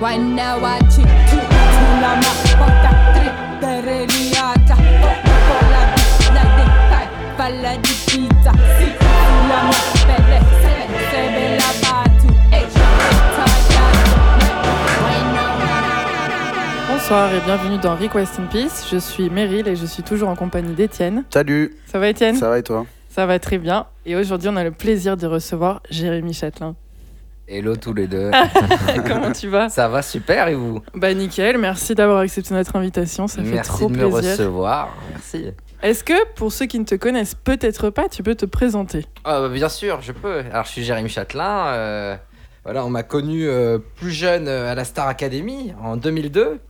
[0.00, 0.08] La
[7.36, 8.52] Palla di pizza.
[11.82, 12.28] Batu
[16.88, 18.86] Bonsoir et bienvenue dans Request in Peace.
[18.90, 21.24] Je suis Meryl et je suis toujours en compagnie d'Étienne.
[21.28, 22.36] Salut, Ça va Étienne?
[22.36, 22.86] Ça va et toi?
[23.10, 23.84] Ça va très bien.
[24.06, 26.74] Et aujourd'hui, on a le plaisir de recevoir Jérémy Châtelain.
[27.52, 28.30] Hello tous les deux.
[29.08, 29.68] Comment tu vas?
[29.68, 30.80] Ça va super et vous?
[30.94, 34.30] Bah nickel, merci d'avoir accepté notre invitation, ça fait Merci trop de me plaisir.
[34.30, 34.96] recevoir.
[35.10, 35.46] Merci.
[35.82, 39.04] Est-ce que pour ceux qui ne te connaissent peut-être pas, tu peux te présenter?
[39.24, 40.44] Ah, bah, bien sûr, je peux.
[40.52, 41.66] Alors je suis Jérémy Châtelain.
[41.68, 42.16] euh,
[42.64, 46.60] voilà, on m'a connu euh, plus jeune euh, à la Star Academy en 2002.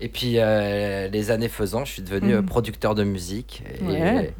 [0.00, 3.64] Et puis euh, les années faisant, je suis devenu euh, producteur de musique.
[3.80, 4.24] Et, Ouais.
[4.26, 4.34] et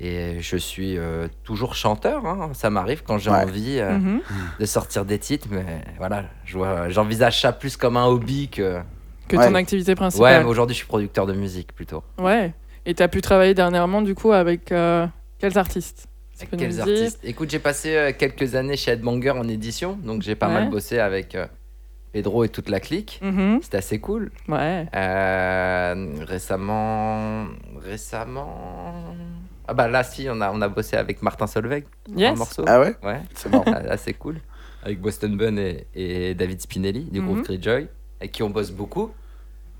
[0.00, 2.24] je suis euh, toujours chanteur.
[2.26, 2.50] hein.
[2.54, 3.42] Ça m'arrive quand j'ai Ouais.
[3.44, 4.20] envie euh, Mhm.
[4.60, 5.48] de sortir des titres.
[5.50, 5.64] Mais
[5.98, 6.58] voilà, je
[6.90, 8.80] j'envisage ça plus comme un hobby que.
[9.28, 9.48] Que Ouais.
[9.48, 12.04] ton activité Ouais, principale mais aujourd'hui je suis producteur de musique plutôt.
[12.18, 12.52] Ouais.
[12.84, 15.04] Et tu as pu travailler dernièrement du coup avec euh,
[15.40, 16.06] quels artistes?
[16.56, 17.18] Quels artistes?
[17.24, 20.54] Écoute, j'ai passé euh, quelques années chez Headbanger en édition, donc j'ai pas Ouais.
[20.54, 21.46] mal bossé avec euh,
[22.12, 23.18] Pedro et toute la clique.
[23.22, 23.58] Mhm.
[23.62, 24.30] C'était assez cool.
[24.46, 24.86] Ouais.
[24.94, 27.46] Euh, récemment,
[27.82, 28.94] récemment.
[29.68, 32.38] Ah bah là, si, on a, on a bossé avec Martin Solveig, un Yes.
[32.38, 32.64] morceau.
[32.66, 33.64] Ah ouais Ouais, C'est marrant.
[33.66, 34.36] ah, assez cool.
[34.82, 37.26] Avec Boston Bun et, et David Spinelli du Mhm.
[37.26, 37.88] groupe Greyjoy,
[38.20, 39.12] avec qui on bosse beaucoup.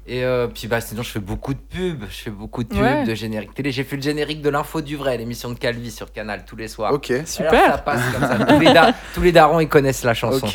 [0.09, 2.79] Et euh, puis bah sinon je fais beaucoup de pubs, je fais beaucoup de pubs,
[2.81, 3.03] Ouais.
[3.03, 3.73] de génériques télé.
[3.73, 6.69] J'ai fait le générique de l'info du vrai, l'émission de Calvi sur Canal tous les
[6.69, 6.93] soirs.
[6.93, 7.11] Ok.
[7.11, 7.83] Alors, ça Super.
[7.83, 8.45] passe comme ça.
[8.45, 10.47] Tous les, da- tous les darons ils connaissent la chanson.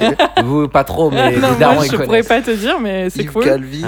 [0.42, 2.28] Vous pas trop, mais non, les darons moi ils je pourrais connaissent.
[2.30, 3.44] pas te dire, mais c'est Yves cool.
[3.44, 3.84] Calvi.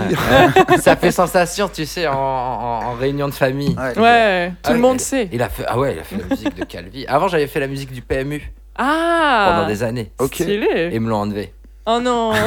[0.82, 3.74] ça fait sensation, tu sais, en, en- en réunion de famille.
[3.78, 3.98] Ouais.
[3.98, 5.30] Ouais, tout Ah le ouais, monde sait.
[5.32, 7.06] Il a fait, ah ouais, il a fait la musique de Calvi.
[7.08, 10.12] Avant, j'avais fait la musique du PMU Ah pendant des années.
[10.20, 10.34] Ok.
[10.36, 10.90] Stylé.
[10.92, 11.54] Et ils me l'ont enlevé.
[11.86, 12.32] Oh non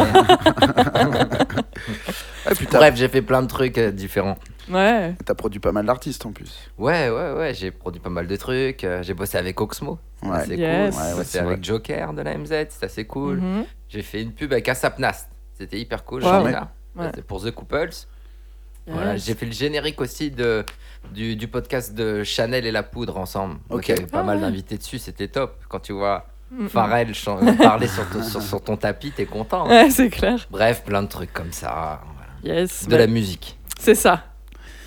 [2.49, 4.37] Ah, Bref, j'ai fait plein de trucs euh, différents.
[4.71, 5.15] Ouais.
[5.25, 6.59] t'as produit pas mal d'artistes en plus.
[6.79, 8.83] Ouais, ouais, ouais, j'ai produit pas mal de trucs.
[8.85, 9.99] euh, J'ai bossé avec Oxmo.
[10.23, 10.45] Ouais.
[10.47, 10.95] C'est Yes.
[10.95, 11.03] cool.
[11.03, 11.65] Ouais, J'ai ouais, bossé c'est avec.
[11.65, 13.37] Joker de la MZ, c'était assez cool.
[13.39, 13.65] Mhm.
[13.89, 15.29] J'ai fait une pub avec Asapnast.
[15.59, 16.23] C'était hyper cool.
[16.25, 16.49] Wow.
[16.49, 16.73] là.
[16.97, 17.07] Ouais.
[17.07, 17.91] C'était pour The Couples.
[18.89, 19.25] Voilà, Yes.
[19.27, 20.65] j'ai fait le générique aussi de,
[21.13, 23.55] du, du podcast de Chanel et la poudre ensemble.
[23.69, 23.89] Donc Ok.
[23.89, 24.43] il y avait pas Ah mal ouais.
[24.43, 25.57] d'invités dessus, c'était top.
[25.69, 26.69] Quand tu vois Mhm.
[26.69, 29.69] Pharrell chan- parler sur, ton- sur, sur ton tapis, t'es content.
[29.69, 30.47] Ouais, c'est clair.
[30.51, 32.01] Bref, plein de trucs comme ça.
[32.47, 32.87] Yes.
[32.87, 33.59] De la musique.
[33.81, 34.25] C'est ça,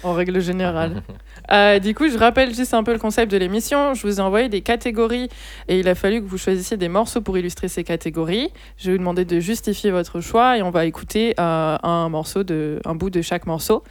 [0.03, 1.03] en règle générale.
[1.52, 3.96] Euh, du coup, je rappelle juste un peu le concept de l'émission.
[3.96, 5.30] Je vous ai envoyé des catégories
[5.68, 8.52] et il a fallu que vous choisissiez des morceaux pour illustrer ces catégories.
[8.78, 12.44] Je vais vous demander de justifier votre choix et on va écouter euh, un morceau
[12.44, 13.84] de, un bout de chaque morceau.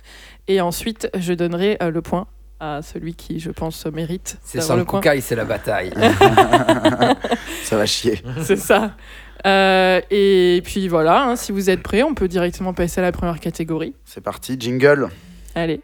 [0.47, 2.29] Et ensuite, je donnerai euh, le point
[2.61, 5.01] à celui qui, je pense, mérite C'est sans le point.
[5.01, 5.91] Kukai, c'est la bataille.
[7.69, 8.21] Ça va chier.
[8.43, 8.93] C'est ça.
[9.47, 13.13] Euh, et puis voilà, hein, si vous êtes prêts, on peut directement passer à la
[13.13, 13.95] première catégorie.
[14.05, 15.09] C'est parti, jingle.
[15.55, 15.81] Allez.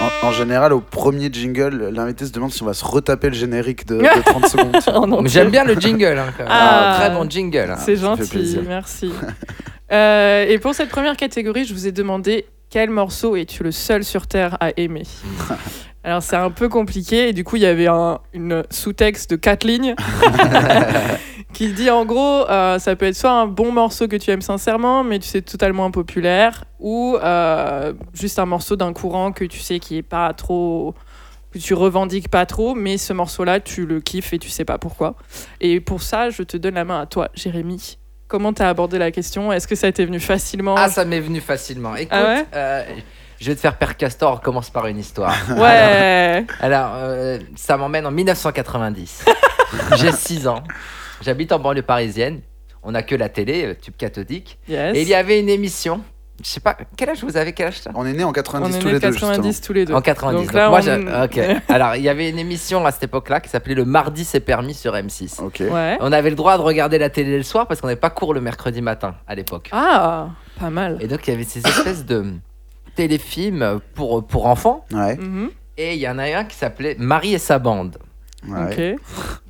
[0.00, 3.34] En, en général, au premier jingle, l'invité se demande si on va se retaper le
[3.34, 5.12] générique de, de 30 secondes.
[5.14, 5.28] Entier.
[5.28, 6.18] J'aime bien le jingle.
[6.18, 6.52] hein, quand même.
[6.52, 6.96] Ah.
[7.00, 7.70] très bon jingle.
[7.70, 7.76] hein.
[7.78, 9.12] C'est gentil, merci.
[9.92, 14.04] Euh, et pour cette première catégorie, je vous ai demandé quel morceau es-tu le seul
[14.04, 15.04] sur Terre à aimer
[16.04, 19.36] Alors c'est un peu compliqué, et du coup il y avait un une sous-texte de
[19.36, 19.96] quatre lignes
[21.52, 24.42] qui dit en gros, euh, ça peut être soit un bon morceau que tu aimes
[24.42, 29.58] sincèrement, mais tu sais totalement impopulaire, ou euh, juste un morceau d'un courant que tu
[29.58, 30.94] sais qui est pas trop
[31.50, 34.78] que tu revendiques pas trop, mais ce morceau-là, tu le kiffes et tu sais pas
[34.78, 35.16] pourquoi.
[35.60, 37.98] Et pour ça, je te donne la main à toi, Jérémy.
[38.28, 39.52] Comment t'as abordé la question?
[39.52, 40.74] Est-ce que ça t'est venu facilement?
[40.76, 41.94] Ah, ça m'est venu facilement.
[41.94, 42.44] Écoute, Ah ouais?
[42.54, 42.84] euh,
[43.40, 45.34] je vais te faire Père Castor, on commence par une histoire.
[45.56, 46.44] Ouais.
[46.60, 49.24] Alors, euh, ça m'emmène en 1990.
[49.96, 50.62] J'ai 6 ans.
[51.22, 52.40] J'habite en banlieue parisienne.
[52.82, 54.58] On n'a que la télé, euh, tube cathodique.
[54.68, 54.96] Yes.
[54.96, 56.02] Et il y avait une émission.
[56.42, 58.32] Je sais pas, quel âge vous avez Quel âge t'as On est né en On
[58.32, 59.94] 90 est tous né les deux, 90 tous les deux.
[59.94, 60.36] En 90.
[60.36, 61.40] Donc Donc là, moi, on- ok.
[61.68, 64.74] Alors, il y avait une émission à cette époque-là qui s'appelait Le Mardi c'est permis
[64.74, 65.22] sur M6.
[65.22, 65.48] justement.
[65.48, 65.60] Ok.
[65.60, 65.96] Ouais.
[66.00, 68.34] On avait le droit de regarder la télé le soir parce qu'on n'avait pas cours
[68.34, 69.70] le mercredi matin à l'époque.
[69.72, 70.28] Ah,
[70.60, 70.98] pas mal.
[71.00, 72.32] Et donc, il y avait ces espèces de
[72.96, 74.84] téléfilms pour, pour enfants.
[74.92, 75.16] Ouais.
[75.16, 75.50] Mhm.
[75.78, 77.98] Et il y en a un qui s'appelait Marie et sa bande.
[78.48, 78.96] ouais.
[78.96, 79.00] Ok.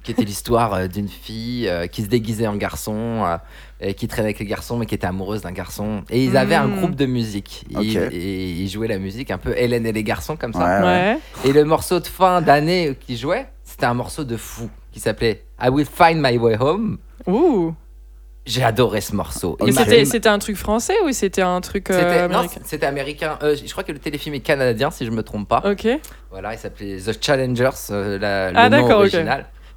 [0.03, 3.37] qui était l'histoire euh, d'une fille euh, qui se déguisait en garçon, euh,
[3.81, 6.03] et qui traînait avec les garçons, mais qui était amoureuse d'un garçon.
[6.11, 6.77] Et ils avaient un Mm.
[6.77, 7.65] groupe de musique.
[7.71, 10.61] Ils, et ils jouaient la musique un peu Hélène et les garçons comme ça.
[10.81, 11.19] Ouais, ouais.
[11.45, 11.49] Ouais.
[11.51, 15.45] Et le morceau de fin d'année qu'ils jouaient, c'était un morceau de fou qui s'appelait
[15.63, 16.99] I Will Find My Way Home.
[17.27, 17.75] Ouh.
[18.47, 19.59] J'ai adoré ce morceau.
[19.73, 22.61] C'était, c'était un truc français ou c'était un truc euh, C'était non, américain?
[22.65, 23.39] c'était américain.
[23.43, 25.63] Euh, je crois que le téléfilm est canadien, si je me trompe pas.
[25.69, 25.89] Ok.
[26.31, 29.11] Voilà, il s'appelait The Challengers, euh, la- Ah, le nom d'accord, ok.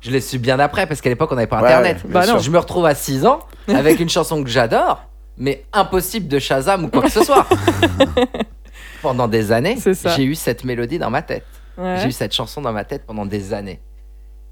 [0.01, 1.97] Je l'ai su bien après parce qu'à l'époque on n'avait pas internet.
[2.05, 2.39] ouais, Bah non.
[2.39, 5.03] Je me retrouve à 6 ans avec une chanson que j'adore,
[5.37, 7.45] mais impossible de Shazam ou quoi que ce soit.
[9.01, 9.77] pendant des années,
[10.15, 11.45] j'ai eu cette mélodie dans ma tête.
[11.77, 11.97] Ouais.
[12.01, 13.79] J'ai eu cette chanson dans ma tête pendant des années.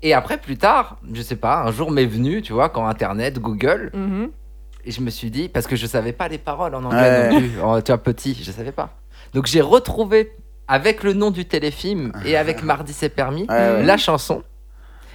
[0.02, 3.40] Et après, plus tard, je sais pas, un jour m'est venu, tu vois, quand Internet,
[3.40, 4.30] Google, Mhm.
[4.86, 7.30] et je me suis dit, parce que je savais pas les paroles en anglais Ouais.
[7.30, 8.90] non plus, en- tu vois, petit, je savais pas.
[9.34, 10.32] Donc j'ai retrouvé,
[10.68, 13.84] avec le nom du téléfilm et avec Mardi c'est permis, Ouais, ouais.
[13.84, 14.44] la chanson.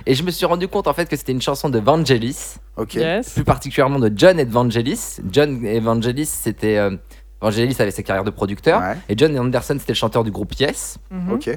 [0.07, 2.95] Et je me suis rendu compte en fait que c'était une chanson de Vangelis, Ok.
[2.95, 3.35] Yes.
[3.35, 5.19] plus particulièrement de John Evangelis.
[5.31, 6.77] John Evangelis, c'était.
[6.79, 6.97] euh,
[7.41, 8.81] Vangelis avait sa carrière de producteur.
[8.81, 8.97] Ouais.
[9.09, 10.99] Et John Anderson, c'était le chanteur du groupe Yes.
[11.11, 11.33] Mhm.
[11.33, 11.49] Ok.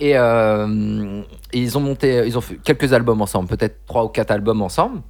[0.00, 1.22] Et, euh,
[1.52, 4.60] et ils ont monté, ils ont fait quelques albums ensemble, peut-être trois ou quatre albums
[4.62, 5.02] ensemble.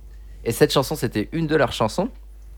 [0.44, 2.08] Et cette chanson, c'était une de leurs chansons.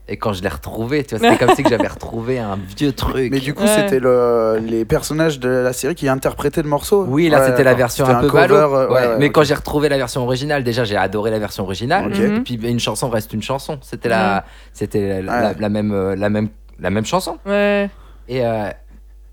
[0.09, 2.93] Et quand je l'ai retrouvée, tu vois, c'était comme si que j'avais retrouvé un vieux
[2.93, 3.29] truc.
[3.31, 3.69] Mais du coup, Ouais.
[3.75, 4.57] c'était le...
[4.65, 7.05] les personnages de la série qui interprétaient le morceau.
[7.09, 8.55] Oui, là Ouais, c'était la version C'était un peu cover, ballot.
[8.55, 11.39] euh, Ouais, ouais, ouais, mais quand j'ai retrouvé la version originale, déjà j'ai adoré la
[11.39, 12.07] version originale.
[12.07, 12.17] Ok.
[12.19, 12.35] Mhm.
[12.37, 13.79] Et puis une chanson reste une chanson.
[13.81, 15.55] C'était la, c'était la, la- Ouais.
[15.59, 16.47] la même, euh, la même,
[16.79, 17.37] la même chanson.
[17.45, 17.89] Ouais.
[18.29, 18.69] Et, euh,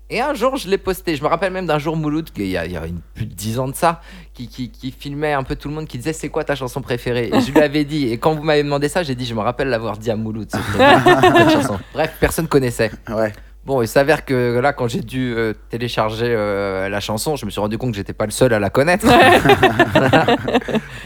[0.09, 1.15] et un jour, je l'ai posté.
[1.15, 3.25] Je me rappelle même d'un jour, Mouloud, qu'il y a, il y a une, plus
[3.25, 4.01] de 10 ans de ça,
[4.33, 6.81] qui, qui, qui filmait un peu tout le monde, qui disait C'est quoi ta chanson
[6.81, 7.29] préférée?
[7.33, 8.09] Et je lui avais dit.
[8.11, 10.47] Et quand vous m'avez demandé ça, j'ai dit Je me rappelle l'avoir dit à Mouloud,
[10.51, 11.79] cette, cette chanson.
[11.93, 12.91] Bref, personne connaissait.
[13.09, 13.33] Ouais.
[13.65, 17.49] Bon, il s'avère que là, quand j'ai dû euh, télécharger euh, la chanson, je me
[17.49, 19.07] suis rendu compte que j'étais pas le seul à la connaître.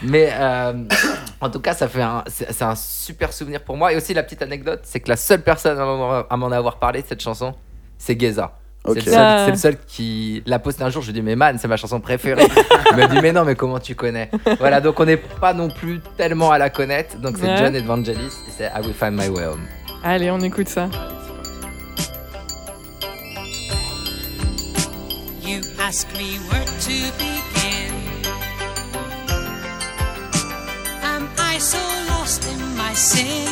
[0.02, 0.72] Mais euh,
[1.40, 3.92] en tout cas, ça fait un, c'est un super souvenir pour moi.
[3.92, 6.78] Et aussi, la petite anecdote, c'est que la seule personne à m'en- à m'en avoir
[6.78, 7.54] parlé de cette chanson,
[7.98, 8.52] c'est Geza.
[8.84, 8.96] Ok.
[9.00, 9.42] C'est le, seul- Ah.
[9.44, 11.02] c'est le seul qui l'a posté un jour.
[11.02, 12.46] Je lui ai dit, mais man, c'est ma chanson préférée.
[12.90, 14.30] Il m'a dit, mais non, mais comment tu connais?
[14.58, 17.16] Voilà, donc on n'est pas non plus tellement à la connaître.
[17.18, 17.56] Donc c'est Ouais.
[17.58, 18.12] John Evangelis
[18.48, 19.60] et c'est I Will Find My Way Home.
[20.02, 20.88] Allez, on écoute ça.
[25.42, 27.92] You ask me where to begin.
[31.02, 31.78] Am I so
[32.08, 33.48] lost in my sin?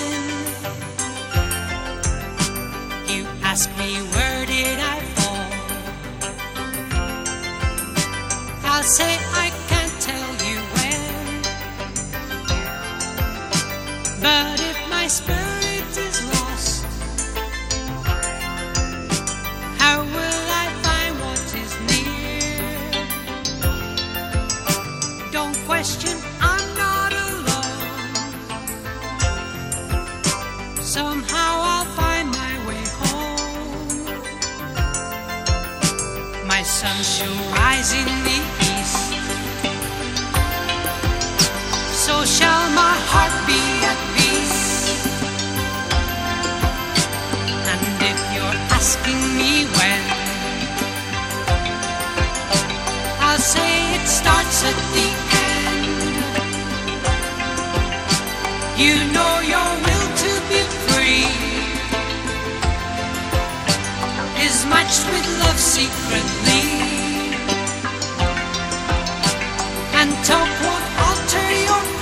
[3.08, 5.00] You ask me where did I
[8.78, 11.02] I'll say I can't tell you when.
[14.22, 16.84] But if my spirit is lost,
[19.82, 23.02] how will I find what is near?
[25.32, 28.14] Don't question, I'm not alone.
[30.80, 34.06] Somehow I'll find my way home.
[36.46, 38.17] My sun shall rise in
[65.58, 66.62] secretly.
[70.00, 71.97] And talk won't alter your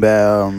[0.00, 0.50] Ben, euh,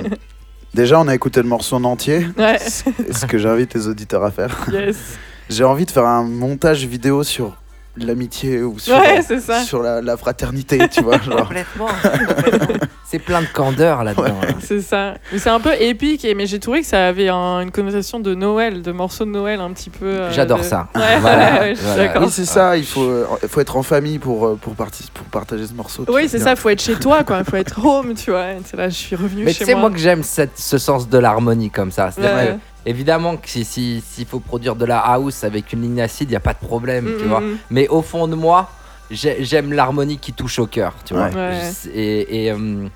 [0.74, 2.28] déjà, on a écouté le morceau en entier.
[2.38, 2.60] Ouais.
[2.60, 4.56] C'est ce que j'invite les auditeurs à faire.
[4.72, 5.18] Yes.
[5.50, 7.58] J'ai envie de faire un montage vidéo sur
[7.98, 9.62] l'amitié ou sur, Ouais, c'est ça.
[9.64, 11.20] sur la, la fraternité, tu vois.
[11.20, 11.38] Genre.
[11.48, 11.88] Complètement.
[13.06, 14.24] c'est plein de candeur là-dedans.
[14.24, 14.54] là.
[14.62, 15.16] C'est ça.
[15.32, 18.20] Mais c'est un peu épique, et, mais j'ai trouvé que ça avait un- une connotation
[18.20, 20.06] de Noël, de morceaux de Noël un petit peu.
[20.06, 20.88] euh, J'adore de- ça.
[20.96, 22.08] Ouais, Voilà, ouais, je suis voilà.
[22.08, 22.24] d'accord.
[22.24, 25.68] Oui, c'est ça, il faut, euh, faut être en famille pour, euh, pour, pour partager
[25.68, 26.06] ce morceau.
[26.08, 27.44] Oui, tu c'est ça, faut être chez toi, quoi.
[27.44, 28.46] Faut être home, tu vois.
[28.66, 29.82] C'est là, je suis revenu Mais chez tu sais, moi.
[29.82, 32.12] moi que j'aime ce sens de l'harmonie comme ça.
[32.12, 36.02] C'est-à-dire Que, évidemment que si- si- s'il faut produire de la house avec une ligne
[36.02, 37.42] acide, il n'y a pas de problème, tu Mm, vois.
[37.42, 38.70] mm, Mais au fond de moi,
[39.10, 41.28] j'ai- j'aime l'harmonie qui touche au cœur, tu vois.
[41.30, 41.36] Ouais.
[41.36, 41.72] Ouais.
[41.84, 42.88] Je- Et, et, euh,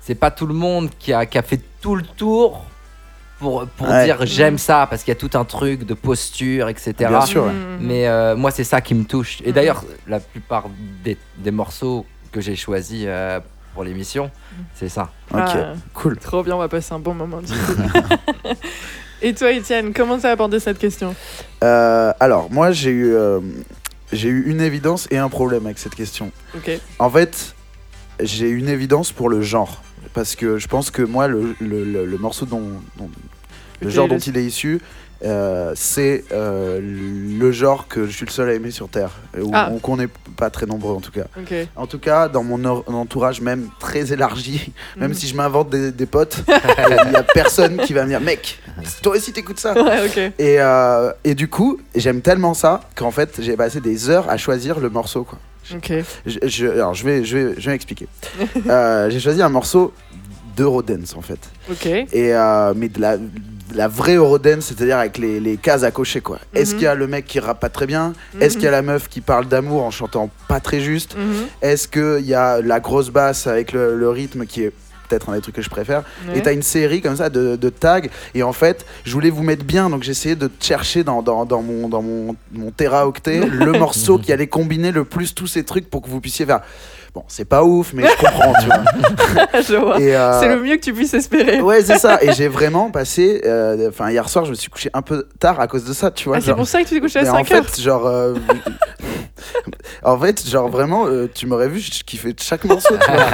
[0.00, 2.64] c'est pas tout le monde qui a, qui a fait tout le tour
[3.38, 4.04] pour, pour Ouais.
[4.04, 6.92] dire j'aime ça, parce qu'il y a tout un truc de posture, etc.
[6.98, 7.46] Bien sûr.
[7.46, 7.78] mm.
[7.80, 9.38] Mais euh, moi, c'est ça qui me touche.
[9.44, 10.64] Et d'ailleurs, la plupart
[11.04, 13.40] des, des morceaux que j'ai choisis euh,
[13.74, 14.30] pour l'émission,
[14.74, 15.10] c'est ça.
[15.32, 16.18] Ok, Ah, cool.
[16.18, 17.40] Trop bien, on va passer un bon moment.
[19.22, 21.14] Et toi, Étienne, comment t'as abordé cette question
[21.62, 23.40] Euh, alors, moi, j'ai eu, euh,
[24.12, 26.32] j'ai eu une évidence et un problème avec cette question.
[26.56, 26.70] Ok.
[26.98, 27.54] En fait,
[28.20, 29.82] j'ai une évidence pour le genre.
[30.12, 32.62] Parce que je pense que moi, le, le- le- le morceau dont,
[32.98, 33.10] dont-
[33.80, 34.80] le genre dont il est issu,
[35.24, 39.10] euh, c'est euh, le genre que je suis le seul à aimer sur Terre.
[39.40, 39.70] Ou Ah.
[39.82, 41.24] qu'on n'est pas très nombreux en tout cas.
[41.76, 45.14] En tout cas, dans mon entourage même très élargi, même Mhm.
[45.14, 48.58] si je m'invente des, des potes, il n'y a personne qui va me dire Mec,
[49.02, 53.40] toi aussi t'écoutes ça Ouais, et, euh, et du coup, j'aime tellement ça qu'en fait,
[53.40, 55.24] j'ai passé des heures à choisir le morceau.
[55.24, 55.38] Quoi.
[56.26, 58.08] Je, je- alors, je vais, je vais, je vais m'expliquer.
[58.68, 59.92] Euh, j'ai choisi un morceau
[60.56, 61.38] d'Eurodance en fait.
[62.12, 62.32] Et,
[62.76, 63.30] mais de la, de
[63.74, 66.20] la vraie Eurodance, c'est-à-dire avec les, les cases à cocher.
[66.20, 66.38] quoi.
[66.54, 66.78] Est-ce Mhm.
[66.78, 68.12] qu'il y a le mec qui rappe pas très bien?
[68.40, 68.86] Est-ce qu'il y a Mhm.
[68.86, 71.16] la meuf qui parle d'amour en chantant pas très juste?
[71.16, 71.46] Mhm.
[71.62, 74.72] Est-ce qu'il y a la grosse basse avec le, le rythme qui est
[75.08, 76.04] peut-être un des trucs que je préfère?
[76.26, 76.38] Ouais.
[76.38, 78.00] et t'as une série comme ça de, de tags.
[78.34, 81.60] Et en fait, je voulais vous mettre bien, donc j'essayais de chercher dans, dans, dans
[81.62, 86.00] mon, dans mon, mon le morceau qui allait combiner le plus tous ces trucs pour
[86.02, 86.60] que vous puissiez faire.
[87.14, 89.60] Bon, c'est pas ouf, mais je comprends, tu vois.
[89.62, 90.00] Je vois.
[90.00, 91.60] Euh, C'est le mieux que tu puisses espérer.
[91.60, 92.18] Ouais, c'est ça.
[92.22, 93.42] Et j'ai vraiment passé.
[93.44, 96.10] euh, Enfin, hier soir, je me suis couché un peu tard à cause de ça,
[96.10, 96.38] tu vois.
[96.38, 98.06] Ah, c'est pour ça que tu t'es couché à mais en 5 heures fait, genre.
[98.06, 98.34] euh,
[100.02, 103.26] en fait, genre vraiment, euh, tu m'aurais vu, je kiffais chaque morceau, tu vois.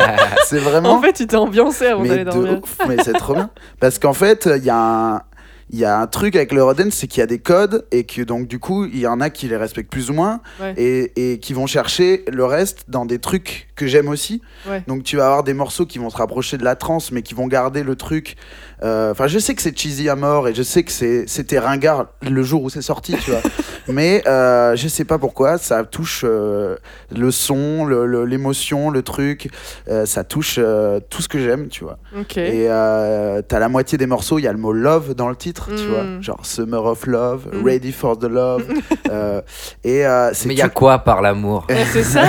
[0.47, 0.90] C'est vraiment.
[0.92, 2.61] En fait, tu t'es ambiancé avant d'aller de dormir.
[2.62, 3.50] ouf, mais c'est trop bien.
[3.80, 5.23] Parce qu'en fait, il y a un.
[5.70, 8.04] Il y a un truc avec le Rodent, c'est qu'il y a des codes et
[8.04, 10.73] que donc du coup, il y en a qui les respectent plus ou moins Ouais.
[10.78, 14.42] et, et qui vont chercher le reste dans des trucs que j'aime aussi.
[14.68, 14.82] Ouais.
[14.87, 17.35] Donc tu vas avoir des morceaux qui vont se rapprocher de la trance mais qui
[17.35, 18.37] vont garder le truc.
[18.82, 21.58] euh, Enfin, je sais que c'est cheesy à mort et je sais que c'est- c'était
[21.58, 23.40] ringard le jour où c'est sorti, tu vois.
[23.88, 26.76] mais euh, je sais pas pourquoi, ça touche euh,
[27.16, 29.49] le son, le- le- l'émotion, le, truc.
[29.88, 31.99] euh, ça touche euh, tout ce que j'aime, tu vois.
[32.18, 32.37] Ok.
[32.37, 35.37] Et euh, t'as la moitié des morceaux, il y a le mot love dans le
[35.37, 35.88] titre, tu Mm.
[35.88, 36.04] vois.
[36.20, 37.64] Genre Summer of Love, Mm.
[37.64, 38.64] Ready for the Love.
[39.11, 39.40] euh,
[39.85, 41.66] et euh, c'est Mais il y a quoi par l'amour?
[41.92, 42.23] C'est ça.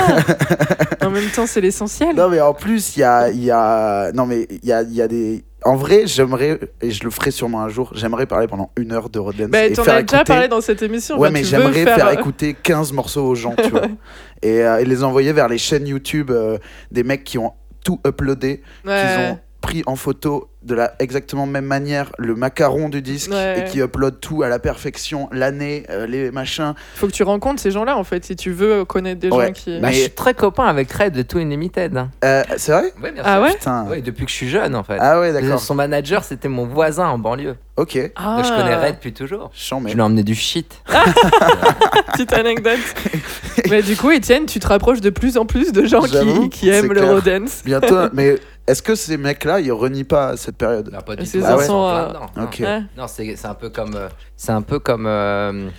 [1.06, 2.15] en même temps, c'est l'essentiel.
[2.15, 4.12] Non, mais en plus, il y a, y a.
[4.13, 5.43] Non, mais il y a, y a des.
[5.65, 9.10] En vrai, j'aimerais, et je le ferai sûrement un jour, j'aimerais parler pendant une heure
[9.10, 9.50] de Rodance.
[9.50, 11.15] Bah, et t'en as déjà parlé dans cette émission.
[11.19, 13.88] Ouais, Enfin, mais j'aimerais faire, euh, écouter 15 morceaux aux gens, tu vois.
[14.41, 16.58] Et, euh, et les envoyer vers les chaînes YouTube euh,
[16.91, 17.51] des mecs qui ont
[17.84, 19.01] tout uploadé, ouais.
[19.01, 23.62] qu'ils ont pris en photo de la exactement même manière le macaron du disque Ouais.
[23.66, 26.74] et qui upload tout à la perfection, l'année, euh, les machins.
[26.96, 29.48] Faut que tu rencontres ces gens-là, en fait, si tu veux connaître des Ouais.
[29.48, 29.80] gens qui.
[29.80, 32.04] Bah, Mais- Je suis très copain avec Red de Too Unlimited.
[32.25, 32.94] Euh, c'est vrai?
[33.01, 33.54] Ouais, bien Ah ouais?
[33.54, 33.86] Putain.
[33.88, 34.98] Ouais, depuis que je suis jeune en fait.
[35.00, 35.60] Ah ouais, d'accord.
[35.62, 37.56] Son manager, c'était mon voisin en banlieue.
[37.78, 37.98] Ok.
[38.18, 39.51] Ah, Donc je connais Red depuis toujours.
[39.54, 39.92] Chant, mais...
[39.92, 40.82] Je lui ai emmené du shit.
[42.12, 42.80] Petite anecdote.
[43.70, 46.70] mais du coup, Étienne, tu te rapproches de plus en plus de gens qui, qui
[46.70, 47.10] aiment le clair.
[47.13, 47.62] Rodance.
[47.63, 48.36] Bientôt, mais
[48.70, 51.46] est-ce que ces mecs-là, ils renient pas cette période Non, pas du Ces tout.
[51.48, 51.64] Ah ouais.
[51.64, 52.14] Ils sont plein euh.
[52.38, 52.44] Non.
[52.46, 52.58] Ok.
[52.62, 52.82] Ouais.
[52.98, 53.96] Non, c'est c'est un peu comme.
[53.96, 55.06] euh, c'est un peu comme.
[55.08, 55.70] euh,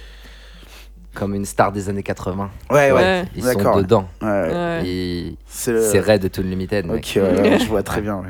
[1.12, 2.50] comme une star des années 80.
[2.70, 2.92] Ouais, ouais.
[2.92, 3.24] Ouais.
[3.34, 3.74] Ils D'accord.
[3.74, 4.08] sont dedans.
[4.22, 4.82] ouais.
[4.86, 5.82] Et C'est le...
[5.82, 6.86] c'est Red de Too Unlimited.
[6.86, 6.98] mec.
[7.16, 8.14] Ok, ouais, ouais, je vois très bien.
[8.18, 8.28] ouais.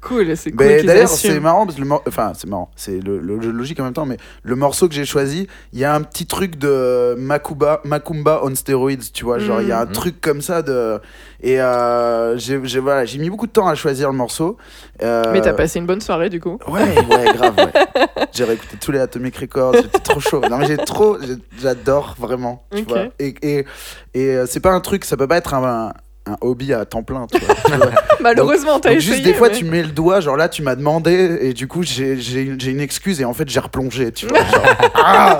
[0.00, 0.66] Cool, c'est cool.
[0.82, 3.78] D'ailleurs, c'est marrant parce que le mor- enfin, c'est marrant, c'est le, le- le logique
[3.80, 6.56] en même temps, mais le morceau que j'ai choisi, il y a un petit truc
[6.56, 9.92] de Makuba, Macumba on steroids, tu vois, genre il y a un Mhm.
[9.92, 11.00] truc comme ça de
[11.42, 14.56] et euh, j'ai voilà, j'ai mis beaucoup de temps à choisir le morceau.
[15.02, 16.58] Euh, Mais t'as passé une bonne soirée, du coup.
[16.68, 18.06] Ouais, ouais, grave, ouais.
[18.32, 20.40] J'ai réécouté tous les Atomic Records, j'étais trop chaud.
[20.48, 21.18] Non, mais j'ai trop,
[21.60, 23.08] j'adore vraiment, tu vois.
[23.18, 23.66] Et, et,
[24.14, 25.92] et euh, c'est pas un truc, ça peut pas être un, un,
[26.26, 27.54] un hobby à temps plein, tu vois.
[27.64, 27.90] tu vois.
[28.20, 29.12] Malheureusement, t'as essayé.
[29.14, 31.66] juste des fois mais- tu mets le doigt, genre là tu m'as demandé et du
[31.66, 34.38] coup j'ai j'ai une excuse et en fait j'ai replongé, tu vois.
[34.38, 34.64] genre,
[34.94, 35.38] ah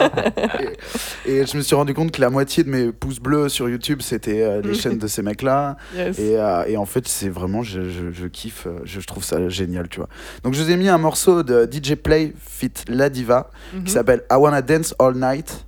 [1.27, 3.69] et, et je me suis rendu compte que la moitié de mes pouces bleus sur
[3.69, 5.77] YouTube c'était euh, les chaînes de ces mecs-là.
[5.97, 6.19] Yes.
[6.19, 9.23] Et, euh, et en fait, c'est vraiment, je, je, je kiffe, euh, je, je trouve
[9.25, 10.09] ça génial, tu vois.
[10.43, 13.85] Donc, je vous ai mis un morceau de DJ Play fit La Diva Mhm.
[13.85, 15.65] qui s'appelle I Wanna Dance All Night.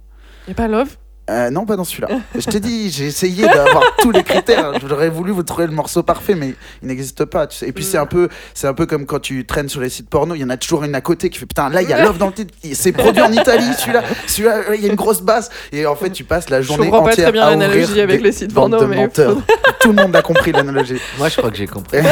[0.48, 0.96] Y'a pas Love?
[1.30, 2.08] Euh, non, pas dans celui-là.
[2.34, 4.72] je t'ai dit, j'ai essayé d'avoir tous les critères.
[4.86, 7.46] J'aurais voulu vous trouver le morceau parfait, mais il n'existe pas.
[7.46, 7.68] Tu sais.
[7.68, 7.86] Et puis, Mm.
[7.86, 10.34] c'est un peu, c'est un peu comme quand tu traînes sur les sites porno.
[10.34, 12.04] Il y en a toujours une à côté qui fait putain, là, il y a
[12.04, 12.52] Love dans le titre.
[12.74, 14.02] C'est produit en Italie, celui-là.
[14.26, 15.48] Celui-là, il y a une grosse basse.
[15.72, 18.04] Et en fait, tu passes la journée comprends pas entière très bien à l'analogie ouvrir
[18.04, 19.38] avec des les sites porno, de mais menteurs.
[19.80, 20.98] Tout le monde a compris l'analogie.
[21.16, 21.98] Moi, je crois que j'ai compris.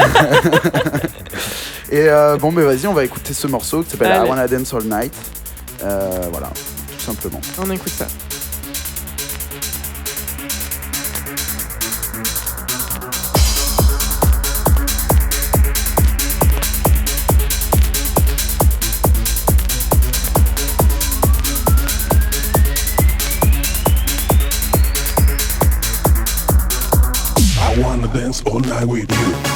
[1.90, 4.28] Et euh, bon, mais vas-y, on va écouter ce morceau qui s'appelle I.
[4.28, 5.12] Wanna Dance All Night.
[5.84, 7.40] Euh, voilà, tout simplement.
[7.58, 8.06] On écoute ça.
[28.52, 29.51] All night with you.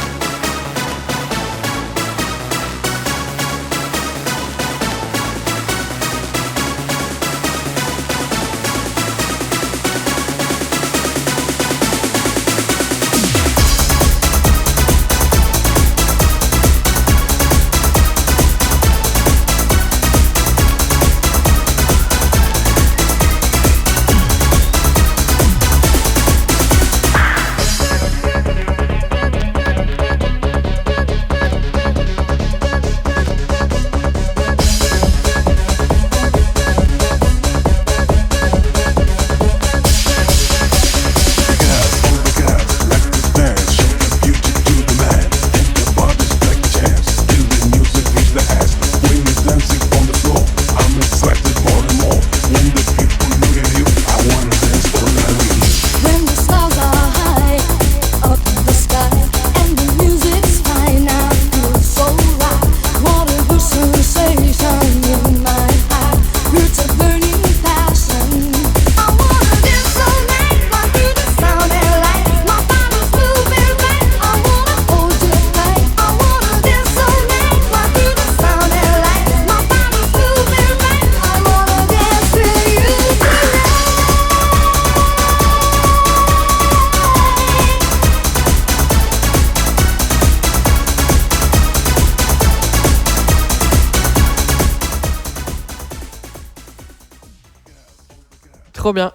[98.86, 99.10] Trop bien.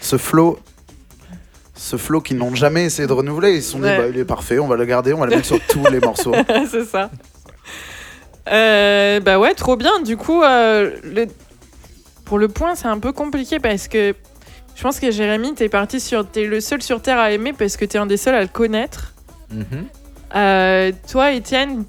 [0.00, 0.60] Ce flow.
[1.74, 3.98] Ce flow qu'ils n'ont jamais essayé de renouveler, ils se sont dit Ouais.
[3.98, 5.98] bah, il est parfait, on va le garder, on va le mettre sur tous les
[5.98, 6.32] morceaux.
[6.70, 7.10] c'est ça.
[8.48, 10.00] Euh, bah ouais, trop bien.
[10.02, 11.26] Du coup, euh, le-
[12.24, 14.14] pour le point, c'est un peu compliqué parce que
[14.76, 17.76] je pense que Jérémy, t'es parti sur, t'es le seul sur Terre à aimer parce
[17.76, 19.14] que t'es un des seuls à le connaître.
[19.50, 19.64] Mhm.
[20.36, 21.84] Euh, toi, Étienne,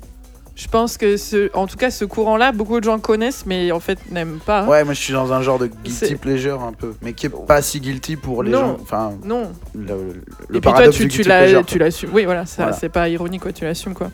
[0.56, 3.80] je pense que ce, en tout cas, ce courant-là, beaucoup de gens connaissent, mais en
[3.80, 4.66] fait n'aiment pas.
[4.66, 7.46] Ouais, moi je suis dans un genre de guilty pleasure un peu, mais qui est
[7.48, 8.60] pas si guilty pour les Non.
[8.60, 8.78] gens.
[8.82, 9.52] Enfin, Non.
[9.74, 12.10] le, le Et puis toi, tu, l'assumes.
[12.14, 12.78] Oui, voilà, ça, Voilà.
[12.78, 14.12] c'est pas ironique, quoi, tu l'assumes, quoi.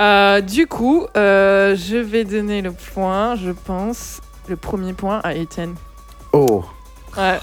[0.00, 5.34] Euh, du coup, euh, je vais donner le point, je pense, le premier point à
[5.34, 5.74] Étienne.
[6.32, 6.64] Oh,
[7.18, 7.38] Ouais,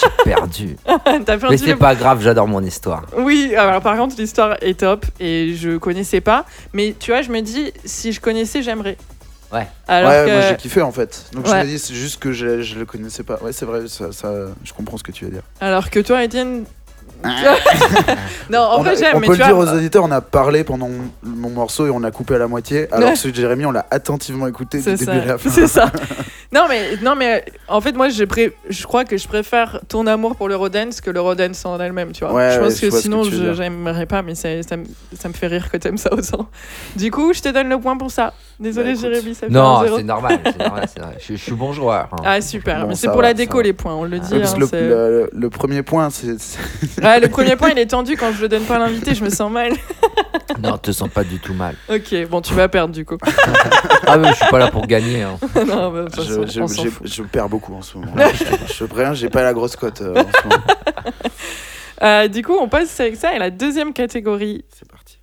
[0.00, 0.76] J'ai perdu.
[0.86, 1.76] t'as Mais perdu c'est le...
[1.76, 3.04] pas grave, j'adore mon histoire.
[3.16, 6.44] Oui, alors par contre, l'histoire est top et je connaissais pas.
[6.72, 8.96] Mais tu vois, je me dis, si je connaissais, j'aimerais.
[9.52, 9.66] Ouais.
[9.88, 10.32] Alors ouais, que...
[10.32, 11.26] moi j'ai kiffé en fait.
[11.32, 11.60] Donc je Ouais.
[11.62, 13.38] me dis, c'est juste que je, je le connaissais pas.
[13.40, 14.32] Ouais, c'est vrai, ça, ça-
[14.64, 15.42] je comprends ce que tu veux dire.
[15.60, 16.64] Alors que toi, Étienne...
[18.50, 20.10] non, en on vrai, a- j'aime, on mais peut tu le dire aux auditeurs, on
[20.10, 23.12] a parlé pendant mon, mon morceau et on a coupé à la moitié, alors Ouais.
[23.14, 25.38] que celui de Jérémy, on l'a attentivement écouté du C'est début à la ça.
[25.38, 25.50] fin.
[25.50, 25.90] C'est ça.
[26.54, 30.06] Non mais, non mais en fait moi je, pré- je crois que je préfère ton
[30.06, 32.32] amour pour l'Eurodance que l'Eurodance en elle-même tu vois.
[32.32, 33.54] Ouais, je pense que que sinon dire.
[33.54, 34.84] j'aimerais pas mais ça, ça, me-
[35.18, 36.48] ça me fait rire que t'aimes ça autant.
[36.96, 38.32] Du coup je te donne le point pour ça.
[38.60, 39.00] Désolé Bah.
[39.00, 40.38] Jérémy ça fait Non, c'est normal.
[41.20, 42.08] Je, je suis bon joueur.
[42.12, 42.16] hein.
[42.24, 44.32] Ah super, Bon, mais c'est pour va, la déco les points, on le dit.
[44.34, 46.36] Ouais, parce hein, que le, c'est- le- le premier point, c'est.
[47.02, 49.24] Ouais, le premier point il est tendu quand je le donne pas à l'invité, je
[49.24, 49.72] me sens mal.
[50.62, 51.74] Non, te sens pas du tout mal.
[51.88, 53.16] ok, bon tu vas perdre du coup.
[54.06, 55.22] Ah mais je suis pas là pour gagner.
[55.22, 55.36] hein.
[55.66, 56.04] non, bah,
[56.46, 58.12] Je, je- perds beaucoup en ce moment.
[58.16, 60.64] je, je préviens, j'ai pas la grosse cote euh, en ce moment.
[62.02, 65.18] Euh, du coup on passe avec ça et la deuxième catégorie C'est parti.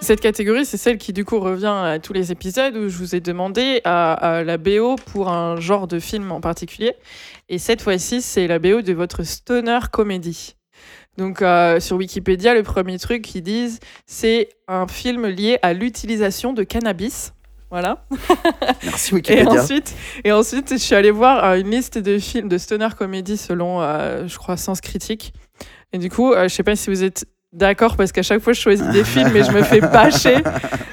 [0.00, 3.16] Cette catégorie, c'est celle qui du coup revient à tous les épisodes où je vous
[3.16, 6.94] ai demandé à, à la BO pour un genre de film en particulier.
[7.48, 10.54] Et cette fois-ci, c'est la BO de votre stoner comédie.
[11.18, 16.52] Donc euh, sur Wikipédia, le premier truc qu'ils disent, c'est un film lié à l'utilisation
[16.52, 17.32] de cannabis.
[17.70, 18.04] Voilà.
[18.84, 19.62] Merci Et Wikipédia.
[19.62, 23.36] ensuite, et ensuite, je suis allée voir euh, une liste de films de stoner comédie
[23.36, 25.32] selon, euh, je crois, Sens Critique.
[25.92, 27.26] Et du coup, euh, je sais pas si vous êtes
[27.56, 30.36] d'accord parce qu'à chaque fois, je choisis des films et je me fais bâcher.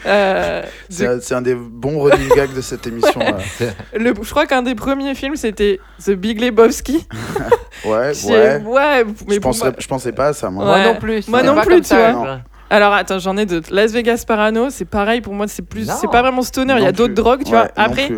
[0.06, 3.22] Euh, C'est un, des bons running gags de cette émission.
[3.94, 7.08] le- je crois qu'un des premiers films, c'était The Big Lebowski.
[7.86, 8.62] Ouais, ouais.
[8.66, 10.66] ouais, mais Je, penserais- moi- je pensais pas à ça, moi.
[10.66, 10.72] Ouais.
[10.84, 11.28] Moi non plus.
[11.30, 12.40] Moi non plus, tu ça, vois.
[12.70, 13.74] Alors attends, j'en ai d'autres.
[13.74, 16.76] Las Vegas Parano, c'est pareil pour moi, c'est plus, c'est pas vraiment stoner.
[16.78, 17.70] Il y a d'autres drogues, tu Ouais, vois.
[17.76, 18.10] Après,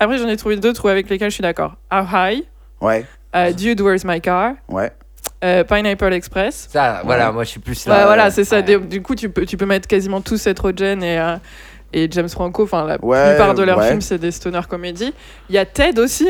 [0.00, 1.76] après j'en ai trouvé d'autres avec lesquels je suis d'accord.
[1.92, 2.44] How High,
[2.80, 3.04] Ouais,
[3.36, 4.92] euh, Dude, Where's My Car, ouais.
[5.42, 6.68] Euh, Pineapple Express.
[6.72, 7.32] Ça, voilà, Ouais.
[7.34, 8.06] moi je suis plus Ouais, là.
[8.06, 8.60] voilà, c'est ça.
[8.60, 8.78] Ouais.
[8.78, 11.36] Du- coup, tu peux, tu peux mettre quasiment tous Seth Rogen et, euh,
[11.92, 12.62] et James Franco.
[12.64, 13.88] Enfin, la Ouais, plupart de leurs ouais.
[13.88, 15.12] films, c'est des stoner comédies.
[15.48, 16.28] Il y a Ted aussi.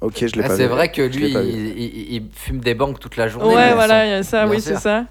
[0.00, 2.98] Ok, je l'ai Ah, pas c'est vrai que lui, il, il- il fume des banques
[3.00, 3.54] toute la journée.
[3.54, 4.44] Ouais, voilà, il y a ça.
[4.44, 5.04] bien Oui, c'est ça.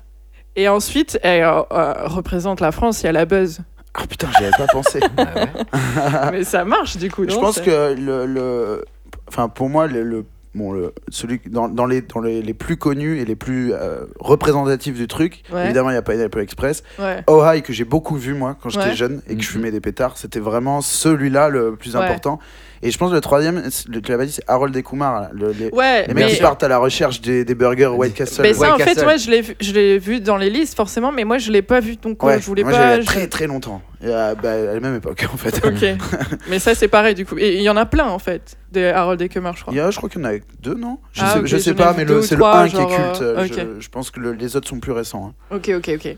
[0.56, 3.60] Et ensuite, elle euh, euh, représente la France, il y a la buzz.
[3.94, 5.00] Ah putain, j'y avais pas pensé.
[5.18, 6.30] Ah.
[6.32, 7.24] Mais ça marche du coup.
[7.30, 8.86] Je pense que le, le-
[9.28, 12.78] enfin pour moi le, le- bon le celui dans, dans les dans les, les plus
[12.78, 15.66] connus et les plus euh, représentatifs du truc, Ouais.
[15.66, 17.24] évidemment il y a Pineapple Express, Ouais.
[17.28, 18.96] Oh High que j'ai beaucoup vu moi quand j'étais Ouais.
[18.96, 19.54] jeune et que je Mhm.
[19.54, 22.02] fumais des pétards, c'était vraiment celui-là le plus Ouais.
[22.04, 22.40] important.
[22.82, 25.30] Et je pense que le troisième, le- tu l'as pas dit, c'est Harold et Kumar.
[25.34, 28.14] Le- les, Ouais, les mais, mecs qui partent à la recherche des, des burgers White
[28.14, 28.42] Castle.
[28.44, 31.12] mais ça, en fait, moi, je l'ai vu- je l'ai vu dans les listes, forcément,
[31.12, 33.00] mais moi, je l'ai pas vu, donc euh, Ouais, je voulais moi pas.
[33.02, 33.82] je- très très longtemps.
[34.02, 35.60] Et, euh, bah, à la même époque en fait.
[35.66, 35.84] Ok.
[36.50, 37.38] mais ça, c'est pareil, du coup.
[37.38, 39.74] Et il y en a plein, en fait, des Harold et Kumar, je crois.
[39.74, 41.00] Il y a, je crois qu'il y en a deux, non?
[41.14, 42.86] Je Ah, sais, ok, je sais pas, vu mais c'est le trois, 1 qui est
[42.86, 43.22] culte.
[43.22, 45.34] euh, je, je pense que le- les autres sont plus récents.
[45.52, 45.56] hein.
[45.56, 46.18] Ok, ok, ok.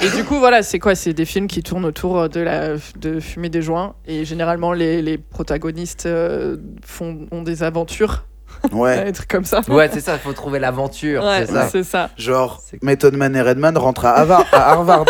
[0.00, 0.94] Et du coup, voilà, c'est quoi?
[0.94, 3.96] C'est des films qui tournent autour de, la, de fumer des joints.
[4.06, 8.24] Et généralement, les, les protagonistes euh, font, ont des aventures,
[8.72, 9.04] Ouais.
[9.06, 9.60] des trucs comme ça.
[9.68, 11.22] Ouais, c'est ça, il faut trouver l'aventure.
[11.24, 11.68] Ouais, c'est ça.
[11.68, 12.10] c'est ça.
[12.16, 14.44] Genre, C'est- Method Man et Redman rentrent à Harvard.
[14.52, 15.04] à Harvard.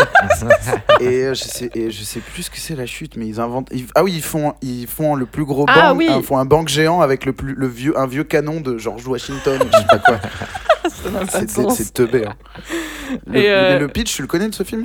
[1.00, 3.40] et, euh, je sais, et je sais plus ce que c'est la chute, mais ils
[3.40, 3.68] inventent.
[3.72, 6.08] ils- ah oui, ils font, ils font le plus gros Ah oui.
[6.14, 9.06] Ils font un banc géant avec le, plus, le vieux, un vieux canon de George
[9.06, 9.58] Washington.
[9.72, 10.18] je sais pas quoi.
[11.70, 12.26] C'est- teubé.
[12.26, 12.34] hein.
[13.26, 14.84] Le, euh, mais le pitch, tu le connais de ce film?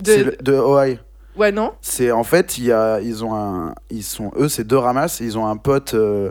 [0.00, 0.96] De- de Ohio.
[1.36, 4.64] Ouais, non C'est en fait, il y a, ils ont un, ils sont eux, c'est
[4.64, 5.20] deux ramasses.
[5.20, 6.30] Ils ont un pote euh,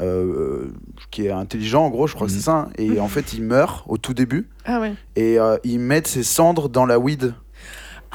[0.00, 0.66] euh,
[1.10, 2.38] qui est intelligent, en gros, je crois que Mhm.
[2.38, 2.52] c'est ça.
[2.52, 2.68] hein.
[2.78, 4.94] Et en fait, il meurt au tout début Ah ouais.
[5.16, 7.34] et euh, ils mettent ses cendres dans la weed.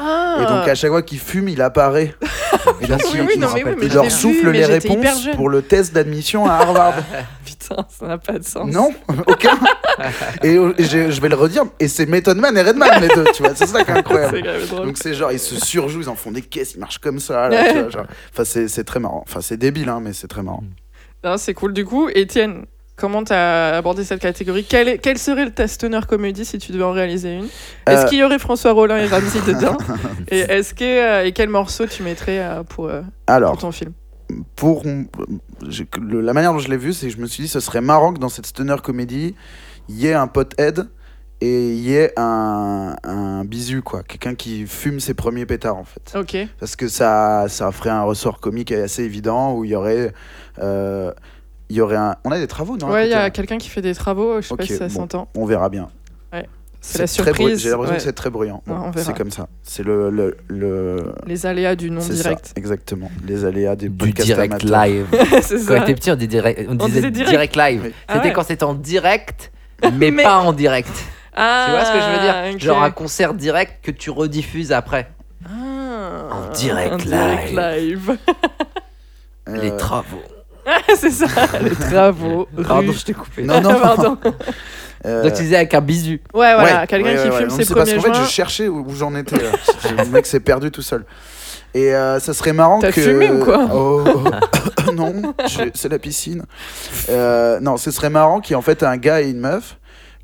[0.01, 2.15] Ah Et donc à chaque fois qu'il fume, il apparaît.
[2.81, 3.75] Et donc, Oui, il, oui, il non, se mais oui, rappelle.
[3.79, 6.93] mais Il je leur vu, souffle les réponses pour le test d'admission à Harvard.
[7.45, 7.85] Putain.
[7.89, 8.71] ça n'a pas de sens.
[8.71, 8.93] Non,
[9.27, 9.57] aucun.
[10.43, 13.25] et euh, je, je vais le redire, et c'est Method Man et Redman les deux,
[13.33, 14.41] tu vois, c'est ça qui est incroyable.
[14.71, 17.49] Donc c'est genre, ils se surjouent, ils en font des caisses, ils marchent comme ça.
[17.49, 18.05] Là, tu vois, genre.
[18.33, 19.23] Enfin, c'est c'est très marrant.
[19.27, 20.63] Enfin, c'est débile, hein, mais c'est très marrant.
[20.63, 20.69] Non,
[21.37, 21.73] c'est cool.
[21.73, 24.65] Du coup, Étienne, comment t'as abordé cette catégorie?
[24.67, 27.47] Quel, est- quel serait le stoner comédie si tu devais en réaliser une?
[27.87, 29.77] Est-ce Euh, qu'il y aurait François Rollin et Ramsey dedans?
[30.29, 33.71] Et est-ce que euh, et quel morceau tu mettrais euh, pour, euh, pour Alors, ton
[33.71, 33.93] film?
[34.55, 37.59] pour le- la manière dont je l'ai vu, c'est que je me suis dit, ce
[37.59, 39.33] serait marrant que dans cette stoner comédie,
[39.87, 40.87] il y ait un pothead
[41.41, 44.03] et il y ait un, un bisu, quoi.
[44.03, 46.15] Quelqu'un qui fume ses premiers pétards, en fait.
[46.15, 46.37] Ok.
[46.59, 50.13] Parce que ça, ça ferait un ressort comique assez évident où il y aurait.
[50.61, 51.11] Euh,
[51.69, 52.15] il y aurait un...
[52.23, 54.41] On a des travaux, non ouais, il y a quelqu'un qui fait des travaux.
[54.41, 54.93] Je sais pas si ça bon.
[54.93, 55.27] s'entend.
[55.35, 55.89] On verra bien.
[56.81, 57.59] C'est la surprise.
[57.61, 57.97] J'ai l'impression ouais.
[57.97, 58.63] que c'est très bruyant.
[58.65, 59.47] Bon, c'est comme ça.
[59.63, 62.53] C'est le, le, le- Les aléas du non c'est ça, direct.
[62.55, 63.11] exactement.
[63.27, 64.85] Les aléas des Du direct amateurs.
[64.85, 65.07] live.
[65.41, 65.83] c'est Quand on ça.
[65.83, 67.29] était petit, on, disait direct, on On disait disait direct.
[67.31, 67.81] direct live.
[67.83, 67.93] Oui.
[68.07, 68.33] Ah C'était ouais.
[68.33, 69.51] quand c'était en direct,
[69.93, 70.89] mais, Mais- pas en direct.
[71.35, 72.59] Ah, tu vois ce que je veux dire?
[72.59, 75.09] Genre un concert direct que tu rediffuses après.
[75.45, 78.17] Ah, En direct live.
[79.49, 80.21] Euh, Les travaux.
[80.95, 81.27] c'est ça,
[81.61, 82.47] les travaux.
[82.67, 83.43] Pardon, je t'ai coupé.
[83.43, 83.79] Non, non, non.
[83.81, 84.17] Pardon.
[85.05, 86.21] euh, Donc tu disais avec un bisu.
[86.33, 87.55] Ouais, voilà, Ouais, quelqu'un ouais, qui ouais, fume ouais.
[87.55, 89.37] ses C'est parce premiers qu'en fait, je cherchais où, où j'en étais.
[89.37, 89.51] là.
[89.97, 91.05] le mec s'est perdu tout seul.
[91.73, 92.99] Et euh, ça serait marrant T'as que.
[93.01, 96.43] fumé ou quoi Oh, oh, Non, je- c'est la piscine.
[97.09, 99.77] Euh, non, ce serait marrant qu'il y ait en fait un gars et une meuf.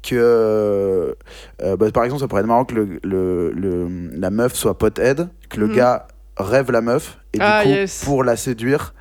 [0.07, 1.15] Que,
[1.63, 3.87] euh, bah, par exemple, ça pourrait être marrant que le, le- le-
[4.19, 5.75] la meuf soit pothead, que le Mhm.
[5.75, 8.03] gars rêve la meuf, et Ah, du coup, yes.
[8.05, 8.93] pour la séduire,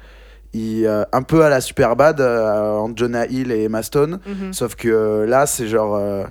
[0.55, 4.53] il, euh, un peu à la Superbad, euh, entre Jonah Hill et Emma Stone, Mhm.
[4.53, 6.25] Sauf que euh, là, c'est genre, euh,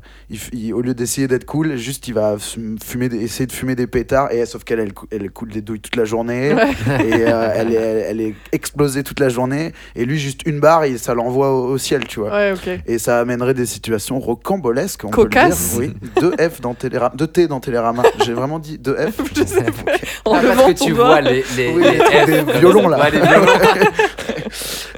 [0.54, 3.76] il au lieu d'essayer d'être cool, juste il va fum- fumer, des- essayer de fumer
[3.76, 4.32] des pétards.
[4.32, 6.54] Et sauf qu'elle, elle, elle coule des douilles toute la journée.
[6.54, 6.72] Ouais.
[7.06, 9.74] Et euh, elle, est, elle, elle est explosée toute la journée.
[9.96, 12.32] Et lui, juste une barre, et ça l'envoie au, au ciel, tu vois.
[12.32, 12.54] Ouais.
[12.88, 15.04] Et ça amènerait des situations rocambolesques.
[15.06, 15.76] On Cocasses.
[15.76, 15.96] Peut le dire.
[16.06, 18.04] Oui, deux F dans Télérama, deux T dans Télérama.
[18.26, 19.22] J'ai vraiment dit deux F.
[19.36, 19.92] Je sais pas.
[20.26, 23.00] En Ah, parce que tu vois les, les, Oui, F des violons, là.
[23.00, 23.46] Ouais, les violons.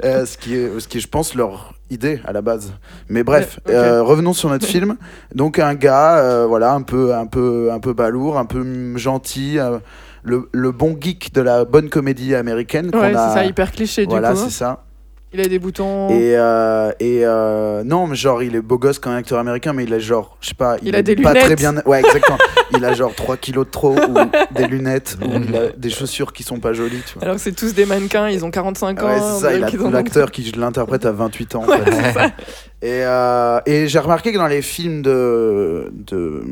[0.06, 2.74] Euh, ce, qui est, ce qui est, je pense, leur idée à la base.
[3.10, 4.98] Mais bref, Ouais, euh, revenons sur notre film.
[5.34, 9.58] Donc un gars, euh, voilà, un peu, un peu, un peu balourd, un peu gentil,
[10.24, 12.92] le, le bon geek de la bonne comédie américaine.
[12.94, 14.46] Ouais, c'est ça, hyper cliché Voilà, du coup.
[14.46, 14.84] c'est ça.
[15.34, 16.10] Il a des boutons.
[16.10, 19.74] Et, euh, et euh, non, mais genre, il est beau gosse comme un acteur américain,
[19.74, 21.44] mais il a genre, je sais pas, Il a des pas lunettes.
[21.46, 21.76] très bien.
[21.86, 22.38] Ouais, exactement.
[22.78, 24.14] il a genre 3 kilos de trop, ou
[24.56, 27.24] des lunettes, ou il a des chaussures qui sont pas jolies, tu vois.
[27.24, 29.08] Alors que c'est tous des mannequins, ils ont 45 ans.
[29.08, 29.60] Ouais, c'est ça, il
[29.92, 31.64] l'acteur qui l'interprète à 28 ans.
[31.64, 32.32] en fait.
[32.82, 36.44] et euh, et j'ai remarqué que dans les films de, de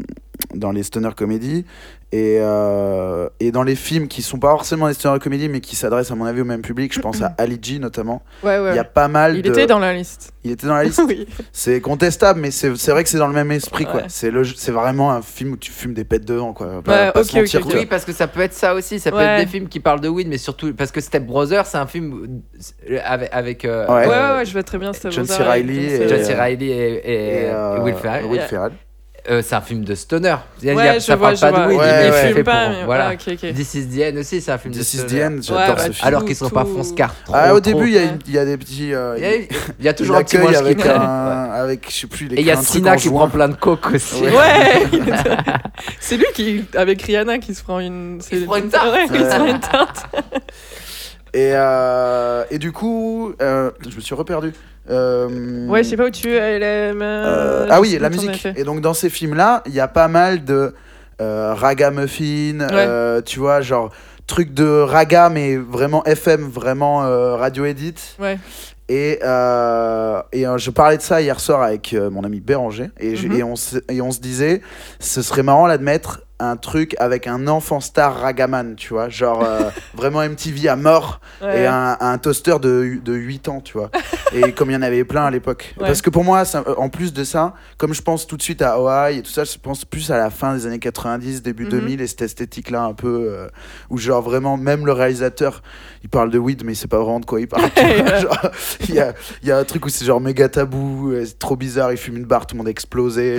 [0.55, 1.65] dans les stoner comédies
[2.15, 5.75] et, euh, et dans les films qui sont pas forcément des stoner comédies mais qui
[5.75, 8.21] s'adressent à mon avis au même public, je pense à Ali G notamment.
[8.43, 10.31] Ouais, Il y a pas mal Il de était dans la liste.
[10.43, 11.01] il était dans la liste.
[11.07, 11.27] oui.
[11.51, 14.03] C'est contestable mais c'est vrai que c'est dans le même esprit quoi.
[14.09, 16.67] C'est le vraiment un film où tu fumes des pètes devant quoi.
[16.67, 17.71] Ouais, Pas, pas ok, se mentir, ok, ok.
[17.71, 17.79] quoi.
[17.81, 18.99] Oui, parce que ça peut être ça aussi.
[18.99, 19.23] Ça peut Ouais.
[19.23, 21.87] être des films qui parlent de weed, mais surtout parce que Step Brothers, c'est un
[21.87, 22.41] film
[22.91, 23.93] euh, avec, avec euh, Ouais.
[24.03, 24.93] Ouais, ouais, euh, ouais, je vois très bien.
[24.93, 25.33] Steve John C.
[25.39, 25.59] John C.
[25.59, 26.25] et- John Reilly.
[26.25, 26.33] C.
[26.35, 28.25] Reilly et, et, Et, euh, Will Ferrell.
[28.25, 28.47] Will Yeah.
[28.47, 28.71] Ferrell.
[29.29, 30.35] Euh, c'est un film de stoner.
[30.61, 31.59] Il y a- Ouais, ça je vois, parle je pas vois.
[31.61, 32.29] de weed, Ouais, mais ouais.
[32.29, 33.07] Il fait pas, pour- mais voilà.
[33.07, 33.53] ouais, ok, ok.
[33.53, 35.23] This is the End aussi, c'est un film This de is the stoner.
[35.23, 36.07] end, j'adore Ouais, ce bah, film.
[36.07, 37.15] Alors qu'ils sont pas tout- fonce-car.
[37.31, 38.09] Ah, trop, au début, il y, a trop.
[38.15, 38.93] une- il y a des petits.
[38.93, 39.35] euh, Il y a-
[39.79, 42.25] il y a toujours un petit avec qui un, avec je sais plus.
[42.25, 44.23] il Et il y a Sina qui prend plein de coke aussi.
[44.23, 44.83] Ouais.
[46.01, 48.19] C'est lui qui, avec Rihanna, qui se prend une.
[48.29, 48.91] Il se prend une tarte.
[48.91, 49.51] Ouais, il se prend Ouais.
[49.51, 50.05] une tarte.
[51.33, 54.53] Et, euh, et du coup, euh, je me suis reperdu.
[54.89, 56.39] Euh, Ouais, je sais pas où tu es.
[56.39, 58.47] euh, Euh, ah oui, la musique.
[58.55, 60.73] Et donc dans ces films-là, il y a pas mal de
[61.19, 63.91] ragamuffin, euh, tu vois, genre
[64.27, 66.99] truc de raga mais vraiment FM, vraiment
[67.37, 67.95] radio edit.
[68.19, 68.37] Ouais.
[68.89, 72.89] Et, euh, et euh, je parlais de ça hier soir avec euh, mon ami Béranger
[72.99, 73.31] et, Mhm.
[73.31, 74.61] et, on se, et on se disait
[74.99, 79.07] ce serait marrant là de mettre un truc avec un enfant star ragaman, tu vois,
[79.07, 81.61] genre euh, vraiment MTV à mort Ouais.
[81.61, 83.91] et un, un toaster de, de 8 ans, tu vois.
[84.33, 85.73] et comme il y en avait plein à l'époque.
[85.77, 85.85] Ouais.
[85.87, 88.41] Parce que pour moi, ça- euh, en plus de ça, comme je pense tout de
[88.41, 91.41] suite à Hawaii et tout ça, je pense plus à la fin des années 90,
[91.43, 91.69] début Mhm.
[91.69, 93.47] 2000 et cette esthétique-là un peu euh,
[93.89, 95.61] où genre vraiment, même le réalisateur,
[96.03, 97.69] il parle de weed mais il sait pas vraiment de quoi il parle.
[98.89, 99.13] Il y a,
[99.43, 102.17] y a un truc où c'est genre méga tabou, euh, c'est trop bizarre, il fume
[102.17, 103.37] une barre, tout le monde est explosé.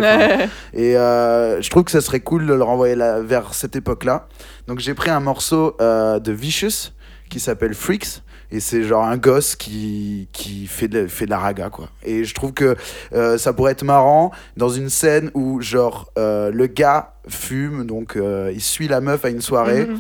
[0.73, 4.27] Et euh, je trouve que ça serait cool de le renvoyer là- vers cette époque-là.
[4.67, 6.91] Donc j'ai pris un morceau euh, de Vicious
[7.29, 8.23] qui s'appelle Freaks.
[8.51, 11.89] Et c'est genre un gosse qui, qui fait, de, fait de la raga, quoi.
[12.05, 12.77] Et je trouve que
[13.13, 18.17] euh, ça pourrait être marrant dans une scène où, genre, euh, le gars fume, donc
[18.17, 19.87] euh, il suit la meuf à une soirée.
[19.87, 19.99] Mhm.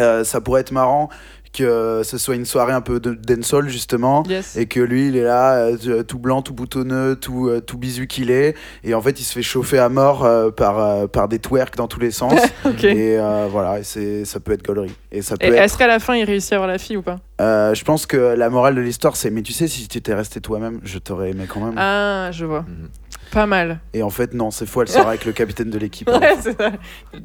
[0.00, 1.10] Euh, ça pourrait être marrant
[1.52, 4.22] que ce soit une soirée un peu de dancehall justement.
[4.28, 4.56] Yes.
[4.56, 8.06] Et que lui, il est là, euh, tout blanc, tout boutonneux, tout, euh, tout bisu
[8.06, 8.54] qu'il est.
[8.84, 11.76] Et en fait, il se fait chauffer à mort euh, par, euh, par des twerks
[11.76, 12.34] dans tous les sens.
[12.64, 12.84] Ok.
[12.84, 14.94] Et euh, voilà, et c'est, ça peut être gaulerie.
[15.10, 15.54] Et ça peut être.
[15.54, 17.16] est-ce qu'à la fin, il réussit à avoir la fille ou pas?
[17.40, 20.14] Euh, je pense que la morale de l'histoire, c'est mais tu sais, si tu étais
[20.14, 21.74] resté toi-même, je t'aurais aimé quand même.
[21.76, 22.60] Ah, je vois.
[22.62, 22.88] Mhm.
[23.32, 23.80] Pas mal.
[23.94, 26.08] Et en fait, non, c'est faux, elle sera avec le capitaine de l'équipe.
[26.20, 26.70] Ouais, c'est ça.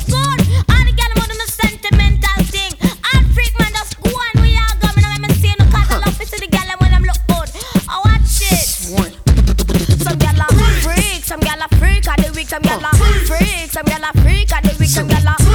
[10.04, 10.48] Some a
[10.82, 12.96] freak, some gyal a freak of the week, some a
[13.67, 15.46] freak, some gyal a freak of the week, some gyal a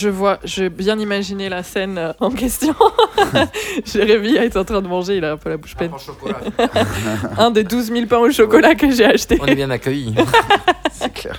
[0.00, 2.74] Je vois, j'ai bien imaginé la scène euh, en question.
[3.84, 5.90] Jérémy est en train de manger, il a un peu la bouche pleine.
[7.36, 9.36] Un des 12 000 pains au chocolat que j'ai acheté.
[9.42, 10.14] On est bien accueillis.
[10.90, 11.38] C'est clair.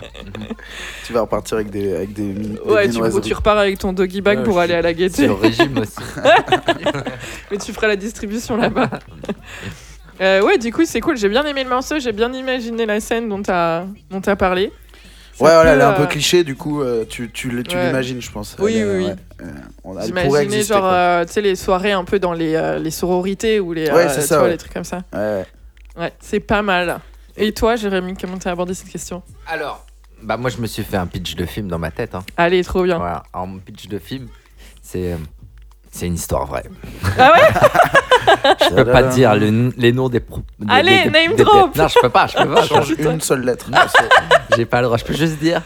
[1.07, 4.39] tu vas repartir avec des, avec des, des Ouais, tu, repars avec ton doggy bag
[4.39, 5.27] Ouais, pour aller à la C'est gaieté.
[5.27, 5.97] au régime aussi.
[7.49, 8.91] Mais tu feras la distribution là-bas.
[10.21, 11.17] Euh, ouais, du coup, c'est cool.
[11.17, 11.97] J'ai bien aimé le morceau.
[11.97, 14.71] J'ai bien imaginé la scène dont tu as, dont as parlé.
[15.41, 17.75] Ça Ouais, voilà, elle est un peu euh, cliché, du coup, euh, tu, tu, tu
[17.75, 17.87] Ouais.
[17.87, 18.55] l'imagines, je pense.
[18.59, 19.05] Oui, Elle oui, oui.
[19.05, 19.51] ouais, euh,
[19.83, 22.91] on- J'imaginais exister, genre, euh, tu sais, les soirées un peu dans les, euh, les
[22.91, 24.51] sororités ou les, Ouais, euh, c'est ça, vois, ouais.
[24.51, 25.01] les trucs comme ça.
[25.13, 25.45] Ouais.
[25.97, 26.99] Ouais, c'est pas mal.
[27.37, 29.23] Et toi, Jérémy, comment t'as abordé cette question?
[29.47, 29.85] Alors,
[30.23, 32.13] bah moi je me suis fait un pitch de film dans ma tête.
[32.13, 32.23] Hein.
[32.37, 32.97] Allez, trop bien.
[32.97, 33.23] Voilà.
[33.33, 34.27] Alors, mon pitch de film,
[34.83, 35.17] c'est
[35.91, 36.63] c'est une histoire vraie.
[37.17, 37.47] Ah ouais?
[38.69, 40.19] Je peux pas te dire le- les noms des.
[40.19, 42.65] pro- des- Allez, des- name des- drop Non, je peux pas, je peux pas.
[42.65, 43.69] Change une seule lettre.
[44.55, 44.97] J'ai pas le droit.
[44.97, 45.61] Je peux juste dire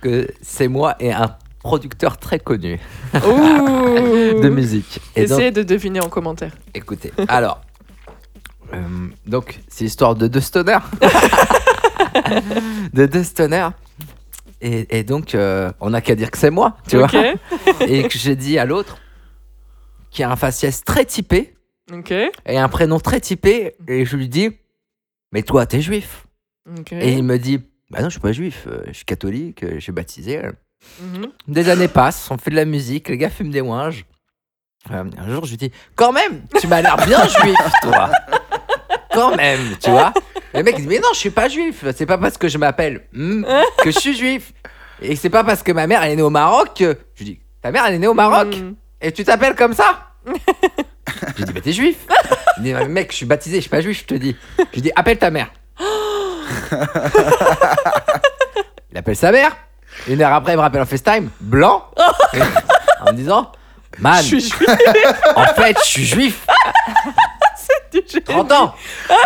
[0.00, 2.78] que c'est moi et un producteur très connu
[3.14, 3.20] Ouh
[4.42, 5.00] de musique.
[5.16, 6.52] Et donc, Essayez de deviner en commentaire.
[6.74, 7.60] écoutez, alors.
[8.74, 8.78] euh,
[9.26, 10.78] donc, c'est l'histoire de deux stoners.
[12.92, 13.68] de deux stoners.
[14.60, 17.10] Et, et donc, euh, on n'a qu'à dire que c'est moi, tu ok.
[17.10, 17.86] vois.
[17.88, 18.96] Et que j'ai dit à l'autre,
[20.10, 21.53] qui a un faciès très typé
[21.92, 22.12] Ok.
[22.12, 24.50] et un prénom très typé, et je lui dis,
[25.32, 26.26] mais toi, t'es juif.
[26.78, 26.92] Ok.
[26.92, 27.58] Et il me dit,
[27.90, 30.40] bah non, je suis pas juif, euh, je suis catholique, euh, je suis baptisé.
[31.00, 31.26] Mhm.
[31.48, 34.06] Des années passent, on fait de la musique, les gars fument des ouinges.
[34.90, 38.10] Euh, un jour, je lui dis, quand même, tu m'as l'air bien juif, toi.
[39.12, 40.12] Quand même, tu vois.
[40.54, 41.84] Le mec dit, mais non, je suis pas juif.
[41.96, 44.52] C'est pas parce que je m'appelle que je suis juif.
[45.00, 46.96] Et c'est pas parce que ma mère, elle est née au Maroc que.
[47.14, 48.74] Je lui dis, ta mère, elle est née au Maroc Mhm.
[49.00, 50.10] et tu t'appelles comme ça?
[51.20, 51.96] Je lui dis, bah t'es juif.
[52.58, 54.36] Il dit, Mais mec, je suis baptisé, je suis pas juif, je te dis.
[54.58, 55.48] Je lui dis, appelle ta mère.
[58.92, 59.56] il appelle sa mère.
[60.08, 61.84] Une heure après, il me rappelle en FaceTime, blanc,
[63.00, 63.52] en me disant,
[63.98, 64.68] man, Je suis juif.
[65.36, 66.46] en fait, je suis juif,
[67.92, 68.74] du 30 ans.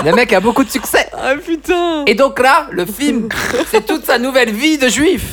[0.04, 1.08] Le mec a beaucoup de succès.
[1.16, 3.28] Ah putain Et donc là, le film,
[3.70, 5.32] c'est toute sa nouvelle vie de juif.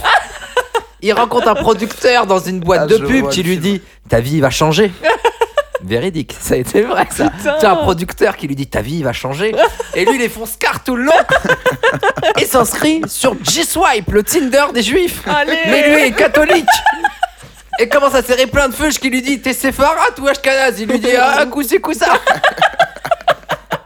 [1.01, 4.39] Il rencontre un producteur dans une boîte Ah, de pub qui lui dit Ta vie
[4.39, 4.91] va changer.
[5.85, 7.29] Véridique, ça a été vrai ça.
[7.29, 7.57] Putain.
[7.59, 9.55] Tu as un producteur qui lui dit Ta vie va changer.
[9.95, 11.11] Et lui, il est fonce-car tout le long.
[12.39, 15.21] Et s'inscrit sur G-Swipe, le Tinder des juifs.
[15.27, 16.65] Allez Mais lui est catholique.
[17.79, 20.79] Et commence à serrer plein de feuilles qui lui dit T'es Séfarat ou Ashkenaz?
[20.79, 22.19] Il lui dit Ah, coup c'est coup ça.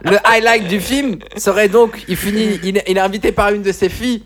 [0.01, 3.89] Le highlight du film serait donc il finit, il est invité par une de ses
[3.89, 4.23] filles,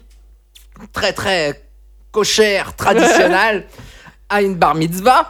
[0.91, 1.63] très très
[2.11, 3.65] cochère, traditionnelle.
[4.29, 5.29] à une bar mitzvah.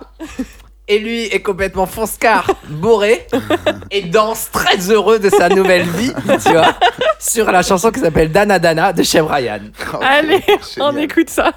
[0.87, 3.25] Et lui est complètement fonce-car, bourré,
[3.91, 6.11] et danse très heureux de sa nouvelle vie,
[6.43, 6.75] tu vois,
[7.19, 9.61] sur la chanson qui s'appelle Dana Dana de Chef Ryan.
[9.93, 10.43] Oh, Allez,
[10.79, 11.53] on écoute ça.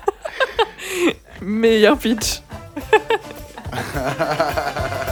[1.43, 2.41] Meilleur pitch.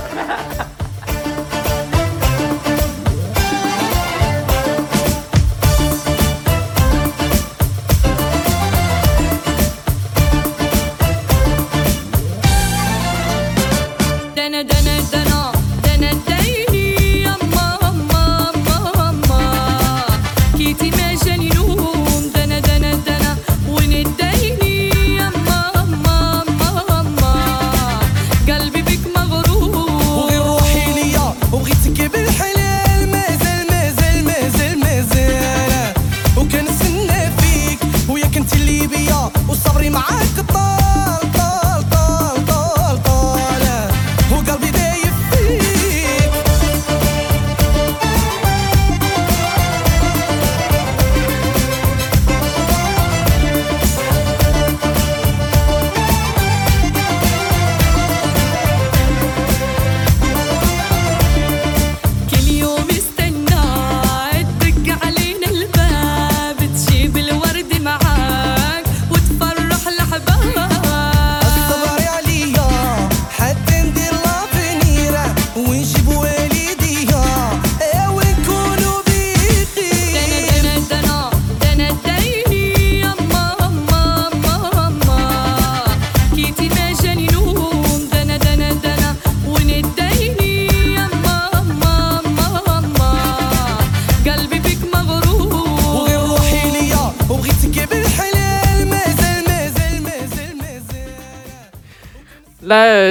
[39.49, 40.84] وصبري معاك طال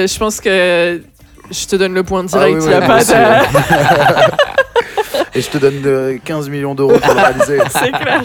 [0.04, 1.02] euh, je pense que
[1.50, 2.56] je te donne le point direct.
[2.56, 4.34] Ah oui, Il y a ouais, pas moi de.
[5.36, 7.58] Et je te donne euh, 15 millions d'euros pour le réaliser.
[7.70, 8.22] C'est clair.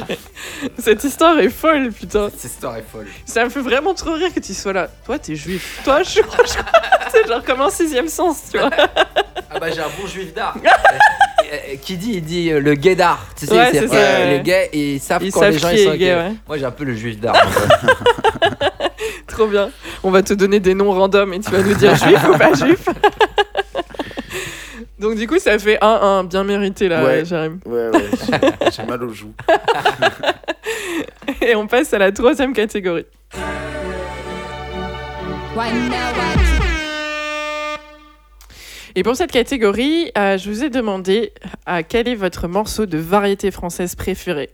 [0.77, 2.29] Cette histoire est folle, putain.
[2.29, 3.07] Cette histoire est folle.
[3.25, 4.87] Ça me fait vraiment trop rire que tu sois là.
[5.05, 5.81] Toi, t'es juif.
[5.83, 6.19] Toi, je.
[6.21, 6.59] je-
[7.11, 8.69] C'est genre comme un sixième sens, tu vois.
[9.51, 10.55] Ah bah j'ai un bon juif d'art.
[10.63, 10.67] Euh,
[11.51, 13.25] euh, qui dit, il dit euh, le gay d'art.
[13.35, 14.37] Tu sais, Ouais, c'est- ça, euh, ouais.
[14.37, 16.15] les gays, ils savent Ils quand savent les gens qui ils sont est gay, gays.
[16.15, 16.31] ouais.
[16.47, 17.33] Moi j'ai un peu le juif d'art.
[19.27, 19.69] Trop bien.
[20.03, 22.53] On va te donner des noms random et tu vas nous dire juif ou pas
[22.53, 22.83] juif.
[24.99, 27.23] Donc du coup, ça fait 1-1, bien mérité là, Ouais.
[27.23, 27.59] Jérémy.
[27.65, 28.09] Ouais, ouais,
[28.75, 29.33] j'ai- mal aux joues.
[31.41, 33.05] Et on passe à la troisième catégorie.
[38.95, 41.31] Et pour cette catégorie, euh, je vous ai demandé
[41.65, 44.49] à quel est votre morceau de variété française préféré.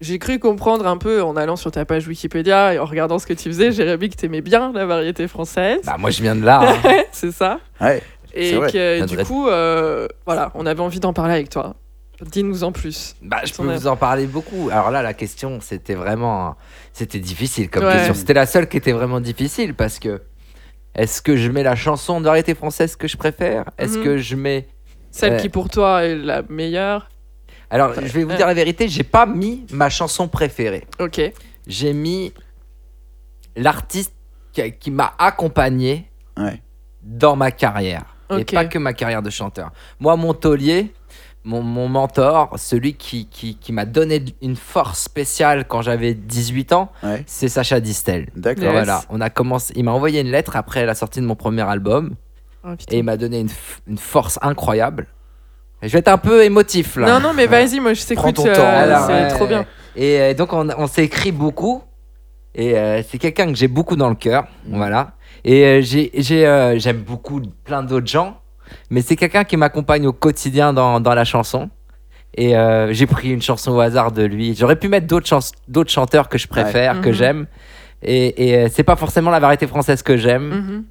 [0.00, 3.26] J'ai cru comprendre un peu en allant sur ta page Wikipédia et en regardant ce
[3.26, 5.80] que tu faisais, Jérémy, que t'aimais bien la variété française.
[5.84, 6.60] bah moi je viens de là.
[6.84, 7.02] hein.
[7.12, 7.60] c'est ça.
[7.80, 8.02] Ouais.
[8.34, 8.70] Et vrai.
[8.72, 11.76] que du coup, euh, voilà, on avait envie d'en parler avec toi.
[12.20, 13.14] Dis-nous en plus.
[13.22, 14.68] Bah, je peux vous en parler beaucoup.
[14.70, 16.56] Alors là, la question, c'était vraiment.
[16.92, 17.92] C'était difficile comme Ouais.
[17.92, 18.14] question.
[18.14, 20.22] C'était la seule qui était vraiment difficile parce que.
[20.96, 23.64] Est-ce que je mets la chanson de variété française que je préfère?
[23.78, 24.04] Est-ce Mhm.
[24.04, 24.68] que je mets.
[25.10, 25.40] Celle Ouais.
[25.40, 27.08] qui pour toi est la meilleure?
[27.74, 30.86] Alors, je vais vous dire la vérité, j'ai pas mis ma chanson préférée.
[31.00, 31.20] Ok.
[31.66, 32.32] J'ai mis
[33.56, 34.14] l'artiste
[34.52, 36.62] qui, qui m'a accompagné Ouais.
[37.02, 38.04] dans ma carrière.
[38.36, 39.70] Et pas que ma carrière de chanteur.
[40.00, 40.92] Moi, mon taulier,
[41.44, 46.72] mon, mon mentor, celui qui, qui, qui m'a donné une force spéciale quand j'avais 18
[46.72, 47.22] ans, Ouais.
[47.26, 48.28] c'est Sacha Distel.
[48.34, 48.64] D'accord.
[48.64, 48.72] Yes.
[48.72, 51.62] Voilà, on a commencé, il m'a envoyé une lettre après la sortie de mon premier
[51.62, 52.14] album
[52.66, 53.44] Oh, et il m'a donné
[53.86, 55.06] une force incroyable.
[55.84, 57.06] Et je vais être un peu émotif là.
[57.06, 58.38] Non, non, mais vas-y, moi je t'écoute.
[58.40, 59.66] euh, c'est ouais, trop bien.
[59.94, 61.82] Et euh, donc on, on s'est écrit beaucoup.
[62.54, 64.44] Et euh, c'est quelqu'un que j'ai beaucoup dans le cœur.
[64.66, 64.76] Mm.
[64.76, 65.12] Voilà.
[65.44, 68.38] Et euh, j'ai, j'ai, euh, j'aime beaucoup plein d'autres gens.
[68.90, 71.68] Mais c'est quelqu'un qui m'accompagne au quotidien dans, dans la chanson.
[72.36, 74.54] Et euh, j'ai pris une chanson au hasard de lui.
[74.56, 75.28] J'aurais pu mettre d'autres,
[75.90, 77.14] chanteurs que je préfère, que Mhm.
[77.14, 77.46] j'aime.
[78.02, 80.84] Et, et euh, c'est pas forcément la variété française que j'aime, Mhm.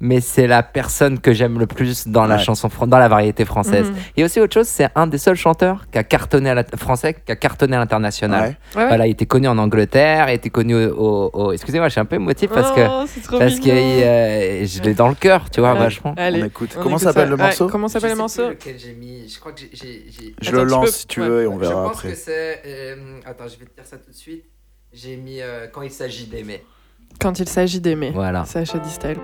[0.00, 3.90] Mais c'est la personne que j'aime le plus dans la chanson, dans la variété française.
[3.90, 3.96] Mhm.
[4.16, 7.14] Et aussi autre chose, c'est un des seuls chanteurs qui a cartonné à la, français,
[7.14, 8.40] qui a cartonné à l'international.
[8.42, 8.46] Ouais.
[8.76, 8.88] Ouais, ouais.
[8.88, 10.90] Voilà, il était connu en Angleterre, il était connu au.
[10.94, 13.68] au- au- Excusez-moi, je suis un peu émotif parce que Oh, c'est trop parce que
[13.70, 15.78] euh, je l'ai dans le cœur, tu vois, Ouais.
[15.80, 16.14] vachement.
[16.16, 16.74] Allez, On écoute.
[16.78, 19.28] on Comment s'appelle le Ouais, morceau Comment s'appelle le morceau lequel j'ai mis.
[19.28, 20.06] Je crois que j'ai.
[20.40, 21.28] Je Attends, le tu lance peux- si tu ouais.
[21.28, 22.10] veux et on Je verra pense après.
[22.10, 22.62] que c'est.
[22.66, 24.44] euh, attends, je vais te dire ça tout de suite.
[24.92, 26.64] J'ai mis euh, quand il s'agit d'aimer.
[27.20, 28.10] Quand il s'agit d'aimer.
[28.14, 28.44] Voilà.
[28.44, 29.16] Sacha Distel.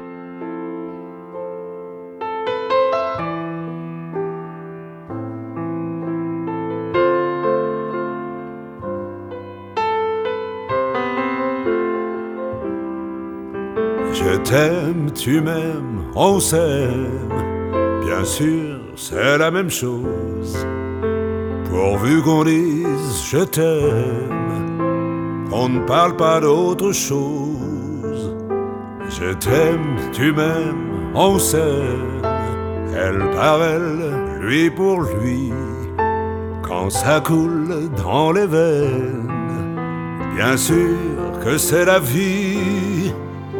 [14.34, 17.30] Je t'aime, tu m'aimes, on s'aime.
[18.04, 20.58] Bien sûr, c'est la même chose.
[21.70, 28.34] Pourvu qu'on dise je t'aime, qu'on ne parle pas d'autre chose.
[29.08, 32.20] Je t'aime, tu m'aimes, on s'aime.
[32.92, 35.52] Elle par elle, lui pour lui.
[36.60, 39.30] Quand ça coule dans les veines,
[40.34, 40.96] bien sûr
[41.44, 42.93] que c'est la vie.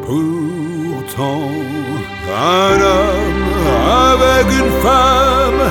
[0.06, 1.50] Pourtant,
[2.28, 3.66] un homme
[4.12, 5.64] avec une femme,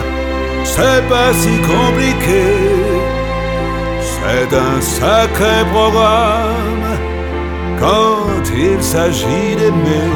[0.64, 2.46] c'est pas si compliqué.
[4.02, 6.90] C'est un sacré programme
[7.80, 10.12] quand il s'agit d'aimer.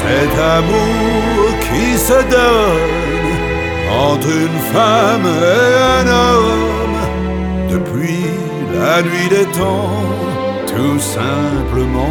[0.00, 2.98] Cet amour qui se donne
[4.06, 7.00] entre une femme et un homme
[7.70, 8.24] depuis
[8.74, 10.27] la nuit des temps,
[10.78, 12.06] tout simplement.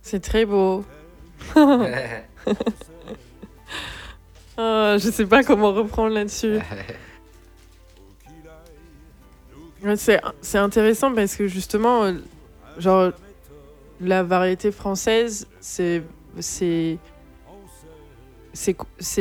[0.00, 0.84] C'est très beau.
[4.60, 6.58] Ah, je sais pas comment reprendre là-dessus.
[10.40, 12.12] C'est intéressant parce que justement, euh,
[12.78, 13.12] genre,
[14.00, 16.02] la variété française, c'est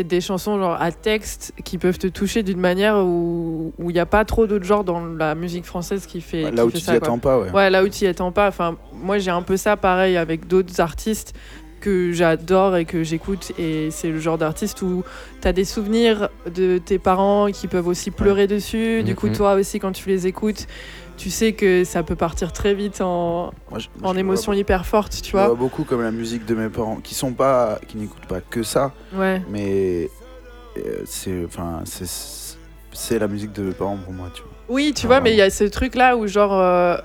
[0.04, 4.00] des chansons genre à texte qui peuvent te toucher d'une manière où où il n'y
[4.00, 6.78] a pas trop d'autres genres dans la musique française qui fait Là qui où fait
[6.80, 7.52] tu t'y attends pas, ouais.
[7.52, 8.48] Ouais, là où tu attends pas.
[8.48, 11.34] Enfin, moi, j'ai un peu ça pareil avec d'autres artistes
[11.80, 13.52] que j'adore et que j'écoute.
[13.60, 15.04] Et c'est le genre d'artiste où
[15.42, 19.04] tu as des souvenirs de tes parents qui peuvent aussi pleurer dessus.
[19.04, 19.34] Du coup, Mhm.
[19.36, 20.68] toi aussi, quand tu les écoutes,
[21.18, 24.86] tu sais que ça peut partir très vite en, Moi, je- en je vois- hyper
[24.86, 25.56] fortes, tu je vois vois.
[25.56, 28.94] beaucoup comme la musique de mes parents, qui sont pas, qui n'écoutent pas que ça,
[29.16, 29.42] Ouais.
[29.50, 30.10] mais
[30.78, 32.06] euh, c'est, enfin, c'est,
[32.94, 34.52] c'est la musique de mes parents pour moi, tu vois.
[34.70, 35.46] Oui, tu Ah, vois, mais il vraiment.
[35.46, 36.98] y a ce truc-là où, genre, euh,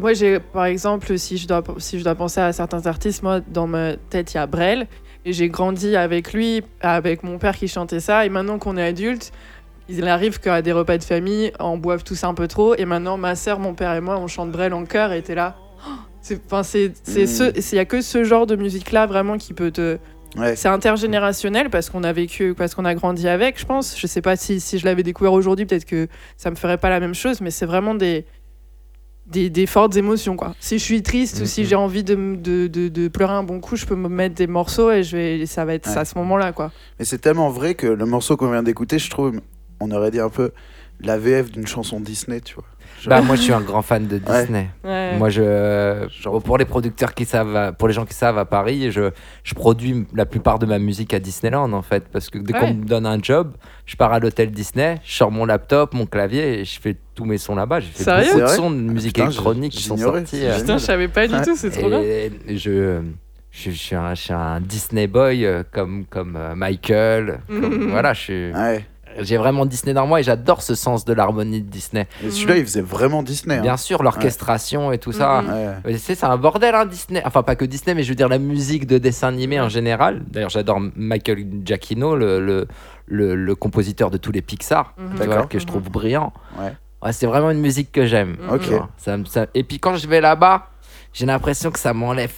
[0.00, 3.40] moi, j'ai, par exemple, si je, dois, si je dois penser à certains artistes, moi,
[3.40, 4.86] dans ma tête, il y a Brel,
[5.24, 8.86] et j'ai grandi avec lui, avec mon père qui chantait ça, et maintenant qu'on est
[8.86, 9.32] adulte,
[9.88, 13.16] il arrive qu'à des repas de famille, on boive tous un peu trop, et maintenant,
[13.16, 15.56] ma sœur, mon père et moi, on chante Brel en chœur, et t'es là.
[15.86, 15.90] Oh,
[16.30, 16.62] Mm.
[16.62, 19.98] ce, il y a que ce genre de musique-là vraiment qui peut te,
[20.36, 20.56] Ouais.
[20.56, 23.98] c'est intergénérationnel parce qu'on a vécu, parce qu'on a grandi avec, je pense.
[23.98, 26.90] Je sais pas si, si je l'avais découvert aujourd'hui, peut-être que ça me ferait pas
[26.90, 28.26] la même chose, mais c'est vraiment des,
[29.30, 30.54] des, des fortes émotions, quoi.
[30.60, 33.60] Si je suis triste ou si j'ai envie de, de, de, de pleurer un bon
[33.60, 35.98] coup, je peux me mettre des morceaux et je vais, ça va être Ouais.
[35.98, 36.72] à ce moment-là, quoi.
[36.98, 39.40] Mais c'est tellement vrai que le morceau qu'on vient d'écouter, je trouve,
[39.80, 40.50] on aurait dit un peu
[41.00, 42.64] la VF d'une chanson Disney, tu vois.
[43.06, 44.18] Bah, moi, je suis un grand fan de.
[44.18, 44.68] Disney.
[44.84, 45.16] Ouais.
[45.16, 48.44] Moi, je, Genre- pour les producteurs qui savent, à- pour les gens qui savent à
[48.44, 49.10] Paris, je,
[49.44, 52.60] je produis la plupart de ma musique à Disneyland en fait, parce que dès Ouais.
[52.60, 53.52] qu'on me donne un job,
[53.86, 57.24] je pars à l'hôtel Disney, je sors mon laptop, mon clavier et je fais tous
[57.24, 57.80] mes sons là-bas.
[57.80, 60.44] J'ai fait Sérieux beaucoup de sons de musique putain, électronique qui sont sortis.
[60.44, 61.42] Euh, Putain, je savais pas du Ouais.
[61.44, 62.00] tout, c'est trop bien.
[62.02, 63.00] je, je,
[63.50, 67.40] je suis un, je suis un Disney boy euh, comme, comme euh, Michael.
[67.48, 67.88] comme-.
[67.90, 68.84] Voilà, je suis- Ouais.
[69.20, 72.06] J'ai vraiment Disney dans moi et j'adore ce sens de l'harmonie de Disney.
[72.24, 73.56] Et celui-là, il faisait vraiment Disney.
[73.56, 73.62] hein.
[73.62, 75.42] Bien sûr, l'orchestration et tout ça.
[75.42, 75.48] Mhm.
[75.52, 75.74] Ouais.
[75.84, 77.22] Mais tu sais, c'est un bordel, hein, Disney.
[77.24, 80.22] Enfin, pas que Disney, mais je veux dire la musique de dessin animé en général.
[80.28, 82.66] D'ailleurs, j'adore Michael Giacchino, le, le,
[83.06, 85.10] le, le compositeur de tous les Pixar, Mhm.
[85.10, 85.48] tu vois, D'accord.
[85.48, 86.32] que je trouve brillant.
[86.58, 86.72] Ouais.
[87.02, 88.36] Ouais, c'est vraiment une musique que j'aime.
[88.96, 90.66] Ça ça- Et puis quand je vais là-bas,
[91.12, 92.32] j'ai l'impression que ça m'enlève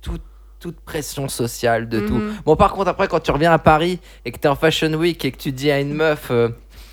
[0.00, 0.22] toute,
[0.60, 2.14] toute pression sociale de tout.
[2.14, 2.34] Mhm.
[2.44, 4.92] Bon, par contre, après, quand tu reviens à Paris et que tu es en Fashion
[4.92, 6.50] Week et que tu dis à une meuf, euh,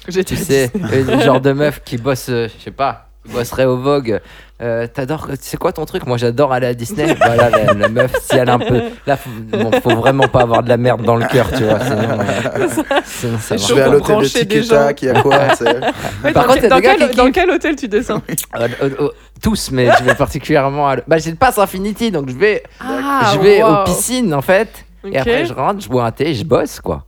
[0.08, 3.78] tu sais, le genre de meuf qui bosse, euh, je sais pas, qui bosserait au
[3.78, 4.20] Vogue.
[4.60, 6.08] Euh, T'adores, c'est quoi ton truc?
[6.08, 7.14] Moi j'adore aller à Disney.
[7.18, 8.82] voilà, la, la meuf, si elle a un peu.
[9.06, 11.80] Là, faut, bon, faut vraiment pas avoir de la merde dans le cœur, tu vois.
[11.80, 12.68] Sinon, euh,
[13.06, 14.94] sinon, ça C'est Je chaud vais à pour l'hôtel de brancher des Tiketa, gens.
[14.96, 15.64] qui a quoi tu.
[16.24, 18.22] Ouais, Par dans, contre, dans quel, qui dans quel hôtel tu descends
[18.56, 19.10] Euh, euh, euh,
[19.44, 20.90] tous, mais je vais particulièrement.
[20.90, 20.96] À...
[21.08, 23.70] Bah, j'ai le pass Infinity, donc je vais, Ah, je vais wow.
[23.70, 24.70] aux piscines en fait.
[25.14, 27.04] Et après, je rentre, je bois un thé et je bosse quoi.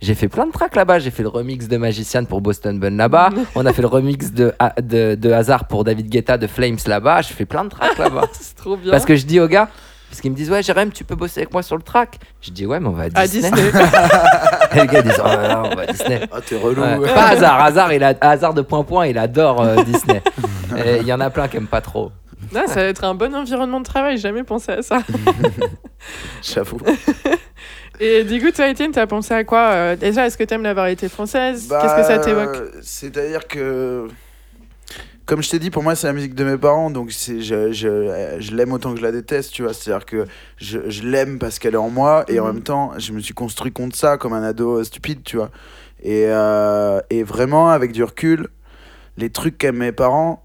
[0.00, 0.98] J'ai fait plein de tracks là-bas.
[0.98, 3.30] J'ai fait le remix de Magician pour Boston Bun là-bas.
[3.54, 6.78] On a fait le remix de, ha- de, de Hazard pour David Guetta de Flames
[6.86, 7.22] là-bas.
[7.22, 8.24] J'ai fait plein de tracks là-bas.
[8.32, 8.90] C'est trop bien.
[8.90, 9.68] Parce que je dis aux gars,
[10.10, 12.18] parce qu'ils me disent, ouais, Jérém, tu peux bosser avec moi sur le track.
[12.42, 13.50] Je dis, ouais, mais on va à à Disney.
[13.50, 13.70] Disney.
[14.74, 16.20] Et les gars disent, oh là, on va à Disney.
[16.30, 16.82] Ah, t'es relou.
[16.82, 17.14] Ouais.
[17.14, 20.22] Pas hasard, hasard, il a hasard de point point, il adore euh, Disney.
[21.00, 22.10] Il y en a plein qui aiment pas trop.
[22.54, 24.98] Ah, ça va être un bon environnement de travail, jamais pensé à ça.
[26.42, 26.78] J'avoue.
[28.00, 30.74] Et du coup, toi, Étienne, t'as pensé à quoi euh, Déjà, est-ce que t'aimes la
[30.74, 31.68] variété française?
[31.68, 32.58] Bah, Qu'est-ce que ça t'évoque?
[32.82, 34.08] C'est-à-dire que
[35.24, 37.72] comme je t'ai dit, pour moi, c'est la musique de mes parents, donc je, je,
[37.72, 39.72] je l'aime autant que je la déteste, tu vois.
[39.72, 40.26] C'est-à-dire que
[40.56, 42.52] je, je l'aime parce qu'elle est en moi, et en Mhm.
[42.52, 45.50] même temps, je me suis construit contre ça comme un ado euh, stupide, tu vois.
[46.02, 48.48] Et, euh, et vraiment, avec du recul,
[49.16, 50.44] les trucs qu'aiment mes parents,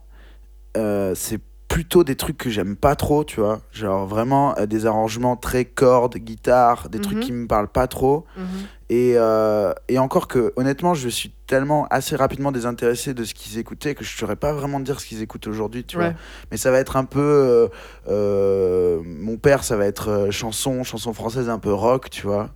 [0.77, 1.39] euh, c'est
[1.77, 3.59] plutôt des trucs que j'aime pas trop, tu vois.
[3.71, 7.23] Genre vraiment euh, des arrangements très cordes, guitare, des trucs Mhm.
[7.23, 8.25] qui me parlent pas trop.
[8.35, 8.45] Mhm.
[8.89, 13.57] Et, euh, et encore que, honnêtement, je suis tellement assez rapidement désintéressé de ce qu'ils
[13.57, 16.11] écoutaient que je ne saurais pas vraiment dire ce qu'ils écoutent aujourd'hui, tu vois.
[16.51, 17.19] Mais ça va être un peu.
[17.21, 17.67] euh,
[18.09, 22.49] euh, mon père, ça va être euh, chanson, chanson française un peu rock, tu vois.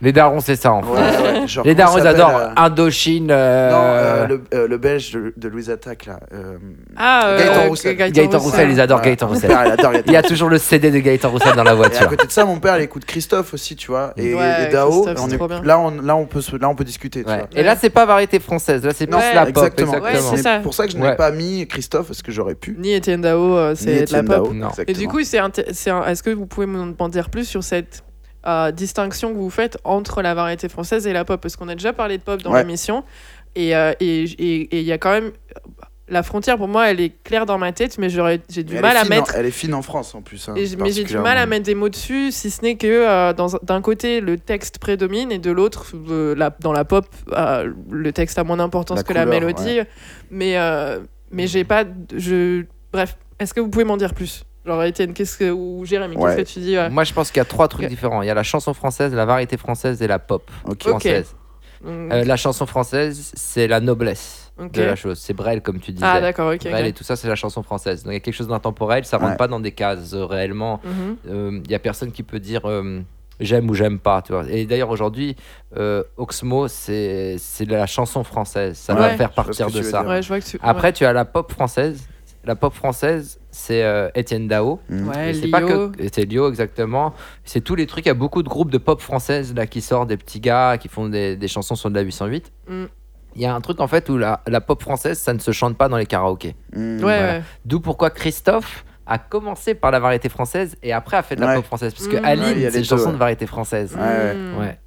[0.00, 0.88] Les darons, c'est ça en fait.
[0.90, 3.28] Ouais, ouais, genre, Les darons, ils ça adorent euh, Indochine.
[3.30, 6.20] euh, Non, euh, le, euh, le belge de, de Louise Attaque, là.
[6.32, 6.56] euh,
[6.96, 7.96] Ah, euh, Gaëtan euh, Roussel.
[7.96, 9.02] Gaëtan Roussel, ils adorent.
[9.02, 9.50] Gaëtan Roussel.
[9.50, 11.70] père, il adore Gaëtan Il y a toujours le CD de Gaëtan Roussel dans la
[11.70, 12.08] Et à voiture.
[12.08, 14.12] côté de ça, mon père, il écoute Christophe aussi, tu vois.
[14.16, 15.62] Et, Ouais, et Dao, on c'est est- trop bien.
[15.76, 17.38] Là, on, là, on peut, se- là, on peut discuter, tu Ouais.
[17.38, 17.48] vois.
[17.54, 19.48] Et là, c'est pas variété française, là, c'est plus Ouais, la pop.
[19.50, 19.92] exactement.
[20.06, 20.36] Exactement.
[20.36, 21.16] c'est pour ça que je n'ai Ouais.
[21.16, 22.76] pas mis Christophe, parce que j'aurais pu.
[22.78, 24.28] Ni Etienne Dao, euh, c'est de la pop.
[24.48, 24.68] Dao, Non.
[24.86, 28.02] Et du coup, c'est est-ce que vous pouvez m'en dire plus sur cette
[28.46, 31.40] euh, distinction que vous faites entre la variété française et la pop?
[31.40, 32.60] Parce qu'on a déjà parlé de pop dans Ouais.
[32.60, 33.02] l'émission.
[33.56, 35.32] Et euh, et- et- et il y a quand même.
[36.08, 38.96] La frontière, pour moi, elle est claire dans ma tête, mais j'aurais- j'ai du mal
[38.96, 39.34] à en- mettre.
[39.34, 40.48] elle est fine en France en plus.
[40.48, 42.86] hein, Et mais j'ai du mal à mettre des mots dessus, si ce n'est que
[42.86, 43.32] euh,
[43.64, 48.12] d'un côté le texte prédomine et de l'autre, euh, la- dans la pop, euh, le
[48.12, 49.80] texte a moins d'importance que la mélodie.
[50.30, 51.00] Mais, euh,
[51.32, 51.84] mais j'ai pas.
[52.16, 52.64] Je...
[52.92, 54.44] Bref, est-ce que vous pouvez m'en dire plus?
[54.64, 55.50] Genre, Étienne, qu'est-ce que.
[55.50, 56.36] Ou Jérémy, Ouais.
[56.36, 56.88] qu'est-ce que tu dis ouais.
[56.88, 58.22] Moi, je pense qu'il y a trois trucs différents.
[58.22, 60.48] Il y a la chanson française, la variété française et la pop
[60.80, 61.34] française.
[61.82, 62.12] Mm.
[62.12, 65.18] Euh, la chanson française, c'est la noblesse De la chose.
[65.18, 66.06] C'est Brel, comme tu disais.
[66.08, 66.62] Ah, d'accord, ok.
[66.70, 68.02] Brel et tout ça, c'est la chanson française.
[68.04, 69.36] Donc il y a quelque chose d'intemporel, ça rentre Ouais.
[69.36, 70.80] pas dans des cases euh, réellement.
[71.28, 73.00] Euh, Il y a personne qui peut dire euh,
[73.38, 74.22] j'aime ou j'aime pas.
[74.22, 74.44] Tu vois.
[74.50, 75.36] Et d'ailleurs, aujourd'hui,
[75.76, 78.78] euh, Oxmo, c'est c'est la chanson française.
[78.78, 80.00] Ça va faire partir de ça.
[80.00, 80.08] dire.
[80.10, 80.58] Ouais, je vois que tu.
[80.62, 82.08] Après, tu as la pop française.
[82.44, 84.78] La pop française, c'est euh, Étienne Dao.
[84.88, 85.08] Mm.
[85.08, 85.50] Ouais, Et c'est Lio.
[85.50, 87.12] pas que c'est Lio exactement.
[87.44, 88.06] C'est tous les trucs.
[88.06, 90.78] Il y a beaucoup de groupes de pop française là qui sortent, des petits gars
[90.78, 92.52] qui font des, des chansons sur de la 808.
[92.68, 92.84] Mm.
[93.36, 95.50] Il y a un truc en fait où la, la pop française, ça ne se
[95.52, 96.56] chante pas dans les karaokés.
[96.74, 96.78] Mm.
[96.96, 97.22] Ouais, Voilà.
[97.38, 97.42] ouais.
[97.66, 101.48] D'où pourquoi Christophe a commencé par la variété française et après a fait de la
[101.48, 101.54] Ouais.
[101.56, 101.94] pop française.
[101.94, 102.24] Parce que Mm.
[102.24, 103.12] Aline, Ouais, il y a c'est une chanson ouais.
[103.12, 103.94] de variété française.
[103.94, 104.58] Mm.
[104.58, 104.78] Ouais.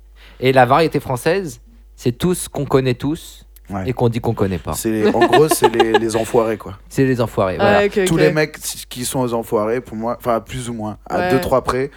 [0.41, 1.61] Et la variété française,
[1.95, 3.87] c'est tout ce qu'on connaît tous Ouais.
[3.87, 4.73] et qu'on dit qu'on connaît pas.
[4.73, 6.79] C'est les- en gros, c'est les, les enfoirés, quoi.
[6.89, 7.57] C'est les enfoirés.
[7.59, 8.57] Ah, Tous les mecs
[8.89, 11.29] qui sont aux enfoirés, pour moi, enfin, plus ou moins, à Ouais.
[11.31, 11.91] deux, trois près,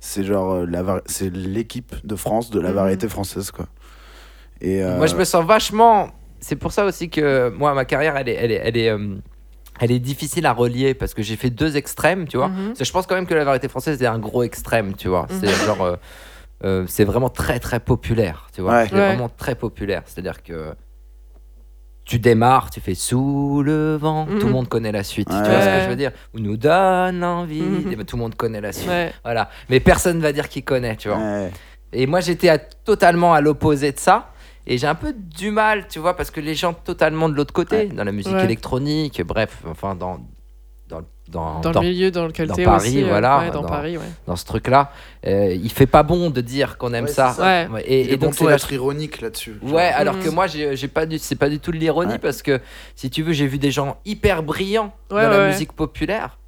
[0.00, 2.74] c'est genre euh, la c'est l'équipe de France de la Mhm.
[2.74, 3.64] variété française, quoi.
[4.60, 6.08] Et euh, Moi, je me sens vachement.
[6.40, 9.16] C'est pour ça aussi que moi, ma carrière, elle est, elle est, elle est, euh,
[9.80, 12.48] elle est difficile à relier parce que j'ai fait deux extrêmes, tu vois.
[12.48, 12.66] Mhm.
[12.68, 15.08] Parce que Je pense quand même que la variété française est un gros extrême, tu
[15.08, 15.26] vois.
[15.30, 15.40] Mhm.
[15.40, 15.82] C'est genre.
[15.82, 15.96] euh,
[16.64, 18.72] euh, c'est vraiment très très populaire, tu vois.
[18.72, 18.86] Ouais.
[18.88, 19.08] C'est Ouais.
[19.08, 20.02] vraiment très populaire.
[20.06, 20.74] C'est-à-dire que
[22.04, 24.38] tu démarres, tu fais sous le vent, Mhm.
[24.38, 25.28] tout le monde connaît la suite.
[25.28, 25.40] Tu Ouais.
[25.42, 28.60] vois ce que je veux dire Ou nous donne envie, ben, tout le monde connaît
[28.60, 28.88] la suite.
[28.88, 29.12] Ouais.
[29.24, 29.48] Voilà.
[29.70, 31.16] Mais personne va dire qu'il connaît, tu vois.
[31.18, 31.50] ouais.
[31.94, 32.50] Et moi, j'étais
[32.84, 34.30] totalement à l'opposé de ça.
[34.66, 37.52] Et j'ai un peu du mal, tu vois, parce que les gens totalement de l'autre
[37.52, 37.86] côté, Ouais.
[37.86, 38.44] dans la musique Ouais.
[38.44, 40.20] électronique, bref, enfin, dans,
[40.88, 43.02] dans, dans, Dans, dans- le milieu dans lequel dans t'es Paris, aussi.
[43.02, 44.04] euh, voilà, ouais, dans, dans- Paris, ouais.
[44.26, 44.90] dans ce truc-là,
[45.26, 47.32] euh, il fait pas bon de dire qu'on aime Ouais, ça.
[47.32, 47.66] ça.
[47.70, 49.56] Ouais, Et, et donc, c'est la- d'être ironique là-dessus.
[49.62, 49.74] genre.
[49.74, 52.18] Ouais, alors que moi, j'ai j'ai pas du, c'est pas du tout de l'ironie Ouais.
[52.18, 52.60] parce que
[52.94, 56.38] si tu veux, j'ai vu des gens hyper brillants Ouais, dans la musique populaire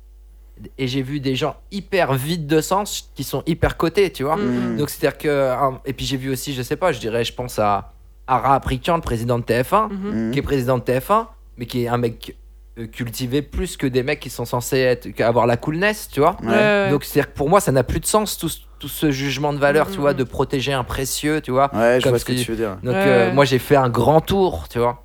[0.78, 4.36] et j'ai vu des gens hyper vides de sens qui sont hyper cotés, tu vois.
[4.36, 4.76] Mhm.
[4.78, 5.52] Donc c'est-à-dire que
[5.86, 7.92] et puis j'ai vu aussi, je sais pas, je dirais, je pense à
[8.26, 9.96] Ara Aprikian, le président de TF1, Mhm.
[10.26, 10.30] Mhm.
[10.32, 11.26] qui est président de TF1,
[11.58, 12.36] mais qui est un mec
[12.78, 16.36] euh, cultivé plus que des mecs qui sont censés être, avoir la coolness, tu vois.
[16.42, 16.90] Ouais, ouais.
[16.90, 19.54] Donc c'est-à-dire que pour moi, ça n'a plus de sens tout, ce- tout ce jugement
[19.54, 19.94] de valeur, Mhm.
[19.94, 21.74] tu vois, de protéger un précieux, tu vois.
[21.74, 22.76] Ouais, je vois ce que tu veux dire.
[22.82, 25.02] Donc Ouais, euh, moi j'ai fait un grand tour, tu vois.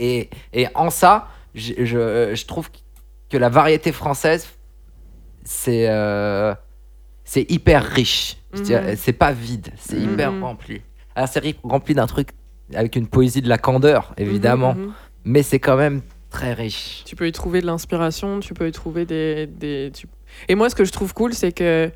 [0.00, 2.68] Et, et en ça, j'ai- je, je trouve
[3.30, 4.48] que la variété française,
[5.44, 6.54] c'est euh,
[7.22, 8.36] c'est hyper riche.
[8.56, 8.96] Mhm.
[8.96, 10.12] C'est pas vide, c'est Mhm.
[10.14, 10.82] hyper rempli.
[11.14, 12.28] Alors c'est ri- rempli d'un truc
[12.74, 14.92] avec une poésie de la candeur, évidemment, Mhm, mhm.
[15.24, 16.00] mais c'est quand même
[16.30, 17.02] très riche.
[17.04, 19.46] Tu peux y trouver de l'inspiration, tu peux y trouver des.
[19.46, 20.06] des tu-
[20.48, 21.90] Et moi, ce que je trouve cool, c'est que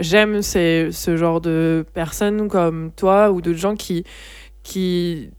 [0.00, 4.04] j'aime ces- ce genre de personnes comme toi ou d'autres gens qui,
[4.62, 5.30] qui,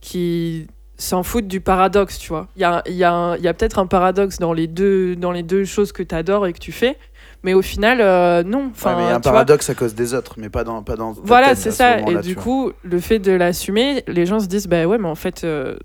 [0.00, 2.46] qui s'en foutent du paradoxe, tu vois.
[2.56, 5.42] Il y a, y a, y a peut-être un paradoxe dans les deux, dans les
[5.42, 6.96] deux choses que tu adores et que tu fais,
[7.44, 8.70] mais au final, euh, non.
[8.72, 10.64] Enfin, Ouais, mais il y a un vois, paradoxe à cause des autres, mais pas
[10.64, 12.00] dans, pas dans voilà, c'est ce ça.
[12.00, 12.42] Et du vois.
[12.42, 15.76] coup, le fait de l'assumer, les gens se disent, bah ouais, mais en fait, euh,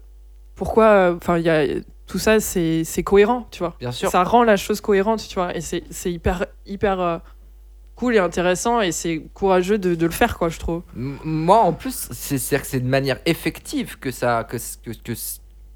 [0.55, 1.65] pourquoi Enfin, il y a
[2.07, 3.75] tout ça, c'est c'est cohérent, tu vois.
[3.79, 4.09] Bien sûr.
[4.09, 5.55] Ça rend la chose cohérente, tu vois.
[5.55, 7.17] Et c'est c'est hyper, hyper euh,
[7.95, 10.81] cool et intéressant et c'est courageux de, de le faire, quoi, je trouve.
[10.97, 15.13] M- Moi, en plus, c'est que c'est de manière effective que ça, que, que, que,
[15.13, 15.13] que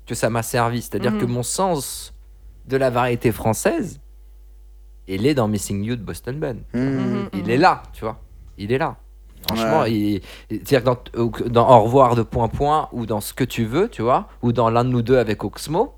[0.08, 0.82] que ça m'a servi.
[0.82, 1.20] C'est-à-dire Mhm.
[1.20, 2.14] que mon sens
[2.68, 4.00] de la variété française,
[5.08, 6.58] il est dans Missing You de Boston Ben.
[6.74, 7.30] Mhm.
[7.34, 8.20] Il est là, tu vois.
[8.58, 8.96] Il est là.
[9.48, 10.22] Franchement, Ouais.
[10.50, 13.66] c'est-à-dire que dans, au- dans Au revoir de Point Point, ou dans Ce que tu
[13.66, 15.96] veux, tu vois, ou dans L'un de nous deux avec Oxmo,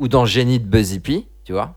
[0.00, 1.74] ou dans Génie de Buzzy P, tu vois.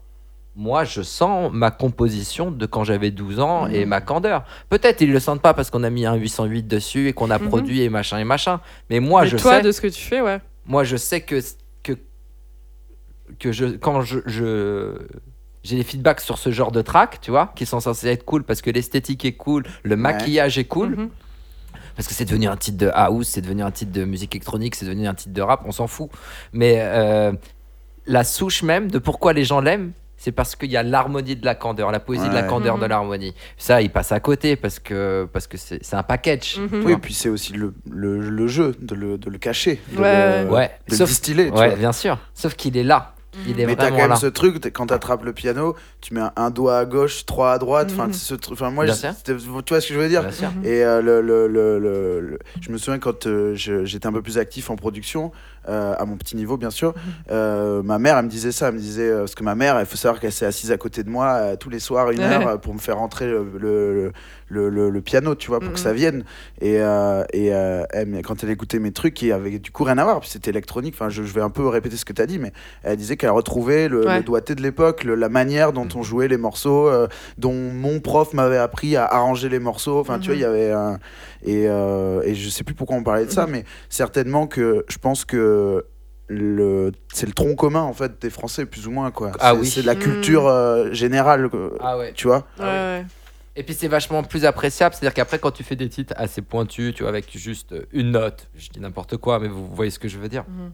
[0.55, 4.43] Moi, je sens ma composition de quand j'avais 12 ans et ma candeur.
[4.69, 7.37] Peut-être ils le sentent pas parce qu'on a mis un 808 dessus et qu'on a
[7.37, 8.59] produit et machin et machin.
[8.89, 10.39] Mais moi, Mais je toi, sais de ce que tu fais, ouais.
[10.65, 11.39] moi je sais que
[11.83, 11.93] que
[13.37, 14.97] que je quand je, je-
[15.67, 18.43] j'ai des feedbacks sur ce genre de track, tu vois, qui sont censés être cool
[18.43, 21.09] parce que l'esthétique est cool, le maquillage est cool, Mhm.
[21.95, 24.75] parce que c'est devenu un titre de house, c'est devenu un titre de musique électronique,
[24.75, 26.09] c'est devenu un titre de rap, on s'en fout.
[26.53, 27.33] Mais euh,
[28.05, 31.45] la souche même de pourquoi les gens l'aiment, c'est parce qu'il y a l'harmonie de
[31.45, 32.81] la candeur, la poésie de la candeur Mhm.
[32.81, 33.35] de l'harmonie.
[33.57, 36.57] Ça, il passe à côté parce que parce que c'est un package.
[36.59, 36.83] Mhm.
[36.85, 39.99] Oui, et puis c'est aussi le, le, le jeu de le, de le cacher, de
[40.01, 40.43] Ouais.
[40.45, 41.43] le, Ouais, de le sauf- distiller.
[41.51, 41.75] ouais, vois.
[41.75, 42.17] bien sûr.
[42.33, 43.13] Sauf qu'il est là.
[43.45, 44.15] Il est Mais t'as quand même là.
[44.15, 47.57] ce truc, quand t'attrapes le piano, tu mets un, un doigt à gauche, trois à
[47.59, 47.89] droite.
[47.91, 48.13] Enfin, Mhm.
[48.13, 48.93] ce truc- enfin, moi, je-
[49.61, 50.23] tu vois ce que je veux dire?
[50.63, 54.21] Et euh, le, le- le- le- le- je me souviens quand euh, j'étais un peu
[54.21, 55.31] plus actif en production,
[55.69, 56.93] euh, à mon petit niveau bien sûr,
[57.31, 59.79] euh, ma mère elle me disait ça, elle me disait, euh, parce que ma mère,
[59.79, 62.59] il faut savoir qu'elle s'est assise à côté de moi tous les soirs une heure
[62.61, 64.11] pour me faire rentrer le,
[64.49, 66.23] le, le- piano, tu vois, pour que ça vienne.
[66.61, 66.75] Et,
[67.33, 70.29] et elle, quand elle écoutait mes trucs, qui avaient du coup rien à voir, puis
[70.29, 72.51] c'était électronique, enfin je, je vais un peu répéter ce que tu as dit, mais
[72.83, 74.21] elle disait qu'elle retrouvait le, Ouais.
[74.23, 76.89] doigté de l'époque, la manière dont on jouait les morceaux,
[77.37, 79.99] dont mon prof m'avait appris à arranger les morceaux.
[79.99, 80.99] Enfin, tu vois, il y avait un.
[81.45, 85.25] Et, et je sais plus pourquoi on parlait de ça, mais certainement que je pense
[85.25, 85.56] que.
[86.29, 89.31] Le, c'est le tronc commun en fait des Français plus ou moins quoi.
[89.39, 89.67] Ah C'est- oui.
[89.67, 90.01] C'est de la Mhm.
[90.01, 91.49] culture euh, générale,
[91.79, 92.11] Ah ouais.
[92.13, 92.45] tu vois?
[92.59, 93.05] Ouais, ouais.
[93.55, 96.93] Et puis c'est vachement plus appréciable, c'est-à-dire qu'après quand tu fais des titres assez pointus,
[96.93, 100.09] tu vois, avec juste une note, je dis n'importe quoi, mais vous voyez ce que
[100.09, 100.43] je veux dire.
[100.49, 100.73] Mhm.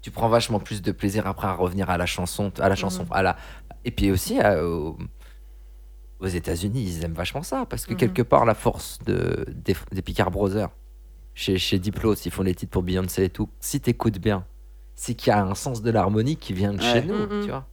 [0.00, 3.02] Tu prends vachement plus de plaisir après à revenir à la chanson, à la chanson,
[3.02, 3.08] Mhm.
[3.12, 3.36] à la.
[3.84, 4.96] Et puis aussi à- au-
[6.20, 7.98] aux États-Unis, ils aiment vachement ça parce que Mhm.
[7.98, 10.70] quelque part la force de des, des Picard Brothers,
[11.38, 13.48] chez chez Diplo, ils font les titres pour Beyoncé et tout.
[13.60, 14.44] Si t'écoutes bien,
[14.96, 17.42] c'est qu'il y a un sens de l'harmonie qui vient de chez nous, Mhm.
[17.44, 17.64] tu vois.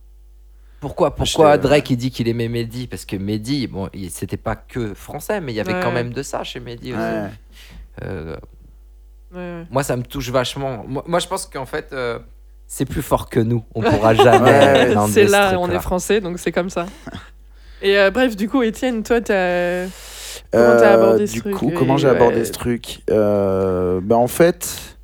[0.79, 2.85] Pourquoi, pourquoi Je te- Drake il dit qu'il aimait Mehdi?
[2.85, 6.21] Parce que Mehdi, bon, c'était pas que français, mais il y avait quand même de
[6.21, 7.01] ça chez Mehdi aussi.
[7.01, 7.29] Ouais.
[8.03, 8.35] Euh,
[9.33, 10.85] Ouais, moi, ça me touche vachement.
[10.87, 12.19] Moi, moi, je pense qu'en fait, euh,
[12.67, 13.65] c'est plus fort que nous.
[13.73, 14.93] On pourra jamais.
[15.09, 16.85] C'est ce là, on est français, donc c'est comme ça.
[17.81, 19.87] Et euh, bref, du coup, Étienne, toi, t'as.
[20.51, 22.15] Comment t'as Euh, abordé ce Du truc coup, et- comment j'ai ouais.
[22.15, 24.97] abordé ce truc Euh, bah, En fait,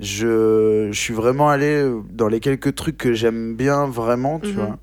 [0.00, 4.54] je, je suis vraiment allé dans les quelques trucs que j'aime bien vraiment, tu Mhm.
[4.54, 4.76] vois.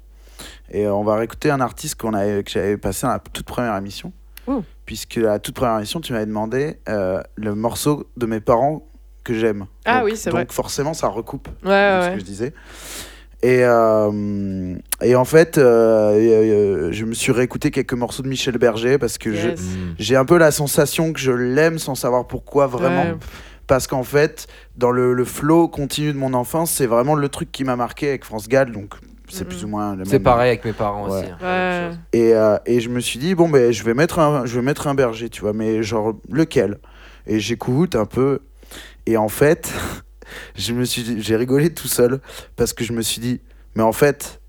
[0.71, 4.13] Et on va réécouter un artiste qu'on que j'avais passé à la toute première émission.
[4.47, 4.63] Ouh.
[4.85, 8.87] Puisque à la toute première émission, tu m'avais demandé euh, le morceau de mes parents
[9.23, 9.65] que j'aime.
[9.85, 10.47] Ah Donc- oui, c'est Donc vrai.
[10.49, 12.13] forcément, ça recoupe Ouais, de ce ouais.
[12.15, 12.53] que je disais.
[13.43, 18.57] Et, euh, et en fait, euh, euh, je me suis réécouté quelques morceaux de Michel
[18.59, 19.59] Berger parce que Yes.
[19.59, 19.95] Mm.
[19.97, 23.03] j'ai un peu la sensation que je l'aime sans savoir pourquoi vraiment.
[23.03, 23.15] Ouais.
[23.67, 27.51] Parce qu'en fait, dans le, le flow continu de mon enfance, c'est vraiment le truc
[27.51, 28.71] qui m'a marqué avec France Gall.
[28.71, 28.93] Donc
[29.29, 31.19] c'est plus ou moins le C'est pareil avec mes parents Ouais.
[31.21, 31.31] aussi.
[31.41, 31.95] hein, Ouais.
[32.11, 34.61] Et, euh, et je me suis dit, bon, ben, je, vais mettre un, je vais
[34.61, 36.77] mettre un berger, tu vois, mais genre lequel?
[37.27, 38.39] Et j'écoute un peu.
[39.05, 39.71] Et en fait,
[40.55, 42.19] je me suis dit- j'ai rigolé tout seul
[42.55, 43.41] parce que je me suis dit,
[43.75, 44.41] mais en fait,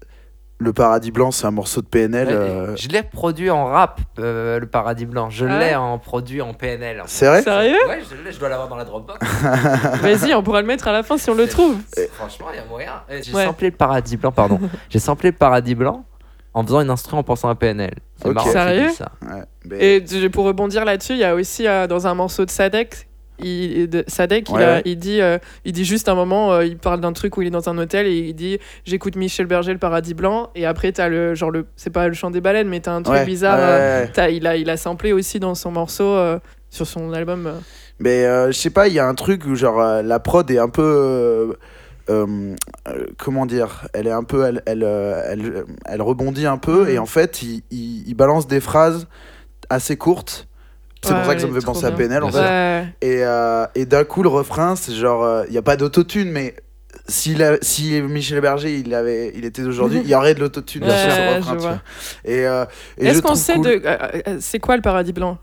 [0.59, 2.29] le paradis blanc, c'est un morceau de PNL.
[2.29, 5.29] Ouais, euh, Je l'ai produit en rap, euh, le Paradis Blanc.
[5.29, 7.01] Je Ah l'ai en produit en PNL.
[7.01, 7.11] en fait.
[7.11, 9.19] C'est vrai Sérieux Ouais, je dois l'avoir dans la Dropbox.
[10.03, 11.79] Vas-y, on pourra le mettre à la fin si on le trouve.
[12.13, 12.93] Franchement, il y a moyen.
[13.11, 13.45] Eh, J'ai Ouais.
[13.45, 14.61] samplé le Paradis Blanc, pardon.
[14.89, 16.05] J'ai samplé le Paradis Blanc
[16.55, 17.95] en faisant une instru en pensant à PNL.
[18.21, 18.35] C'est Ok.
[18.35, 18.47] marrant.
[18.47, 19.11] que tu Sérieux ça.
[19.71, 23.09] ouais, Et pour rebondir là-dessus, il y a aussi euh, dans un morceau de Sadek,
[23.39, 27.01] il, de Sadek, il, a- dit, euh, il dit juste un moment, euh, il parle
[27.01, 29.79] d'un truc où il est dans un hôtel et il dit j'écoute Michel Berger, le
[29.79, 30.51] paradis blanc.
[30.55, 33.03] Et après, t'as le genre le, c'est pas le chant des baleines, mais t'as un
[33.03, 33.59] truc ouais, bizarre.
[33.59, 36.17] ouais, euh, il a, il a samplé aussi dans son morceau,
[36.71, 37.51] sur son album.
[37.99, 40.69] Mais je sais pas, il y a un truc où genre la prod est un
[40.69, 41.53] peu euh,
[42.11, 42.55] euh,
[42.89, 46.83] euh, comment dire, elle est un peu, elle, elle, euh, elle, elle rebondit un peu
[46.85, 46.89] Mhm.
[46.91, 49.07] et en fait il, il, il balance des phrases
[49.71, 50.49] assez courtes.
[51.05, 51.91] C'est Ouais, pour ça que ça me fait penser à.
[51.93, 52.39] PNL en fait.
[52.39, 52.85] Ouais.
[53.01, 56.55] Et, euh, et d'un coup le refrain c'est genre, il n'y a pas d'autotune mais
[57.09, 60.85] s'il a- si Michel Berger il avait il était d'aujourd'hui il y aurait de l'autotune
[60.85, 61.81] Ouais, sur ce je refrain tu vois.
[62.25, 62.65] et, euh,
[62.99, 63.97] et Est-ce qu'on sait cool- de, euh,
[64.29, 65.39] euh, c'est quoi le paradis blanc?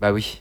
[0.00, 0.40] Bah oui.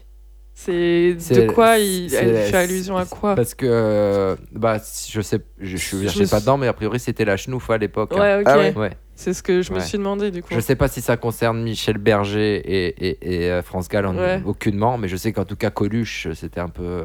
[0.55, 3.35] C'est de quoi il, elle fait allusion à quoi?
[3.35, 6.37] Parce que, euh, bah, si- je sais, je, je suis Je je me sais pas
[6.37, 8.11] suis- dedans, mais a priori c'était la chenouf à l'époque.
[8.15, 8.19] hein.
[8.19, 8.43] Ouais, ok.
[8.47, 8.91] Ah ouais.
[9.15, 10.49] C'est ce que je me suis demandé du coup.
[10.51, 14.15] Je sais pas si ça concerne Michel Berger et, et, et, euh, France Gall en-
[14.17, 14.41] Ouais.
[14.45, 17.03] aucunement, mais je sais qu'en tout cas Coluche, c'était un peu.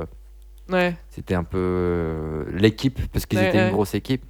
[0.71, 0.95] Ouais.
[1.11, 3.67] C'était un peu euh, l'équipe, parce qu'ils Ouais, étaient ouais.
[3.69, 4.23] une grosse équipe.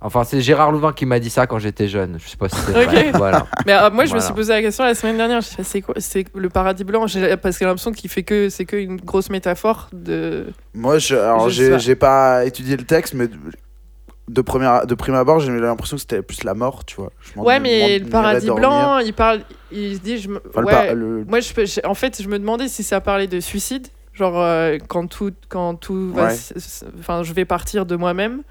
[0.00, 2.18] Enfin, c'est Gérard Louvain qui m'a dit ça quand j'étais jeune.
[2.22, 3.08] Je sais pas si c'est vrai.
[3.08, 3.16] Ok.
[3.16, 3.46] Voilà.
[3.66, 5.40] Mais euh, moi, je me suis posé la question la semaine dernière.
[5.40, 7.00] Je c'est quoi C'est le paradis blanc?
[7.00, 10.46] Parce que j'ai l'impression qu'il fait que c'est que une grosse métaphore de.
[10.72, 11.78] Moi, je, alors, pas.
[11.78, 13.26] j'ai pas étudié le texte, mais
[14.28, 17.10] de, première, de prime abord, j'ai eu l'impression que c'était plus la mort, tu vois.
[17.20, 19.40] Je Ouais, mais le paradis blanc, il parle,
[19.72, 20.40] il se dit, je me.
[20.50, 20.94] Enfin, le ouais.
[20.94, 23.88] le- Moi, je, peux- j'ai- en fait, je me demandais si ça parlait de suicide,
[24.12, 26.34] genre euh, quand tout, quand tout va, Ouais.
[27.00, 28.42] enfin, je vais partir de moi-même,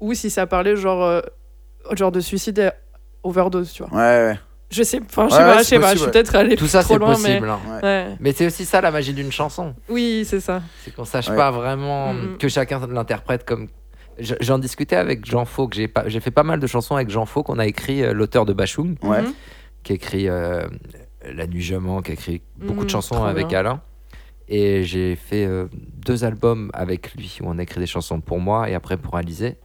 [0.00, 1.20] ou si ça parlait genre, euh,
[1.92, 2.70] genre de suicide euh,
[3.22, 3.92] overdose, tu vois.
[3.92, 4.38] Ouais, ouais.
[4.70, 6.66] Je sais, enfin, je sais ouais, pas, je sais pas, je suis peut-être allé Tout
[6.66, 7.40] ça, trop c'est loin, possible.
[7.42, 7.48] mais.
[7.48, 7.80] hein.
[7.82, 8.16] Ouais.
[8.20, 9.74] Mais c'est aussi ça la magie d'une chanson.
[9.90, 10.62] Oui, c'est ça.
[10.82, 11.36] C'est qu'on sache Ouais.
[11.36, 12.38] pas vraiment Mhm.
[12.38, 13.68] que chacun l'interprète comme.
[14.18, 16.08] Je- J'en discutais avec Jean Faux, que j'ai pas...
[16.08, 18.52] j'ai fait pas mal de chansons avec Jean Faux, qu'on a écrit, euh, l'auteur de
[18.52, 19.22] Bachung, Ouais.
[19.22, 19.32] Mhm.
[19.82, 20.66] qui a écrit euh,
[21.24, 23.58] La Nuit Jamant, qui a écrit beaucoup Mhm, de chansons trop avec bien.
[23.60, 23.82] Alain.
[24.48, 28.38] Et j'ai fait euh, deux albums avec lui où on a écrit des chansons pour
[28.40, 29.56] moi et après pour Alizé.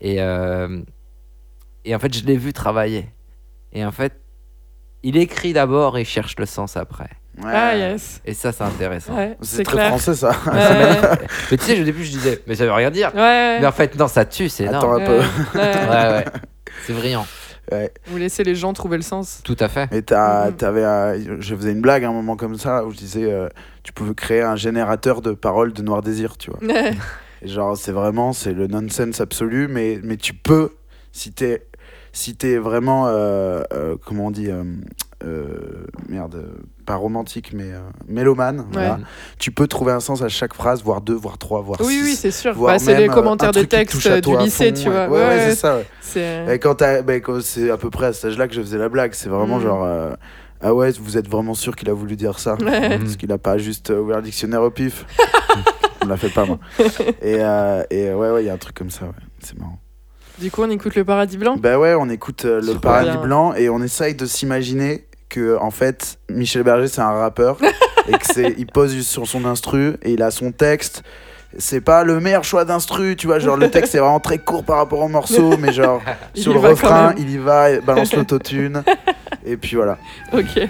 [0.00, 0.80] Et, euh,
[1.84, 3.06] et en fait, je l'ai vu travailler.
[3.72, 4.20] Et en fait,
[5.02, 7.08] il écrit d'abord et cherche le sens après.
[7.44, 7.52] Ouais.
[7.54, 8.20] Ah, yes.
[8.24, 9.14] Et ça, c'est intéressant.
[9.16, 9.88] Ouais, C'est très clair.
[9.88, 10.30] français, ça.
[10.46, 11.18] Ouais,
[11.50, 13.10] Mais tu sais, au début, je disais, mais ça veut rien dire.
[13.14, 13.58] ouais.
[13.60, 15.20] Mais en fait, non, ça tue, c'est Attends un peu.
[16.86, 17.26] C'est brillant.
[18.08, 19.40] Vous laissez les gens trouver le sens.
[19.44, 19.88] Tout à fait.
[19.92, 20.56] Et t'as- Mhm.
[20.56, 23.48] t'avais, euh, je faisais une blague à un moment comme ça où je disais, euh,
[23.84, 26.58] tu pouvais créer un générateur de paroles de Noir Désir, tu vois.
[27.44, 30.70] Genre, c'est vraiment, c'est le nonsense absolu, mais, mais tu peux,
[31.12, 31.64] si t'es,
[32.12, 34.64] si t'es vraiment, euh, euh, comment on dit, euh,
[35.24, 36.52] euh, merde, euh,
[36.90, 37.78] pas romantique, mais euh,
[38.08, 38.98] mélomane, voilà.
[39.38, 42.02] tu peux trouver un sens à chaque phrase, voire deux, voire trois, voire Oui, six.
[42.04, 42.52] oui, c'est sûr.
[42.54, 45.06] voire Bah, c'est les euh, commentaires de texte à du lycée, fond, tu vois.
[45.08, 46.82] Ouais, ouais, Ouais, c'est ça, Et quand,
[47.42, 49.62] c'est à peu près à cet âge-là que je faisais la blague, c'est vraiment Mm.
[49.62, 50.10] genre, euh,
[50.60, 52.54] ah ouais, vous êtes vraiment sûr qu'il a voulu dire ça?
[52.60, 52.98] Ouais.
[52.98, 55.06] Parce qu'il a pas juste euh, ouvert le dictionnaire au pif.
[56.02, 56.58] On l'a fait pas, moi.
[57.22, 59.12] Et, euh, et ouais, ouais, il y a un truc comme ça, ouais.
[59.40, 59.78] C'est marrant.
[60.38, 61.56] Du coup, on écoute le paradis blanc?
[61.58, 63.20] Bah ouais, on écoute euh, le paradis bien.
[63.20, 67.56] blanc et on essaye de s'imaginer que, en fait, Michel Berger, c'est un rappeur
[68.08, 71.02] et que c'est, il pose sur son instru et il a son texte.
[71.58, 73.38] C'est pas le meilleur choix d'instru, tu vois.
[73.38, 76.02] Genre, le texte est vraiment très court par rapport au morceau, mais genre,
[76.34, 78.84] sur le refrain, il y va, il balance l'autotune.
[79.46, 79.96] et puis voilà.
[80.32, 80.60] Ok.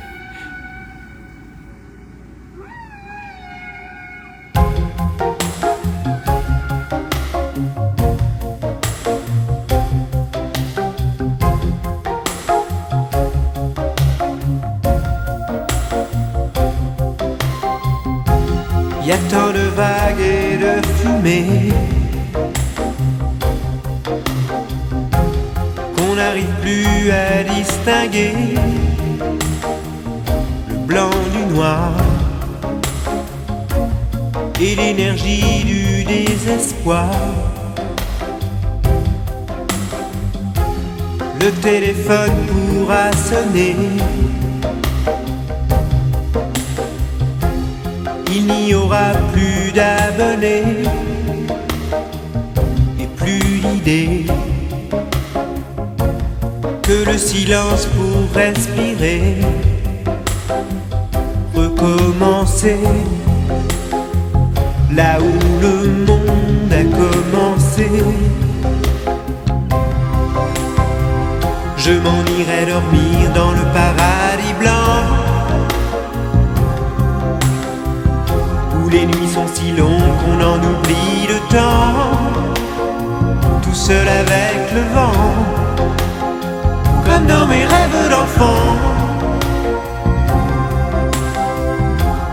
[25.97, 28.33] Qu'on n'arrive plus à distinguer
[30.69, 31.93] le blanc du noir
[34.61, 37.11] et l'énergie du désespoir.
[41.41, 43.77] Le téléphone pourra sonner.
[48.33, 51.10] il n'y aura plus d'abonnés
[56.83, 59.37] que le silence pour respirer,
[61.55, 62.79] recommencer
[64.93, 67.89] là où le monde a commencé.
[71.77, 74.71] Je m'en irai dormir dans le paradis blanc.
[78.83, 82.50] où les nuits sont si longues qu'on en oublie le temps.
[83.71, 85.13] Tout seul avec le vent,
[87.05, 88.67] comme dans mes rêves d'enfant.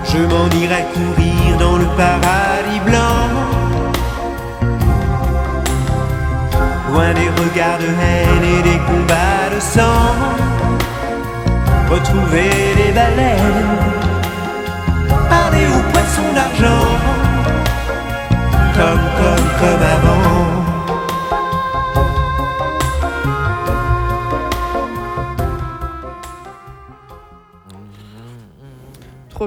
[0.04, 3.22] Je m'en irai courir dans le paradis blanc.
[6.92, 10.16] Loin des regards de haine et des combats de sang.
[11.92, 13.78] Retrouver les baleines
[15.30, 16.88] parler aux poissons d'argent,
[18.74, 20.66] comme, comme, comme avant.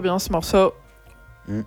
[0.00, 0.72] Trop bien ce morceau.
[1.46, 1.60] Mm.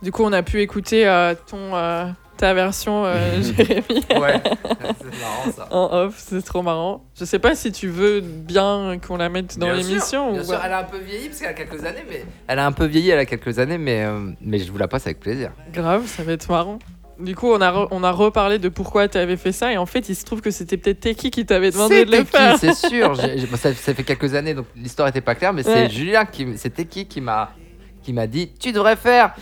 [0.00, 2.06] Du coup, on a pu écouter euh, ton, euh,
[2.38, 5.68] ta version, euh, Jérémy, Ouais, c'est marrant ça.
[5.70, 6.14] en off.
[6.16, 7.04] C'est trop marrant.
[7.18, 10.32] Je sais pas si tu veux bien qu'on la mette dans Bien sûr, l'émission.
[10.32, 12.58] Bien ou sûr, elle a un peu vieilli parce qu'elle a quelques années, mais elle
[12.60, 15.06] a un peu vieilli, elle a quelques années, mais euh, mais je vous la passe
[15.06, 15.50] avec plaisir.
[15.74, 16.78] Grave, ça va être marrant.
[17.20, 19.70] Du coup, on a, re- on a reparlé de pourquoi tu avais fait ça.
[19.72, 22.24] Et en fait, il se trouve que c'était peut-être Teki qui t'avait demandé de le
[22.24, 22.56] faire.
[22.58, 23.14] c'est sûr.
[23.16, 25.88] J'ai- j'ai- ça, ça fait quelques années, donc l'histoire était pas claire, mais Ouais.
[25.88, 27.52] c'est Julien qui, c'était qui qui m'a
[28.06, 29.34] qui m'a dit Tu devrais faire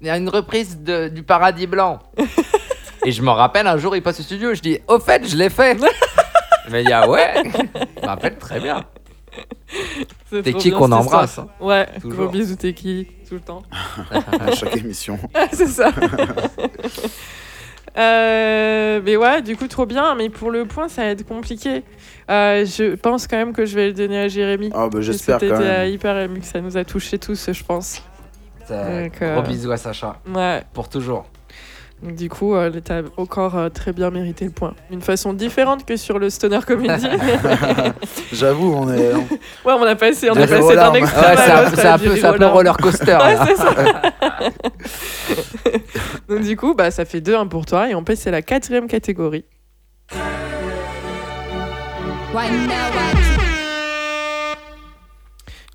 [0.00, 2.00] il y a une reprise de- du Paradis Blanc.
[3.06, 5.36] Et je me rappelle un jour, il passe au studio, je dis Au fait, je
[5.36, 5.76] l'ai fait.
[6.66, 8.84] Il m'a dit Ah ouais Je me rappelle très bien.
[10.32, 11.46] Bien, qu'on embrasse, histoire.
[11.60, 12.30] Ouais, gros Toujours.
[12.30, 13.62] bisous, t'es qui Tout le temps.
[14.10, 15.18] à chaque émission.
[15.52, 15.90] c'est ça.
[17.96, 20.14] Euh, mais ouais, du coup, trop bien.
[20.14, 21.82] Mais pour le point, ça va être compliqué.
[22.30, 24.70] Euh, je pense quand même que je vais le donner à Jérémy.
[24.74, 25.90] Ah bah j'espère C'était quand même.
[25.90, 28.02] hyper ému que ça nous a touchés tous, je pense.
[28.68, 30.18] Donc, euh, Gros bisous à Sacha.
[30.32, 30.62] Ouais.
[30.72, 31.26] Pour toujours.
[32.02, 34.74] Du coup, euh, t'as encore euh, très bien mérité le point.
[34.90, 37.06] D'une façon différente que sur le stoner comedy.
[38.32, 39.14] J'avoue, on est.
[39.14, 39.28] ouais,
[39.64, 41.98] on a passé, on a passé d'un extrême Ouais, à c'est un, l'autre, c'est un
[41.98, 43.12] du peu, un peu roller coaster.
[43.12, 43.46] Ouais, là.
[43.46, 43.74] c'est ça.
[46.28, 48.88] Donc du coup, bah, ça fait 2-1 pour toi et on passe à la quatrième
[48.88, 49.44] catégorie.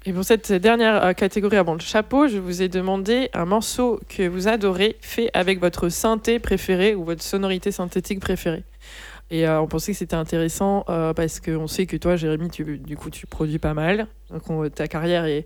[0.07, 3.99] Et pour cette dernière euh, catégorie avant le chapeau, je vous ai demandé un morceau
[4.07, 8.63] que vous adorez fait avec votre synthé préféré ou votre sonorité synthétique préférée.
[9.31, 12.77] Et euh, on pensait que c'était intéressant euh, parce qu'on sait que toi, Jérémy, tu,
[12.77, 14.07] du coup, tu produis pas mal.
[14.31, 15.45] Donc on- ta carrière est,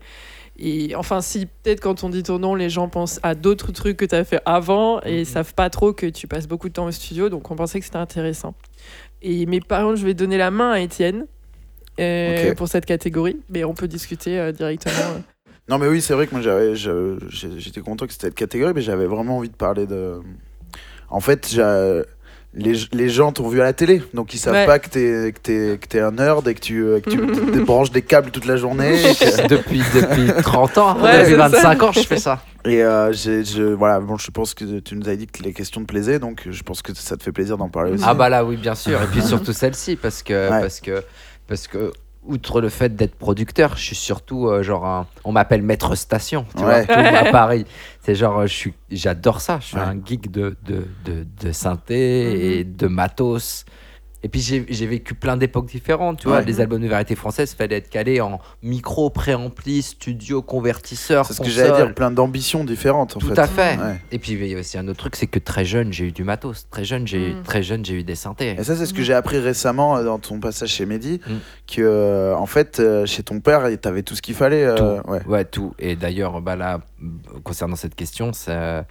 [0.59, 3.97] et enfin, si peut-être quand on dit ton nom, les gens pensent à d'autres trucs
[3.97, 6.85] que tu as fait avant et savent pas trop que tu passes beaucoup de temps
[6.85, 8.53] au studio, donc on pensait que c'était intéressant.
[9.23, 11.25] Et mais par contre, je vais donner la main à Étienne
[12.01, 14.93] euh, pour cette catégorie, mais on peut discuter euh, directement.
[15.15, 15.19] euh.
[15.69, 18.81] Non mais oui, c'est vrai que moi j'avais, j'étais content que c'était cette catégorie, mais
[18.81, 20.15] j'avais vraiment envie de parler de.
[21.09, 22.01] En fait, j'ai-
[22.53, 24.65] les, les gens t'ont vu à la télé, donc ils savent Ouais.
[24.65, 25.31] pas que t'es
[25.79, 27.17] que t'es un nerd et que tu que tu
[27.51, 28.97] te branches des câbles toute la journée.
[29.01, 31.47] que- depuis, depuis 30 ans, Ouais, depuis c'est ça.
[31.47, 32.43] 25 ans, je fais ça.
[32.65, 35.79] Et euh, je, voilà, bon, je pense que tu nous as dit que les questions
[35.81, 38.03] te plaisaient, donc je pense que ça te fait plaisir d'en parler aussi.
[38.05, 40.59] Ah bah là oui bien sûr et puis surtout celle-ci parce que Ouais.
[40.59, 41.01] parce que
[41.51, 41.91] parce que
[42.23, 46.45] outre le fait d'être producteur, je suis surtout euh, genre un- on m'appelle maître station,
[46.55, 46.85] tu Ouais.
[46.85, 47.65] vois, à Paris.
[48.03, 49.81] C'est genre euh, je suis j'adore ça, je suis Ouais.
[49.83, 53.65] un geek de de, de, de synthé et de matos.
[54.23, 56.37] Et puis j'ai vécu plein d'époques différentes, tu vois.
[56.37, 56.45] Ouais.
[56.45, 61.41] Les albums de variété française, fallait être calé en micro, préampli, studio, convertisseur, c'est ce
[61.41, 63.39] que j'allais dire, plein d'ambitions différentes en Tout fait.
[63.39, 63.77] à fait.
[63.77, 63.99] Ouais.
[64.11, 66.11] Et puis il y a aussi un autre truc, c'est que très jeune, j'ai eu
[66.11, 66.67] du matos.
[66.69, 67.43] Très jeune, j'ai eu Mm.
[67.43, 68.55] très jeune, j'ai eu des synthés.
[68.59, 71.31] Et ça, c'est ce que j'ai appris récemment euh, dans ton passage chez Mehdi, Mm.
[71.75, 74.63] que euh, en fait, euh, chez ton père, t'avais tout ce qu'il fallait.
[74.65, 75.09] euh, Tout.
[75.11, 75.25] ouais.
[75.25, 75.73] Ouais, tout.
[75.79, 76.81] Et d'ailleurs, bah là,
[77.43, 78.85] concernant cette question, ça,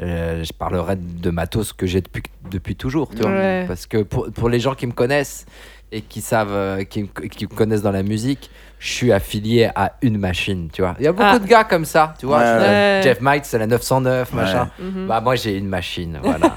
[0.00, 3.30] euh, je parlerai de matos que j'ai depuis, depuis toujours, tu vois.
[3.30, 3.64] Ouais.
[3.68, 5.46] Parce que pour, pour les gens qui me connaissent
[5.92, 8.48] et qui savent, euh, qui, me- qui me connaissent dans la musique,
[8.78, 10.94] je suis affilié à une machine, tu vois.
[10.98, 11.38] Il y a beaucoup Ah.
[11.38, 12.38] de gars comme ça, tu vois.
[12.38, 13.00] Ouais, Je- ouais.
[13.02, 14.36] Jeff Might, c'est la 909, Ouais.
[14.40, 14.70] machin.
[14.78, 15.06] Mhm.
[15.06, 16.54] Bah moi, j'ai une machine, voilà.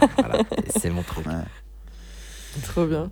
[0.78, 1.26] C'est mon truc.
[2.64, 3.12] Trop bien.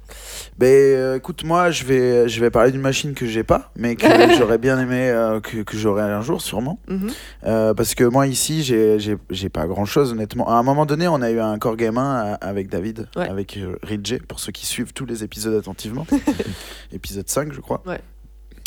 [0.58, 3.96] Ben, euh, écoute, moi, je vais, je vais parler d'une machine que j'ai pas, mais
[3.96, 4.06] que
[4.38, 6.80] j'aurais bien aimé euh, que, que j'aurai un jour, sûrement.
[6.88, 7.10] Mhm.
[7.46, 10.48] Euh, parce que moi, ici, j'ai- pas grand chose, honnêtement.
[10.50, 13.28] À un moment donné, on a eu un Core Game 1 avec David, Ouais.
[13.28, 16.06] avec Ridge, pour ceux qui suivent tous les épisodes attentivement.
[16.94, 17.82] Épisode 5, je crois.
[17.86, 18.00] Ouais.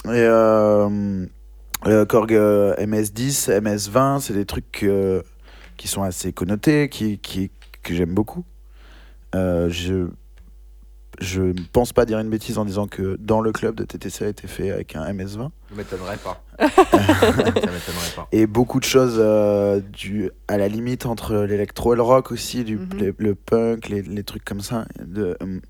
[0.07, 0.27] Et
[2.09, 4.87] Korg euh, MS10, MS20, c'est des trucs
[5.77, 7.51] qui sont assez connotés, qui, qui,
[7.83, 8.45] que j'aime beaucoup.
[9.35, 10.09] Je
[11.21, 14.25] je ne pense pas dire une bêtise en disant que dans le club de TTC
[14.25, 15.51] a été fait avec un MS20.
[15.71, 16.43] Je m'étonnerais pas.
[16.59, 18.29] Ça m'étonnerait pas.
[18.33, 22.65] Et beaucoup de choses euh, du, à la limite entre l'électro et le rock aussi,
[22.65, 22.89] du, Mhm.
[22.99, 24.85] les- le punk, les, les trucs comme ça.
[25.05, 25.61] De, euh,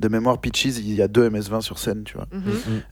[0.00, 2.26] de mémoire, Pitches, il y a deux MS20 sur scène, tu vois.
[2.32, 2.42] Mhm.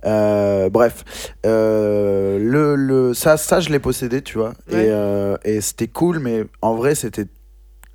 [0.05, 1.05] Euh, bref,
[1.47, 4.55] euh, le, le, ça, ça, je l'ai possédé, tu vois.
[4.71, 4.87] Ouais.
[4.87, 7.27] Et, euh, et c'était cool, mais en vrai, c'était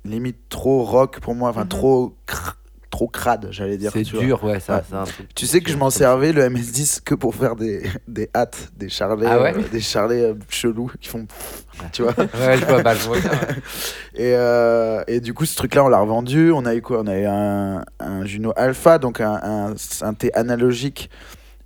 [0.04, 1.68] limite trop rock pour moi, enfin Mhm.
[1.68, 2.54] trop, cr-
[2.94, 3.90] trop crade, j'allais dire.
[3.92, 4.22] C'est vois.
[4.22, 4.76] dur, ouais, ça.
[4.76, 4.82] Ouais.
[4.88, 7.82] c'est un truc Tu sais que je m'en servais le MS10 que pour faire des,
[8.06, 11.26] des hâtes, des charlets, Ah ouais euh, des charlets euh, chelous qui font.
[11.92, 13.22] Tu vois Ouais, je vois, bah, je vois ouais.
[14.14, 16.52] et, euh, et du coup, ce truc-là, on l'a revendu.
[16.52, 17.00] On a eu quoi?
[17.00, 21.10] On a eu un, un Juno Alpha, donc un, un synthé analogique,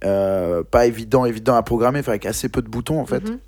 [0.06, 3.28] euh, pas évident, évident à programmer, avec assez peu de boutons en fait.
[3.28, 3.38] Mhm.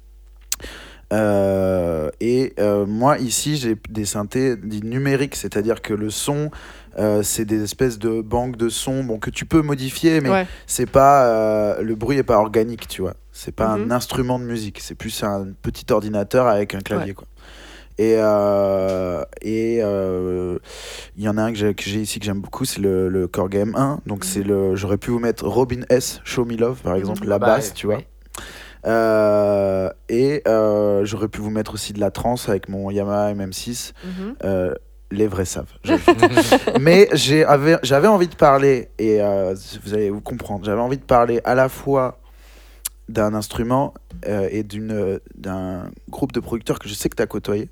[1.12, 6.50] Euh, et euh, moi, ici, j'ai des synthés dits numériques, c'est-à-dire que le son,
[6.98, 10.46] euh, c'est des espèces de banques de sons bon, que tu peux modifier, mais Ouais.
[10.66, 13.14] c'est pas euh, le bruit est pas organique, tu vois.
[13.32, 13.90] C'est pas Mhm.
[13.92, 17.26] un instrument de musique, c'est plus un petit ordinateur avec un clavier, quoi.
[17.98, 20.58] Et euh, et euh,
[21.18, 23.54] il y en a un que j'ai ici que j'aime beaucoup, c'est le, le Korg
[23.54, 23.98] M1.
[24.06, 27.38] Donc c'est le, j'aurais pu vous mettre Robin S, Show Me Love par exemple, la
[27.38, 27.96] Bah, basse, ouais, tu vois.
[27.96, 28.06] ouais.
[28.86, 33.92] Euh, et euh, j'aurais pu vous mettre aussi de la trance avec mon Yamaha MM6.
[34.04, 34.34] Mhm.
[34.44, 34.74] Euh,
[35.10, 35.72] les vrais savent.
[36.80, 39.54] Mais j'avais envie de parler, et euh,
[39.84, 42.18] vous allez vous comprendre, j'avais envie de parler à la fois
[43.08, 43.92] d'un instrument
[44.28, 44.62] euh, et
[45.34, 47.68] d'un groupe de producteurs que je sais que tu as côtoyé,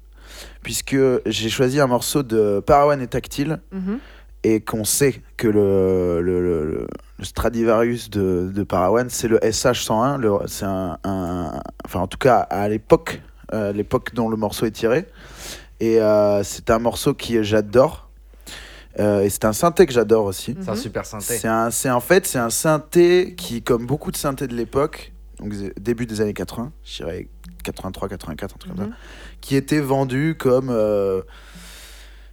[0.63, 3.99] puisque j'ai choisi un morceau de Parawan et Tactile, Mhm.
[4.45, 6.87] et qu'on sait que le, le, le-
[7.19, 12.19] le Stradivarius de, de Parawan, c'est le SH101, le- c'est un, un- Enfin, en tout
[12.19, 13.21] cas, à l'époque,
[13.55, 15.07] euh, l'époque dont le morceau est tiré.
[15.81, 18.09] Et euh, c'est un morceau qui j'adore.
[18.99, 20.57] Euh, et c'est un synthé que j'adore aussi.
[20.61, 20.79] C'est un Mhm.
[20.79, 21.37] super synthé.
[21.39, 25.13] C'est un, c'est en fait, c'est un synthé qui, comme beaucoup de synthés de l'époque,
[25.39, 27.29] donc début des années 80, je dirais
[27.63, 28.91] 83, 84, un truc comme Mhm.
[28.91, 28.97] ça,
[29.41, 31.23] qui était vendu comme euh,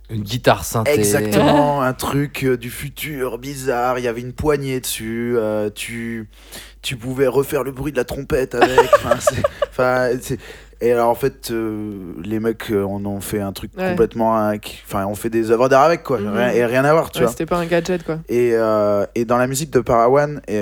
[0.09, 0.93] Une guitare synthé.
[0.93, 3.99] exactement un truc euh, du futur bizarre.
[3.99, 5.35] Il y avait une poignée dessus.
[5.37, 6.29] euh, tu,
[6.81, 8.79] tu pouvais refaire le bruit de la trompette avec.
[8.95, 10.39] Enfin, c'est- enfin, c'est-
[10.81, 13.89] et alors en fait, euh, les mecs euh, en ont fait un truc Ouais.
[13.89, 14.33] complètement,
[14.85, 16.29] enfin, on fait des œuvres d'art avec quoi, Mhm.
[16.33, 17.31] rien, et rien à voir, tu Ouais, vois.
[17.31, 18.19] C'était pas un gadget, quoi.
[18.29, 20.61] Et, euh, et dans la musique de Parawan, et,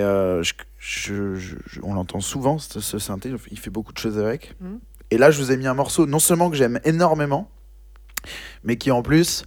[0.79, 4.55] je- je- on l'entend souvent, ce, ce synthé, il fait beaucoup de choses avec.
[4.61, 4.79] Mhm.
[5.11, 7.49] Et là, je vous ai mis un morceau, non seulement que j'aime énormément,
[8.63, 9.43] mais qui en plus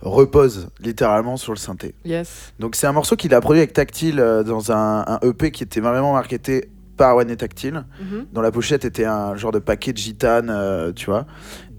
[0.00, 1.94] repose littéralement sur le synthé.
[2.04, 2.52] Yes.
[2.58, 5.80] Donc c'est un morceau qu'il a produit avec Tactile dans un, un EP qui était
[5.80, 8.26] vraiment marketé Parawan et Tactile, Mhm.
[8.32, 11.26] dont la pochette était un genre de paquet de gitane, euh, tu vois.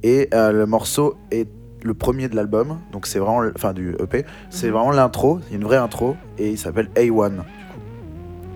[0.04, 1.48] Et euh, le morceau est
[1.84, 4.74] le premier de l'album, donc c'est vraiment, enfin du EP, c'est Mhm.
[4.74, 7.80] vraiment l'intro, il y a une vraie intro, et il s'appelle A1, du coup.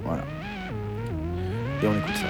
[0.05, 0.23] Voilà.
[1.83, 2.27] Et on écoute ça.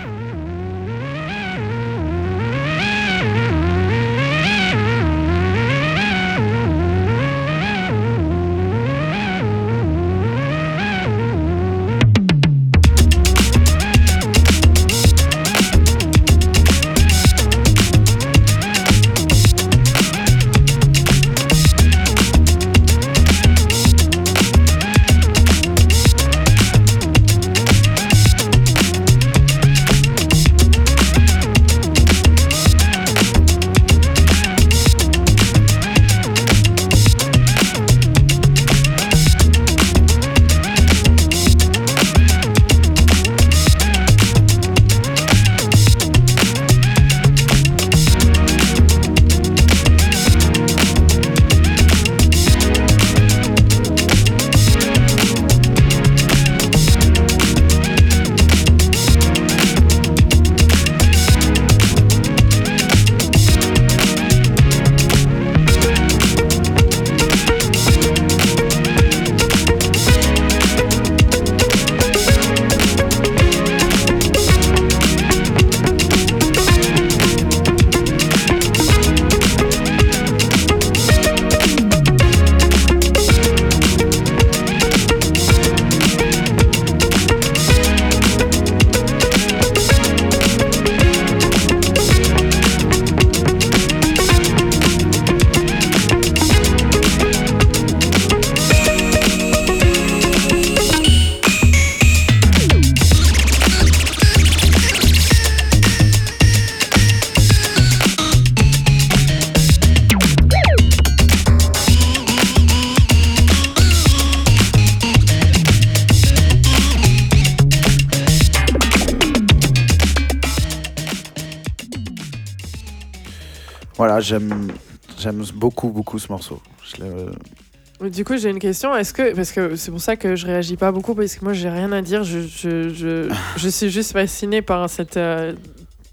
[124.00, 124.72] Voilà, j'aime
[125.18, 126.62] j'aime beaucoup, beaucoup ce morceau.
[126.86, 128.96] Je Du coup, j'ai une question.
[128.96, 131.52] Est-ce que parce que c'est pour ça que je réagis pas beaucoup parce que moi,
[131.52, 132.24] j'ai rien à dire.
[132.24, 135.54] Je, je, je, je suis juste fascinée par cette euh,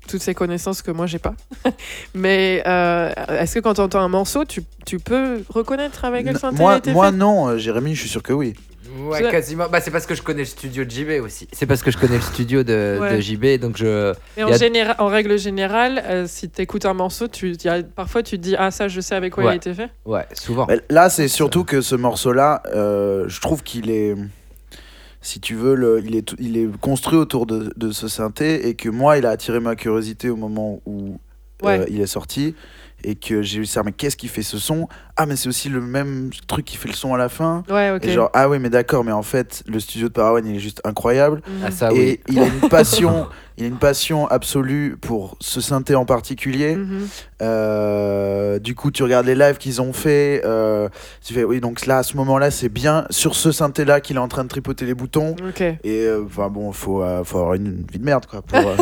[0.09, 1.35] toutes ces connaissances que moi j'ai pas.
[2.15, 6.39] Mais euh, est-ce que quand tu entends un morceau, tu, tu peux reconnaître avec quel
[6.39, 8.55] synthé moi, moi non, euh, Jérémy, je suis sûr que oui.
[8.99, 9.69] Ouais, Je- quasiment.
[9.69, 11.49] Bah, c'est parce que je connais le studio de JB aussi.
[11.53, 13.17] C'est parce que je connais le studio de, Ouais.
[13.17, 14.13] de JB, donc je.
[14.37, 17.29] Et en, il y a- général, en règle générale, euh, si tu écoutes un morceau,
[17.29, 19.49] tu, il y a- parfois tu te dis Ah, ça, je sais avec quoi il
[19.49, 19.91] a été fait.
[20.05, 20.67] Ouais, souvent.
[20.69, 24.15] Mais Là, c'est surtout que ce morceau-là, euh, je trouve qu'il est.
[25.21, 28.75] Si tu veux, le- il, est, il est construit autour de, de ce synthé et
[28.75, 31.19] que moi, il a attiré ma curiosité au moment où
[31.65, 32.55] euh, il est sorti
[33.03, 34.89] et que j'ai eu ça, mais qu'est-ce qui fait ce son?
[35.19, 37.65] Ah, mais c'est aussi le même truc qui fait le son à la fin.
[37.71, 38.05] Ouais, ok.
[38.05, 40.61] Et genre, ah oui, mais d'accord, mais en fait, le studio de Parawan, il est
[40.61, 41.41] juste incroyable.
[41.47, 41.63] Mhm.
[41.65, 42.21] Ah, ça, et oui.
[42.29, 46.77] il a une passion, il a une passion absolue pour ce synthé en particulier.
[46.77, 47.09] Mhm.
[47.41, 50.43] Euh, du coup, tu regardes les lives qu'ils ont fait.
[50.45, 50.91] euh,
[51.25, 54.21] tu fais, oui, donc là, à ce moment-là, c'est bien sur ce synthé-là qu'il est
[54.21, 55.35] en train de tripoter les boutons.
[55.49, 55.63] Ok.
[55.63, 58.43] Et euh, enfin bon, faut, euh, faut avoir une, vie de merde, quoi.
[58.43, 58.77] Pour, euh,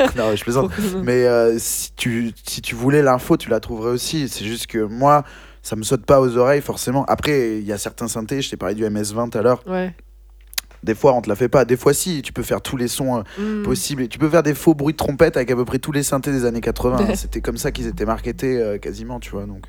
[0.16, 0.70] non, je plaisante.
[1.02, 4.28] Mais euh, si, tu, si tu voulais l'info, tu la trouverais aussi.
[4.28, 5.24] C'est juste que moi,
[5.62, 7.04] ça me saute pas aux oreilles, forcément.
[7.06, 9.62] Après, il y a certains synthés, je t'ai parlé du MS-20 tout à l'heure.
[9.66, 9.94] Ouais.
[10.82, 11.66] Des fois, on te la fait pas.
[11.66, 12.22] Des fois, si.
[12.22, 13.22] Tu peux faire tous les sons euh,
[13.60, 13.62] Mm.
[13.64, 14.08] possibles.
[14.08, 16.32] Tu peux faire des faux bruits de trompette avec à peu près tous les synthés
[16.32, 17.14] des années 80.
[17.16, 19.44] C'était comme ça qu'ils étaient marketés euh, quasiment, tu vois.
[19.44, 19.66] Donc.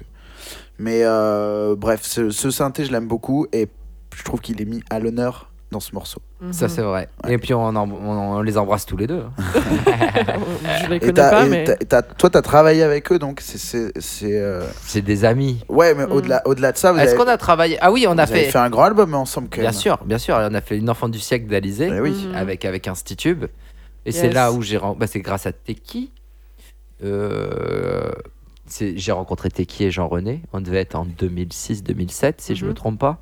[0.80, 3.68] Mais euh, bref, ce, ce synthé, je l'aime beaucoup et
[4.16, 6.22] je trouve qu'il est mis à l'honneur dans ce morceau.
[6.52, 7.08] Ça, c'est vrai.
[7.28, 9.24] Et puis, on, en- on- on les embrasse tous les deux.
[10.84, 11.64] Je les Et connais t'as- pas, et mais.
[11.64, 13.58] t'as- t'as- toi, t'as travaillé avec eux, donc c'est.
[13.58, 15.64] c'est- c'est, euh, C'est des amis.
[15.70, 16.12] Ouais, mais Mm.
[16.12, 17.78] au-delà au -delà de ça, Est-ce avez, qu'on a travaillé?
[17.82, 18.52] Ah oui, on a vous avez fait.
[18.52, 19.80] fait un grand album ensemble quand Bien même.
[19.80, 20.36] sûr, bien sûr.
[20.38, 21.90] On a fait Une enfant du siècle d'Alizé.
[21.94, 22.12] Eh oui.
[22.28, 22.36] Mhm.
[22.36, 23.46] avec, avec Institube.
[24.06, 26.12] Et c'est là où j'ai bah, c'est grâce à Teki.
[27.04, 28.12] Euh,
[28.96, 30.42] j'ai rencontré Teki et Jean-René.
[30.54, 32.76] On devait être en 2006-2007, si je me Mhm.
[32.76, 33.20] trompe pas.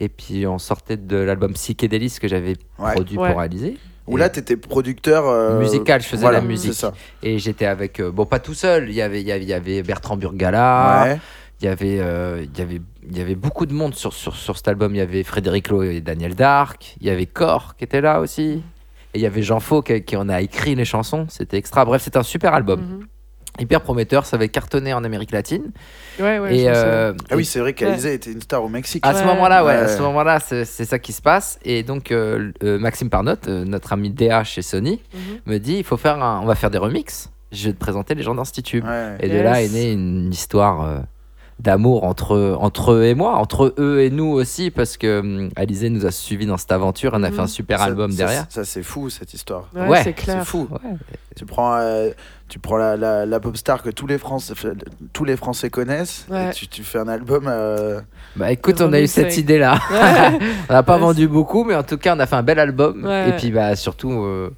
[0.00, 2.92] Et puis on sortait de l'album Psychédélis que j'avais Ouais.
[2.94, 3.28] produit Ouais.
[3.28, 3.76] pour réaliser.
[4.06, 5.26] Où là, t'étais producteur.
[5.28, 6.72] euh, Musical, je faisais voilà, la musique.
[6.72, 6.92] C'est ça.
[7.22, 8.88] Et j'étais avec, euh, bon, pas tout seul.
[8.88, 11.02] Il y avait, il y avait, il y avait Bertrand Burgala.
[11.04, 11.20] Ouais.
[11.60, 14.34] Il y avait, euh, il y avait, il y avait beaucoup de monde sur, sur,
[14.34, 14.94] sur cet album.
[14.94, 16.96] Il y avait Frédéric Lowe et Daniel Dark.
[17.00, 18.62] Il y avait Cor qui était là aussi.
[19.12, 21.26] Et il y avait Jean Faux qui, qui en a écrit les chansons.
[21.28, 21.84] C'était extra.
[21.84, 22.80] Bref, c'était un super album.
[22.80, 23.06] Mhm.
[23.58, 24.24] Hyper prometteur.
[24.26, 25.70] Ça avait cartonné en Amérique latine.
[26.18, 26.56] Ouais, ouais.
[26.56, 29.04] et euh, Ah oui, c'est vrai qu'Alizé était une star au Mexique.
[29.06, 29.24] à ce Ouais.
[29.26, 29.76] moment-là, ouais, Ouais.
[29.78, 31.58] à ce moment-là, c'est ça qui se passe.
[31.64, 35.20] Et donc, euh, euh, Maxime Parnot, euh, notre ami DA chez Sony, Mhm.
[35.52, 37.30] me dit il faut faire un, on va faire des remixes.
[37.52, 38.82] Je vais te présenter les gens d'Institut.
[38.82, 39.16] Ouais.
[39.20, 40.98] Et de là est née une histoire euh,
[41.60, 45.90] d'amour entre, entre eux et moi, entre eux et nous aussi, parce que hum, Alizé
[45.90, 47.12] nous a suivis dans cette aventure.
[47.14, 48.46] On a fait un super Ça- album ça- derrière.
[48.48, 49.68] Ça, c'est fou cette histoire.
[49.74, 50.46] Ouais, ouais, c'est C'est clair.
[50.46, 50.68] fou.
[50.70, 50.78] Ouais.
[51.36, 52.10] Tu prends, euh,
[52.48, 54.54] tu prends la, la, la pop star que tous les Français,
[55.12, 56.26] tous les Français connaissent.
[56.30, 56.48] Ouais.
[56.50, 57.44] Et tu, tu fais un album.
[57.46, 58.00] euh,
[58.36, 59.78] Bah écoute, on a eu cette idée-là.
[59.90, 60.38] Ouais.
[60.68, 62.58] on n'a pas Ouais, vendu beaucoup, mais en tout cas, on a fait un bel
[62.58, 63.04] album.
[63.04, 63.28] Ouais.
[63.28, 64.50] Et puis, bah surtout, euh,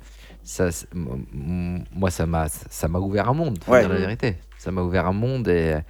[0.45, 3.59] ça, c'est- m- m- moi, ça m'a, ça m'a ouvert un monde.
[3.65, 3.81] Faut Ouais.
[3.81, 4.37] dire la vérité.
[4.59, 5.81] Ça m'a ouvert un monde et euh,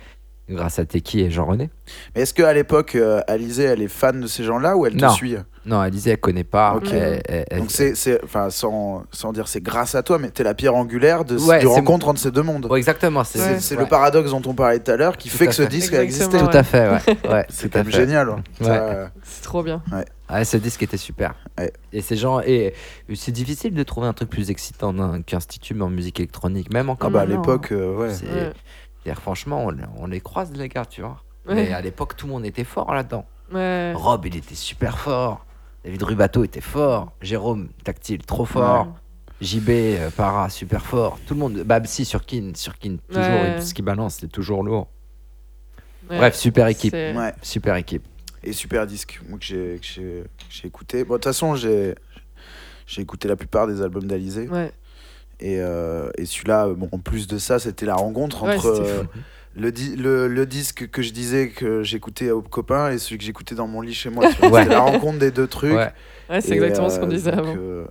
[0.49, 1.71] grâce à Teki et Jean-René.
[2.15, 5.05] Mais est-ce qu'à l'époque, euh, Alizé, elle est fan de ces gens-là ou elle te
[5.05, 5.11] Non.
[5.11, 6.75] suit Non, Alizé, elle connaît pas.
[6.75, 6.89] Ok.
[6.93, 10.31] Elle- elle- elle- Donc c'est, c'est- enfin, sans, sans dire c'est grâce à toi, mais
[10.31, 12.67] t'es la pierre angulaire de, Ouais, du rencontre entre ces deux mondes.
[12.71, 13.23] Ouais, exactement.
[13.25, 13.81] C'est, ouais.
[13.81, 15.95] le paradoxe dont on parlait tout à l'heure qui Tout fait à que ce disque
[15.95, 16.39] a existé.
[16.39, 17.31] Tout à fait, ouais.
[17.31, 18.29] ouais C'est quand même génial.
[18.31, 18.43] hein.
[18.63, 19.83] Euh, C'est trop bien.
[20.33, 21.35] Ouais, ce disque était super.
[21.59, 21.73] Ouais.
[21.93, 22.75] Et ces gens, et
[23.15, 24.95] c'est difficile de trouver un truc plus excitant
[25.27, 28.09] qu'Institut mais en musique électronique, même ah encore bah à l'époque, euh, ouais.
[29.15, 31.23] Franchement, on, on les croise les gars, tu vois.
[31.47, 31.55] Ouais.
[31.55, 33.27] Mais à l'époque, tout le monde était fort là-dedans.
[33.53, 33.93] Ouais.
[33.95, 35.45] Rob, il était super fort.
[35.85, 37.13] David Rubato était fort.
[37.21, 38.89] Jérôme, tactile, trop fort.
[39.41, 41.19] JB, euh, para, super fort.
[41.27, 41.59] Tout le monde.
[41.65, 43.61] Babsi, Surkin, Surkin, toujours.
[43.61, 44.89] Ce qui balance, c'est toujours lourd.
[46.09, 46.19] Ouais.
[46.19, 46.95] Bref, super équipe.
[47.43, 48.05] Super équipe.
[48.45, 51.05] Et super disque, moi que j'ai, que j'ai, que j'ai écouté.
[51.05, 51.95] Bon, de toute façon, j'ai,
[52.87, 54.49] j'ai écouté la plupart des albums d'Alizé.
[54.49, 54.73] Ouais.
[55.45, 59.03] Et, euh, et celui-là, bon, en plus de ça, c'était la rencontre Ouais, entre euh,
[59.57, 63.25] le, di- le, le disque que je disais que j'écoutais aux copains et celui que
[63.25, 64.25] j'écoutais dans mon lit chez moi.
[64.43, 64.63] Ouais.
[64.63, 65.73] C'était la rencontre des deux trucs.
[65.75, 65.91] Ouais.
[66.31, 67.55] Ouais, c'est exactement ce qu'on euh, disait donc, avant.
[67.59, 67.85] euh,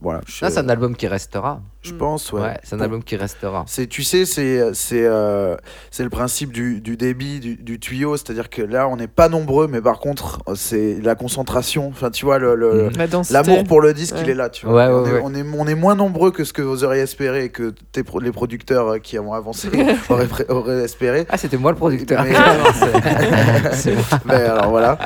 [0.00, 0.20] voilà.
[0.26, 1.62] Je, Ça, c'est un album qui restera.
[1.84, 2.40] Je pense, ouais.
[2.40, 2.84] Ouais, c'est un Bon.
[2.84, 3.64] album qui restera.
[3.68, 5.56] C'est, tu sais, c'est, c'est, euh,
[5.90, 8.16] c'est le principe du, du débit, du, du tuyau.
[8.16, 11.88] C'est-à-dire que là, on n'est pas nombreux, mais par contre, c'est la concentration.
[11.88, 12.88] Enfin, tu vois, le, le-.
[12.96, 13.34] La densité.
[13.34, 14.22] l'amour pour le disque, Ouais.
[14.24, 14.48] il est là.
[14.48, 14.74] Tu vois.
[14.74, 15.20] Ouais, on, ouais, est, ouais.
[15.24, 18.02] on, est, on est moins nombreux que ce que vous auriez espéré, et que tes
[18.02, 19.68] pro- les producteurs euh, qui ont avancé
[20.08, 21.26] auraient, pré- auraient espéré.
[21.28, 22.22] Ah, c'était moi le producteur.
[22.24, 23.94] Mais- Non, c'est-.
[24.24, 24.98] Mais alors voilà,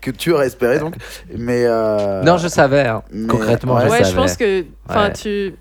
[0.00, 0.94] que tu aurais espéré donc.
[1.36, 2.86] Mais euh, Non, je savais.
[2.86, 3.02] hein.
[3.12, 3.82] mais- Concrètement, ouais.
[3.86, 4.10] je ouais, savais.
[4.10, 5.12] je pense que enfin Ouais.
[5.12, 5.54] tu,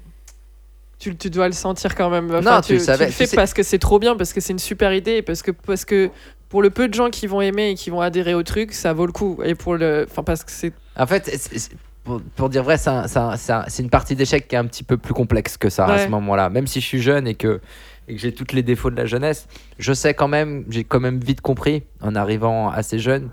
[1.00, 2.30] tu tu dois le sentir quand même.
[2.30, 4.16] Enfin, Non, tu tu, le savais, le tu fais sais- parce que c'est trop bien,
[4.16, 6.10] parce que c'est une super idée, et parce que parce que
[6.50, 8.92] pour le peu de gens qui vont aimer et qui vont adhérer au truc, ça
[8.94, 9.40] vaut le coup.
[9.44, 11.72] Et pour le, enfin parce que c'est En fait, c'est- c'est-
[12.04, 14.56] pour, pour dire vrai, c'est un- c'est un- c'est un- c'est une partie d'échec qui
[14.56, 16.50] est un petit peu plus complexe que ça à ce moment-là.
[16.50, 17.62] Même si je suis jeune et que,
[18.08, 19.48] et que j'ai tous les défauts de la jeunesse,
[19.78, 23.30] je sais quand même, j'ai quand même vite compris, en arrivant assez jeune,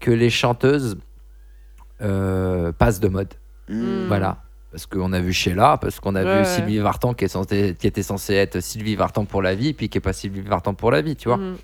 [0.00, 0.96] que les chanteuses
[2.02, 3.34] euh, passent de mode.
[3.68, 4.06] Mm.
[4.08, 4.38] Voilà.
[4.74, 6.44] Parce qu'on a vu Sheila, parce qu'on a Ouais, vu ouais.
[6.44, 9.88] Sylvie Vartan qui, est censée- qui était censée être Sylvie Vartan pour la vie, puis
[9.88, 11.36] qui est pas Sylvie Vartan pour la vie, tu vois.
[11.36, 11.56] Mhm.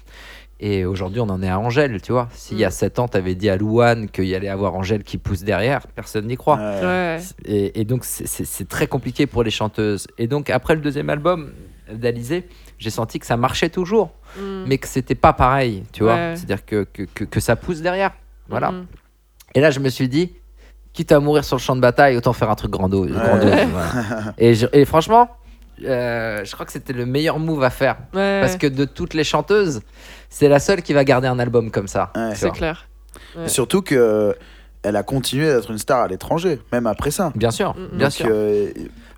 [0.61, 2.29] Et aujourd'hui, on en est à Angèle, tu vois.
[2.35, 2.71] S'il y a Mm.
[2.71, 6.29] 7 ans, t'avais dit à Louane qu'il y allait avoir Angèle qui pousse derrière, personne
[6.29, 6.57] n'y croit.
[6.59, 6.81] Ouais.
[6.83, 7.19] Ouais.
[7.47, 10.07] Et, et donc, c'est- très compliqué pour les chanteuses.
[10.17, 11.51] Et donc, après le deuxième album
[11.93, 12.47] d'Alizé,
[12.79, 14.67] j'ai senti que ça marchait toujours, Mhm.
[14.69, 16.15] mais que c'était pas pareil, tu vois.
[16.15, 16.35] Ouais.
[16.37, 18.13] C'est-à-dire que, que, que, que ça pousse derrière.
[18.49, 18.73] Voilà.
[19.57, 20.35] Et là, je me suis dit,
[21.01, 23.11] quitte à mourir sur le champ de bataille, autant faire un truc grandiose.
[23.11, 23.17] Ouais.
[23.17, 24.35] grandiose, voilà.
[24.39, 25.31] et, je- et franchement,
[25.83, 27.97] euh, je crois que c'était le meilleur move à faire.
[28.13, 28.41] Ouais.
[28.43, 29.81] Parce que de toutes les chanteuses,
[30.29, 32.13] c'est la seule qui va garder un album comme ça.
[32.35, 32.87] C'est clair.
[33.47, 34.37] Surtout que
[34.83, 37.33] elle a continué d'être une star à l'étranger, même après ça.
[37.35, 38.27] Bien sûr, bien Donc, sûr.
[38.31, 38.71] euh,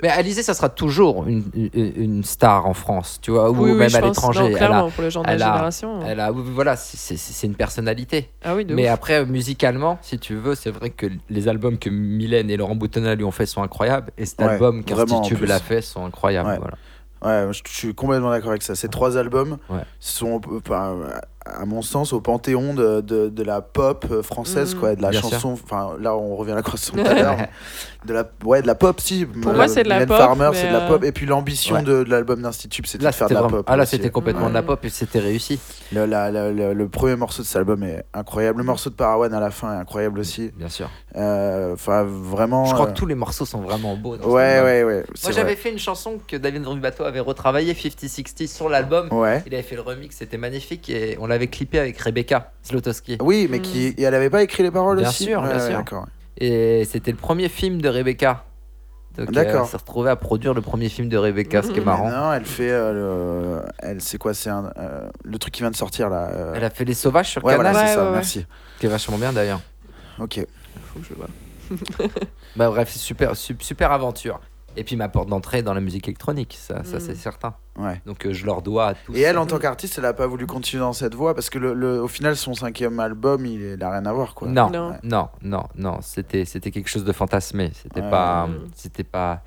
[0.03, 3.71] Mais Alizé, ça sera toujours une, une, une star en France, tu vois, ou Oui,
[3.71, 4.41] oui, même je à l'étranger.
[4.47, 6.01] Elle a, clairement, pour les gens de la génération.
[6.05, 8.29] elle a, oui, voilà, c'est- une personnalité.
[8.45, 8.95] Ah oui, de Mais ouf.
[8.95, 13.15] après, musicalement, si tu veux, c'est vrai que les albums que Mylène et Laurent Boutonnat
[13.15, 16.49] lui ont fait sont incroyables, et cet Ouais, album qu'Institut l'a fait sont incroyables.
[16.49, 16.59] Ouais.
[16.59, 16.75] Voilà.
[17.25, 18.75] Ouais, je, je suis complètement d'accord avec ça.
[18.75, 19.83] Ces trois albums Ouais.
[20.01, 20.97] sont, enfin,
[21.45, 24.81] à mon sens, au panthéon de, de, de la pop euh, française, Mhm.
[24.81, 25.53] quoi, de la Bien chanson.
[25.53, 27.37] Enfin, là, on revient à la croissance tout à l'heure.
[28.05, 29.25] de la, ouais, de la pop, si.
[29.27, 31.05] Pour moi, c'est de la Mylène pop, Farmer, c'est de la euh, pop.
[31.05, 31.83] Et puis l'ambition Ouais.
[31.83, 33.67] de, de l'album d'Institut, c'était de faire de la vraiment- pop.
[33.69, 35.59] ah, là, c'était complètement de la pop et c'était réussi.
[35.93, 38.59] Le, la- la- le- le premier morceau de cet album est incroyable.
[38.59, 40.51] Le morceau de Parawan à la fin est incroyable aussi.
[40.57, 40.91] Bien sûr.
[41.17, 42.65] Euh, Enfin, vraiment.
[42.67, 44.17] Je crois euh, que tous les morceaux sont vraiment beaux.
[44.17, 45.05] dans Ouais, ouais, ouais.
[45.23, 49.09] Moi, j'avais fait une chanson que David Rubato avait retravaillée, 50-60, sur l'album.
[49.13, 49.43] Ouais.
[49.47, 53.19] Il avait fait le remix, c'était magnifique et on l'avait clippé avec Rebecca Zlotowski.
[53.21, 55.59] Oui, mais qui, et elle avait pas écrit les paroles Bien aussi sûr, Ouais, bien
[55.67, 55.77] sûr.
[55.79, 56.07] d'accord.
[56.39, 58.45] Et c'était le premier film de Rebecca.
[59.19, 59.65] Donc D'accord.
[59.65, 61.85] elle s'est retrouvée à produire le premier film de Rebecca, ce qui est Mhm.
[61.85, 62.09] marrant.
[62.09, 62.93] Mais non, elle fait euh,
[63.61, 66.31] le, elle, c'est quoi, c'est un, euh, le truc qui vient de sortir là.
[66.33, 68.05] euh, Elle a fait Les Sauvages sur Ouais, Canal, voilà, c'est Ouais, ça.
[68.07, 68.13] ouais.
[68.13, 68.47] Merci.
[68.81, 69.61] qui est vachement bien d'ailleurs.
[70.19, 70.41] Ok.
[70.95, 71.27] Faut que je vois.
[72.57, 74.41] Bah bref, c'est super, su- super aventure.
[74.77, 77.01] Et puis ma porte d'entrée dans la musique électronique, ça, ça Mhm.
[77.01, 77.55] c'est certain.
[77.79, 78.01] Ouais.
[78.07, 79.15] Donc euh, je leur dois à tous.
[79.15, 81.59] Et elle, en tant qu'artiste, elle a pas voulu continuer dans cette voie parce que
[81.59, 84.49] le, le- au final, son cinquième album, il, il a rien à voir, quoi.
[84.49, 84.93] Non, Non.
[85.03, 87.71] non, non, non, c'était c'était quelque chose de fantasmé.
[87.75, 88.11] C'était Ouais.
[88.11, 88.69] pas, Mhm.
[88.75, 89.43] c'était pas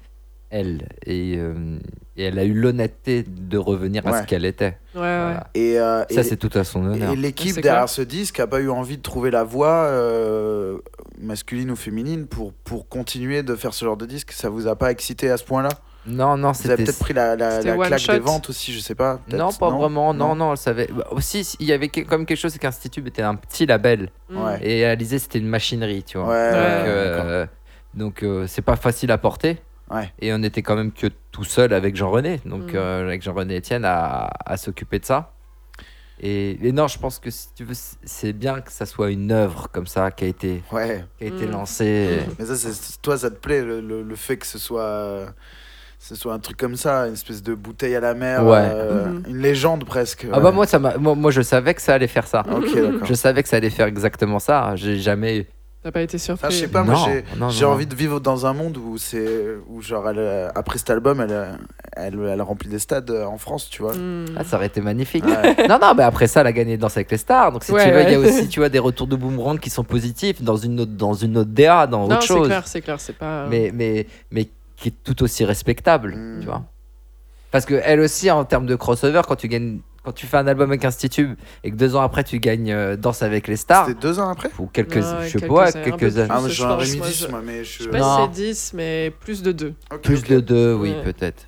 [0.52, 0.88] elle.
[1.06, 1.80] Et, euh,
[2.18, 4.77] et elle a eu l'honnêteté de revenir à ce qu'elle était.
[4.93, 5.23] Ouais, ouais.
[5.23, 5.47] Voilà.
[5.56, 7.11] Et, euh, Ça et- c'est tout à son honneur.
[7.11, 7.89] Et l'équipe C'est derrière clair.
[7.89, 10.77] ce disque a pas eu envie de trouver la voie euh,
[11.19, 14.31] masculine ou féminine pour, pour continuer de faire ce genre de disque.
[14.31, 15.69] Ça vous a pas excité à ce point-là?
[16.07, 16.83] Non, non, Vous avez c'était.
[16.83, 18.13] peut-être pris la, la, C'était la claque shot.
[18.13, 19.19] des ventes aussi, je sais pas.
[19.31, 20.13] Non, pas vraiment.
[20.13, 20.87] Non, non, elle savait.
[20.93, 24.09] Bah, aussi, il y avait comme quelque chose, c'est qu'Institut était un petit label.
[24.29, 24.43] Mm.
[24.43, 24.59] Ouais.
[24.61, 26.27] Et Alizé, c'était une machinerie, tu vois.
[26.29, 27.45] Ouais, Donc, ouais, euh,
[27.95, 29.57] donc euh, c'est pas facile à porter.
[29.89, 30.11] Ouais.
[30.19, 32.39] Et on était quand même que tout seul avec Jean-René.
[32.45, 32.75] Donc Mm.
[32.75, 35.31] euh, avec Jean-René Etienne à, à s'occuper de ça.
[36.27, 39.31] Et, et non, je pense que si tu veux, c'est- bien que ça soit une
[39.31, 41.06] œuvre comme ça qui a été, Ouais.
[41.19, 41.52] qui a été Mm.
[41.52, 42.19] lancée.
[42.39, 45.27] Mais ça, c'est- toi, ça te plaît, le, le- le fait que ce soit, euh,
[45.99, 48.57] ce soit un truc comme ça, une espèce de bouteille à la mer, Ouais.
[48.60, 50.26] euh, une légende presque.
[50.34, 52.43] Ah bah moi, ça m'a- moi, moi, je savais que ça allait faire ça.
[53.03, 54.76] Je savais que ça allait faire exactement ça.
[54.76, 55.45] J'ai jamais.
[55.86, 56.56] T'as pas été Enfin, je surpris.
[56.62, 56.95] sais pas, moi
[57.38, 60.80] Non, j'ai envie de vivre dans un monde où c'est où genre elle, euh, après
[60.80, 61.53] cet album elle, euh,
[61.95, 63.94] elle elle remplit des stades euh, en France, tu vois.
[63.95, 64.26] Mm.
[64.36, 65.24] Ah, ça aurait été magnifique.
[65.24, 65.68] Ouais.
[65.70, 67.52] non, non, mais après ça, elle a gagné Danse avec les stars.
[67.52, 68.28] Donc, si Ouais, tu veux, il y a ouais.
[68.28, 71.38] aussi tu vois, des retours de boomerang qui sont positifs dans une autre, dans une
[71.38, 72.48] autre DA, dans Non, autre c'est chose.
[72.48, 73.45] clair, c'est clair, c'est pas.
[73.48, 76.40] Mais, mais, mais qui est tout aussi respectable, Mm.
[76.40, 76.64] tu vois.
[77.52, 79.82] Parce que elle aussi, en termes de crossover, quand tu gagnes.
[80.06, 82.95] Quand tu fais un album avec Institut et que deux ans après tu gagnes euh,
[82.95, 85.64] Danse avec les stars, C'était deux ans après ou quelques, Ouais, je sais quelques pas,
[85.68, 86.27] années, un quelques années.
[86.32, 87.77] Ah, moi je j'en aurais pense, mis moi, 10 je- moi, mais je.
[87.80, 88.15] Je sais pas Non.
[88.18, 89.73] si c'est 10, mais plus de 2.
[89.91, 90.27] Ok, Plus ok.
[90.30, 91.03] de deux, oui, Ouais.
[91.03, 91.48] peut-être.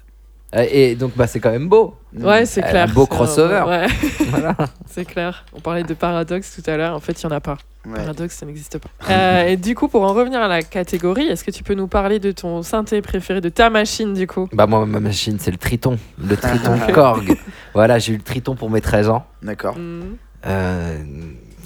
[0.56, 1.95] Euh, Et donc, bah, c'est quand même beau.
[2.18, 2.90] Ouais, c'est a clair.
[2.90, 3.64] un beau c'est crossover.
[3.68, 3.88] Ouais,
[4.30, 4.56] voilà.
[4.86, 5.45] c'est clair.
[5.53, 6.95] On parlait de paradoxe tout à l'heure.
[6.95, 7.57] En fait, il y en a pas.
[7.86, 7.95] Ouais.
[7.95, 8.90] Paradoxe, ça n'existe pas.
[9.10, 11.88] Euh, et du coup, pour en revenir à la catégorie, est-ce que tu peux nous
[11.88, 14.49] parler de ton synthé préféré, de ta machine, du coup?
[14.53, 15.98] Bah, moi, ma machine, c'est le Triton.
[16.22, 17.38] Le Triton Korg.
[17.74, 19.26] Voilà, j'ai eu le Triton pour mes 13 ans.
[19.41, 19.78] D'accord.
[19.78, 20.15] Mm.
[20.48, 20.98] Euh,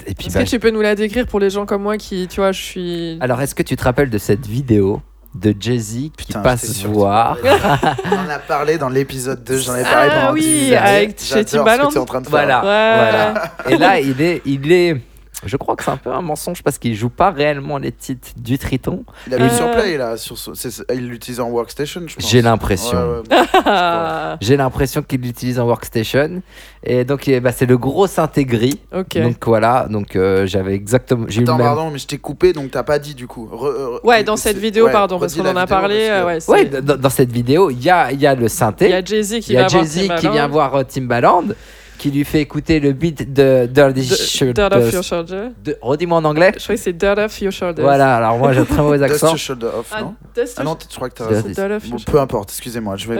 [0.07, 1.97] et puis, Est-ce bah, que tu peux nous la décrire pour les gens comme moi
[1.97, 3.17] qui, tu vois, je suis.
[3.21, 5.01] Alors, est-ce que tu te rappelles de cette vidéo?
[5.33, 7.37] De Jay-Z qui Putain, passe voir.
[7.43, 10.77] On en a parlé dans l'épisode 2, j'en ai parlé Ah pendant oui, 10 années.
[10.77, 11.87] avec- chez J'adore ce Timbaland.
[11.87, 12.31] que tu es en train de faire.
[12.31, 13.21] Voilà, Ouais.
[13.21, 13.43] voilà.
[13.69, 15.01] Et là, il est, il est.
[15.43, 18.29] Je crois que c'est un peu un mensonge parce qu'il joue pas réellement les titres
[18.37, 19.03] du Triton.
[19.25, 19.49] Il a mis Euh.
[19.49, 20.35] sur Play là, sur
[20.93, 22.29] il l'utilise en workstation, je pense.
[22.29, 22.95] J'ai l'impression.
[22.97, 23.21] Ouais,
[23.65, 24.35] ouais.
[24.41, 26.43] J'ai l'impression qu'il l'utilise en workstation.
[26.83, 28.79] Et donc, eh ben, c'est le gros synthé gris.
[28.95, 29.17] ok.
[29.17, 31.25] Donc voilà, donc euh, j'avais exactement.
[31.27, 31.65] J'ai eu le Attends, même.
[31.65, 33.49] pardon, mais je t'ai coupé donc t'as pas dit du coup.
[33.51, 36.07] Re- re- Ouais, dans cette vidéo, ouais, pardon, parce qu'on en a parlé.
[36.07, 38.85] que- euh, ouais, dans, dans cette vidéo, il y a, il y a le synthé.
[38.85, 41.45] Il y a Jay-Z qui qui vient voir euh, Timbaland,
[42.01, 44.53] qui lui fait écouter le beat de Dirty De- Shoulder.
[44.53, 45.49] Dirt off your shoulder.
[45.63, 46.51] de- Redis-moi en anglais.
[46.57, 47.83] Je crois que c'est Dirt off your shoulders.
[47.83, 49.27] Voilà, alors moi j'ai un très mauvais Dust accent.
[49.27, 51.47] your shoulder off, Ah, non Dust Ah non, t- je crois que t'as Dust raison.
[51.49, 52.11] c'est Dirt off your Bon, shoulders.
[52.13, 53.17] peu importe, excusez-moi, je vais.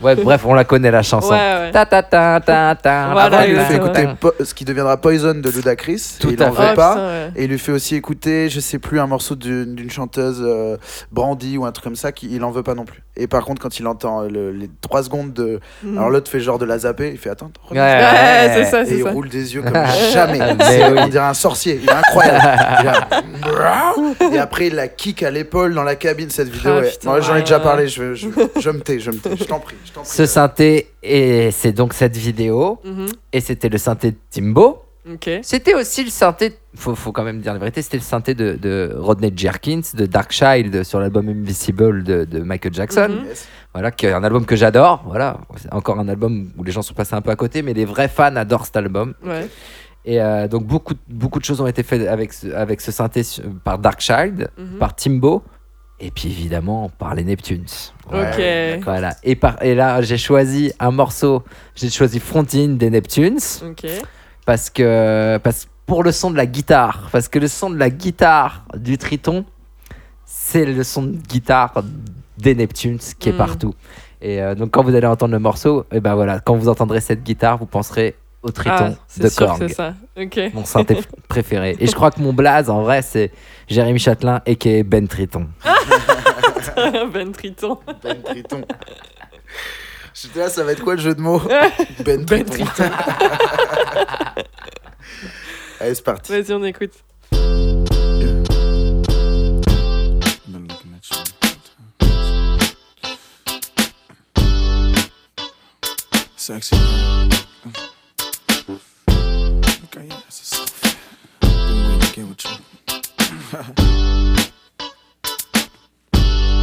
[0.00, 1.30] Ouais, bref, on la connaît la chanson.
[1.32, 1.70] Ouais, ouais.
[1.72, 3.08] Ta ta ta ta ta.
[3.12, 4.06] Voilà, il lui fait écouter
[4.44, 6.16] ce qui deviendra Poison de Ludacris.
[6.20, 6.94] Tout il en veut Oh, pas.
[6.96, 7.30] ouais.
[7.36, 10.76] Et il lui fait aussi écouter, je sais plus, un morceau d'une chanteuse euh,
[11.10, 13.02] Brandy ou un truc comme ça, il en veut pas non plus.
[13.16, 15.60] Et par contre, quand il entend euh, le- les 3 secondes de.
[15.82, 15.98] Mm.
[15.98, 18.12] Alors l'autre fait genre de la zapper, il fait attends, remets Ouais, ça.
[18.12, 19.10] Ouais, c'est ça, Et c'est il ça.
[19.10, 19.74] roule des yeux comme
[20.12, 20.38] jamais.
[20.38, 20.98] Mais C'est- oui.
[21.02, 22.40] On dirait un sorcier, il est incroyable.
[22.82, 26.72] Il a- Et après, il la kick à l'épaule dans la cabine, cette vidéo.
[26.76, 26.90] Ah, ouais.
[26.90, 27.40] putain, Moi, j'en ai ouais.
[27.42, 28.28] déjà parlé, je, je,
[28.58, 29.36] je me tais, je me tais.
[29.36, 30.10] Je t'en prie, je t'en prie.
[30.10, 32.78] Ce synthé, et c'est donc cette vidéo.
[32.84, 33.06] Mhm.
[33.32, 34.82] Et c'était le synthé de Timbo.
[35.08, 35.30] Ok.
[35.42, 38.54] C'était aussi le synthé, faut, faut quand même dire la vérité, c'était le synthé de,
[38.60, 43.08] de Rodney Jerkins, de Darkchild sur l'album Invisible de, de Michael Jackson.
[43.08, 43.26] Mhm.
[43.72, 45.02] Voilà, qui est un album que j'adore.
[45.06, 47.72] Voilà, c'est encore un album où les gens sont passés un peu à côté, mais
[47.72, 49.14] les vrais fans adorent cet album.
[49.24, 49.48] Ouais.
[50.04, 53.22] Et euh, donc beaucoup, beaucoup de choses ont été faites avec ce, avec ce synthé
[53.64, 54.78] par Darkchild, Mhm.
[54.78, 55.42] par Timbo,
[55.98, 57.66] et puis évidemment par les Neptunes.
[58.12, 58.42] Ok.
[58.82, 59.14] Voilà.
[59.22, 61.42] Et, par, et là, j'ai choisi un morceau,
[61.74, 63.86] j'ai choisi Frontine des Neptunes, Ok.
[64.46, 67.08] Parce que parce, pour le son de la guitare.
[67.12, 69.44] Parce que le son de la guitare du Triton,
[70.24, 71.82] c'est le son de guitare
[72.38, 73.36] des Neptunes qui est Mm.
[73.36, 73.74] partout.
[74.22, 77.00] Et euh, donc quand vous allez entendre le morceau, et ben voilà, quand vous entendrez
[77.00, 79.94] cette guitare, vous penserez au Triton Ah, c'est de Korg c'est ça.
[80.18, 80.40] Ok.
[80.54, 80.98] mon synthé
[81.28, 81.76] préféré.
[81.80, 83.32] Et je crois que mon blaze, en vrai, c'est
[83.68, 85.46] Jérémy Châtelain et qui est Ben Triton.
[87.12, 87.78] ben Triton.
[88.02, 88.62] Ben Triton.
[90.22, 91.40] J'étais là, ça va être quoi le jeu de mots
[92.04, 92.66] Ben Ben Triton.
[92.66, 92.90] Triton.
[95.80, 96.32] Allez, c'est parti.
[96.32, 96.92] Vas-y, on écoute.
[106.36, 106.76] Sexy.
[111.40, 112.50] Been waiting to get with you.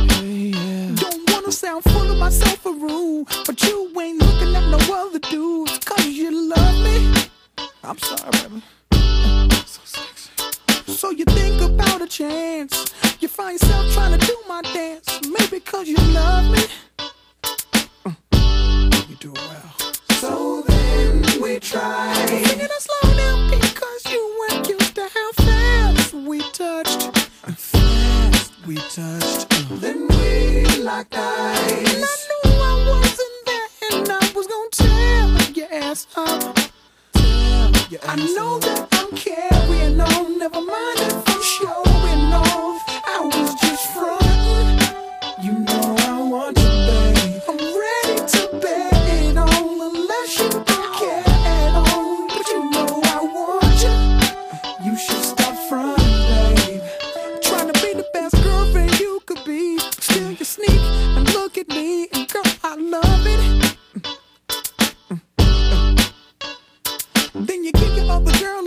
[0.09, 0.86] Hey, yeah.
[1.47, 5.79] Wanna sound full of myself or rude, but you ain't looking at no other dudes.
[5.79, 7.29] Cause you love me,
[7.85, 8.61] I'm sorry, baby.
[9.65, 10.91] So sexy.
[10.91, 12.93] so you think about a chance.
[13.21, 16.63] You find yourself trying to do my dance, maybe cause you love me.
[19.07, 19.93] You do it well.
[20.19, 22.13] So then we try.
[22.27, 27.26] Singing slow down because you weren't used to how fast we touched.
[28.67, 29.47] We touched.
[29.53, 31.93] Uh, Then we locked eyes.
[31.93, 36.57] And I knew I wasn't there, and I was gonna tear your ass up.
[37.89, 38.61] your I know up.
[38.63, 42.83] that I'm carrying on, never mind if I'm showing off.
[43.07, 44.26] I was just frontin'.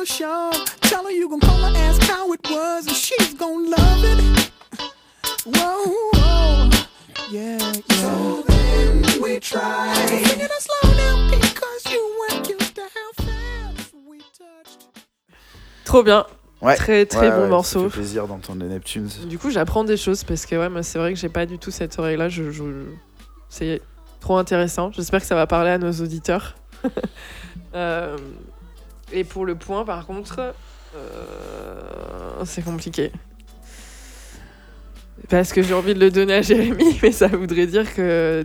[0.09, 0.81] Your other girl a shove.
[0.81, 4.51] Tell her you gon' call her, ask how it was, and she's gon' love it.
[5.47, 6.71] Whoa, whoa.
[7.31, 9.03] Yeah, So yeah.
[9.03, 9.95] then we try.
[10.07, 14.87] Singing it slow down because you weren't used to how fast we touched.
[15.85, 16.25] Trop bien.
[16.61, 16.77] Ouais.
[16.77, 17.85] Très, très Ouais, bon ouais, morceau.
[17.85, 19.09] Ça fait plaisir d'entendre les Neptunes.
[19.27, 21.59] Du coup, j'apprends des choses parce que ouais, moi, c'est vrai que j'ai pas du
[21.59, 22.29] tout cette oreille-là.
[22.29, 22.65] Je, je-
[23.49, 23.81] C'est
[24.21, 24.93] trop intéressant.
[24.93, 26.55] J'espère que ça va parler à nos auditeurs.
[27.73, 28.17] Euh,
[29.13, 30.55] Et pour le point, par contre,
[30.97, 33.13] euh, c'est compliqué.
[35.29, 38.45] Parce que j'ai envie de le donner à Jérémy, mais ça voudrait dire que.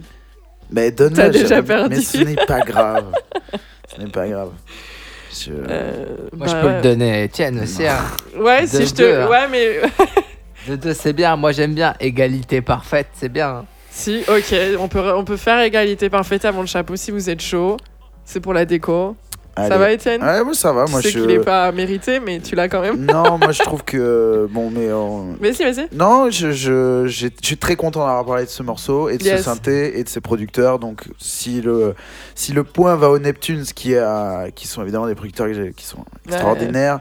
[0.72, 1.16] Mais donne-le.
[1.16, 1.68] T'as déjà Jérémy.
[1.68, 1.96] perdu.
[1.96, 3.06] Mais ce n'est pas grave.
[3.96, 4.50] ce n'est pas grave.
[5.32, 6.76] Je- euh, Moi, bah je peux ouais.
[6.78, 7.86] le donner à Étienne aussi.
[7.88, 7.98] hein.
[8.38, 9.04] Ouais, De si je te.
[9.04, 9.28] hein.
[9.30, 9.82] Ouais, mais.
[10.68, 11.36] De deux, c'est bien.
[11.36, 11.94] Moi, j'aime bien.
[12.00, 13.66] Égalité parfaite, c'est bien.
[13.90, 17.42] si, ok, on peut, on peut faire égalité parfaite avant le chapeau si vous êtes
[17.42, 17.78] chaud.
[18.26, 19.16] C'est pour la déco.
[19.58, 20.86] Ça va, Étienne Ouais, moi ça va.
[20.86, 21.20] Tu Moi sais je.
[21.20, 23.06] qu'il est pas mérité, mais tu l'as quand même.
[23.06, 24.48] Non, moi je trouve que.
[24.52, 24.88] Bon, mais.
[24.90, 25.88] euh, Vas-y, vas-y.
[25.94, 29.24] Non, je, je, j'ai- je suis très content d'avoir parlé de ce morceau et de
[29.24, 29.38] Yes.
[29.38, 30.80] ce synthé et de ses producteurs.
[30.80, 31.96] Donc, si le,
[32.36, 36.04] si le point va aux Neptunes, qui, a, qui sont évidemment des producteurs qui sont
[36.28, 37.00] extraordinaires,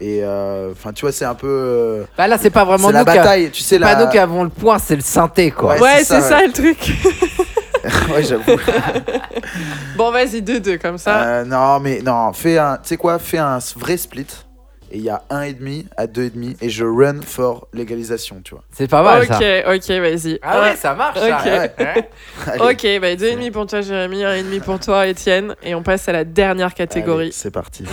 [0.00, 1.48] et euh, enfin, tu vois, c'est un peu.
[1.48, 3.94] euh, Bah là, c'est pas vraiment la nous qui a- bataille, tu sais, c'est pas
[3.94, 4.04] la.
[4.04, 5.74] nous qui avons le point, c'est le synthé, quoi.
[5.74, 6.78] Ouais, Ouais, c'est ça, le truc.
[8.14, 8.56] ouais, j'avoue.
[9.96, 11.22] bon, vas-y, 2-2, comme ça.
[11.22, 12.76] Euh, non, mais non, fais un.
[12.76, 14.26] Tu sais quoi, fais un vrai split.
[14.90, 18.64] Et il y a 1,5 à 2,5 et je run for légalisation, tu vois.
[18.72, 19.74] C'est pas mal, ok, ça.
[19.74, 20.38] ok, vas-y.
[20.40, 21.36] Ah ouais, ça marche, ça.
[21.36, 21.44] Ok.
[21.44, 21.74] Ouais.
[22.46, 25.54] Allez, Ok, bah 2,5 pour toi, Jérémy, 1,5 pour toi, Étienne.
[25.62, 27.32] Et on passe à la dernière allez, catégorie.
[27.32, 27.84] c'est parti.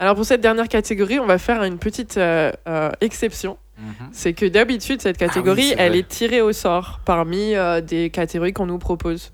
[0.00, 3.58] Alors, pour cette dernière catégorie, on va faire une petite euh, euh, exception.
[3.78, 4.08] Mhm.
[4.12, 8.52] C'est que d'habitude, cette catégorie, c'est elle est tirée au sort parmi euh, des catégories
[8.52, 9.30] qu'on nous propose.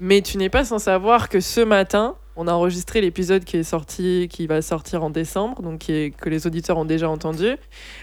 [0.00, 3.62] Mais tu n'es pas sans savoir que ce matin, on a enregistré l'épisode qui est
[3.64, 7.56] sorti, qui va sortir en décembre, donc qui est- que les auditeurs ont déjà entendu,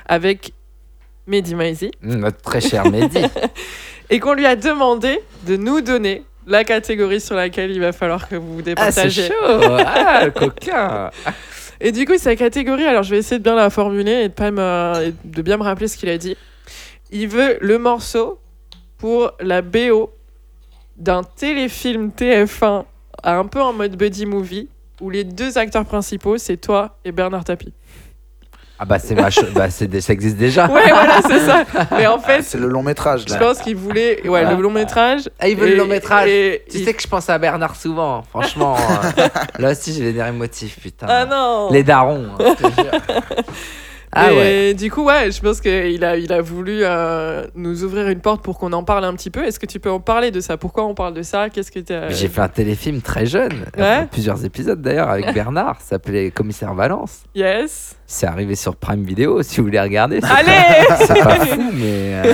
[0.08, 0.54] avec
[1.28, 3.20] Mehdi Maizi, Mmh, Notre très cher Mehdi.
[4.10, 8.28] et qu'on lui a demandé de nous donner la catégorie sur laquelle il va falloir
[8.28, 9.28] que vous vous Ah, c'est départagiez.
[9.28, 9.84] chaud.
[9.86, 11.12] Ah, coquin.
[11.84, 15.42] Et du coup, sa catégorie, alors je vais essayer de bien la formuler et de,
[15.42, 16.38] bien me rappeler ce qu'il a dit.
[17.12, 18.40] Il veut le morceau
[19.00, 20.14] pour la BO
[20.98, 22.86] d'un téléfilm TF1
[23.24, 24.70] un peu en mode buddy movie
[25.02, 27.74] où les deux acteurs principaux c'est toi et Bernard Tapie.
[28.84, 30.66] Ah bah c'est ma cho- bah ça existe déjà.
[30.68, 31.64] Ouais, voilà, c'est ça.
[31.96, 33.38] Mais en fait, C'est le long métrage je là.
[33.40, 35.30] pense qu'ils voulaient ouais, le long métrage.
[35.40, 36.28] Ah, ils veulent le Et- long métrage.
[36.28, 38.76] et- Tu sais que je pense à Bernard souvent, franchement.
[39.20, 39.28] euh,
[39.60, 41.06] là aussi j'ai les derniers motifs, putain.
[41.08, 41.70] Ah non.
[41.72, 42.26] Les darons.
[42.40, 42.92] hein, je te jure.
[44.14, 44.74] ah Et ouais.
[44.74, 48.42] Du coup, ouais, je pense qu'il a, il a voulu euh, nous ouvrir une porte
[48.44, 49.46] pour qu'on en parle un petit peu.
[49.46, 50.58] Est-ce que tu peux en parler de ça?
[50.58, 51.50] Pourquoi on parle de ça?
[51.52, 54.08] Qu'est-ce que t'as- J'ai fait un téléfilm très jeune, Ouais.
[54.12, 57.20] plusieurs épisodes d'ailleurs avec Bernard, ça s'appelait Commissaire Valence.
[57.36, 57.96] Yes.
[58.14, 60.20] C'est arrivé sur Prime Video si vous voulez regarder.
[60.24, 62.34] Allez c'est pas fou, mais euh,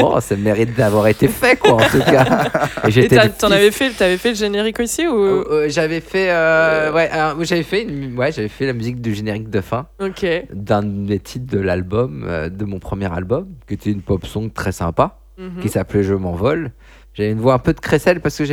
[0.00, 2.48] bon, ça mérite d'avoir été fait quoi en tout cas.
[2.88, 3.08] Et
[3.38, 7.08] t'en avais fait, t'avais fait le générique aussi ou Euh, euh, j'avais fait, euh, ouais,
[7.42, 7.86] j'avais fait,
[8.16, 10.26] ouais, j'avais fait la musique du générique de fin Ok.
[10.52, 14.72] d'un des titres de l'album, de mon premier album, qui était une pop song très
[14.72, 15.62] sympa, Mhm.
[15.62, 16.72] qui s'appelait Je m'envole.
[17.14, 18.44] J'avais une voix un peu de crécelle parce que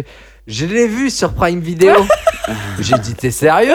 [0.46, 1.94] je l'ai vu sur Prime Video.
[2.80, 3.74] j'ai dit t'es sérieux?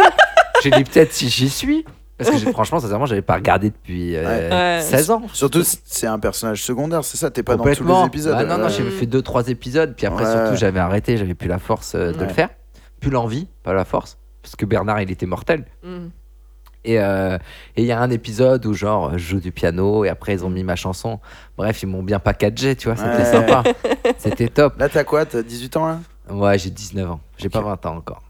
[0.62, 1.84] J'ai dit peut-être si j'y suis.
[2.18, 4.80] Parce que franchement, sincèrement, j'avais pas regardé depuis euh, Ouais.
[4.82, 5.22] 16 ans.
[5.32, 8.32] Surtout, c'est un personnage secondaire, c'est ça T'es pas dans tous les épisodes.
[8.34, 10.30] Bah non, non, j'ai fait deux, trois épisodes, puis après Ouais.
[10.32, 12.26] surtout j'avais arrêté, j'avais plus la force euh, de Ouais.
[12.26, 12.48] le faire,
[13.00, 15.66] plus l'envie, pas la force, parce que Bernard il était mortel.
[16.84, 17.36] Et euh,
[17.76, 20.44] et il y a un épisode où genre je joue du piano et après ils
[20.44, 21.18] ont mis ma chanson.
[21.58, 23.24] Bref, ils m'ont bien packagé, tu vois, c'était Ouais.
[23.24, 23.62] sympa,
[24.18, 24.78] c'était top.
[24.78, 25.98] Là, t'as quoi T'as 18 ans là?
[26.30, 28.22] Ouais, j'ai 19 ans, j'ai pas 20 ans encore.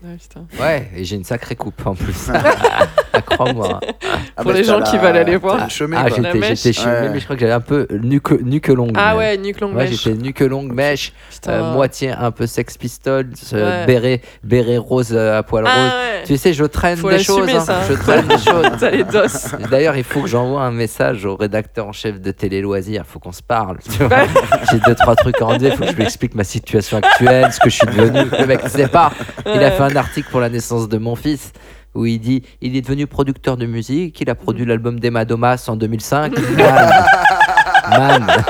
[0.00, 0.46] Ouais, putain.
[0.62, 2.30] Ouais, et j'ai une sacrée coupe en plus.
[3.10, 3.80] Ah, Crois-moi.
[4.36, 5.56] Ah, Pour bah, les gens la- qui veulent aller voir.
[5.56, 5.68] t'as Ah,
[6.08, 7.08] j'étais j'étais Ouais.
[7.10, 8.92] mais je crois que j'avais un peu nuque, nuque longue.
[8.96, 9.16] Ah même.
[9.18, 10.02] ouais, nuque longue Ouais, mèche.
[10.04, 11.12] j'étais nuque longue mèche.
[11.48, 13.86] Euh, moitié un peu Sex Pistols, euh, Ouais.
[13.86, 15.84] béret, béret rose euh, à poil Ah rose.
[15.92, 16.22] ouais.
[16.26, 17.48] Tu sais, je traîne Faut des choses.
[17.68, 17.80] hein.
[17.88, 18.66] Je traîne des choses.
[18.78, 19.48] T'as les dosses.
[19.70, 23.02] D'ailleurs, il faut que j'envoie un message au rédacteur en chef de Télé Loisirs.
[23.08, 23.78] Il faut qu'on se parle.
[23.78, 24.18] tu vois.
[24.18, 24.26] Ouais.
[24.70, 25.70] J'ai deux, trois trucs à en dire.
[25.72, 28.30] Il faut que je lui explique ma situation actuelle, ce que je suis devenu.
[28.38, 29.10] Le mec ne sait pas.
[29.46, 31.52] Il a fait un article pour la naissance de mon fils
[31.94, 34.20] où il dit il est devenu producteur de musique.
[34.20, 34.68] Il a produit Mm.
[34.68, 36.32] l'album d'Emma Domas en 2005.
[37.90, 38.44] Man, man,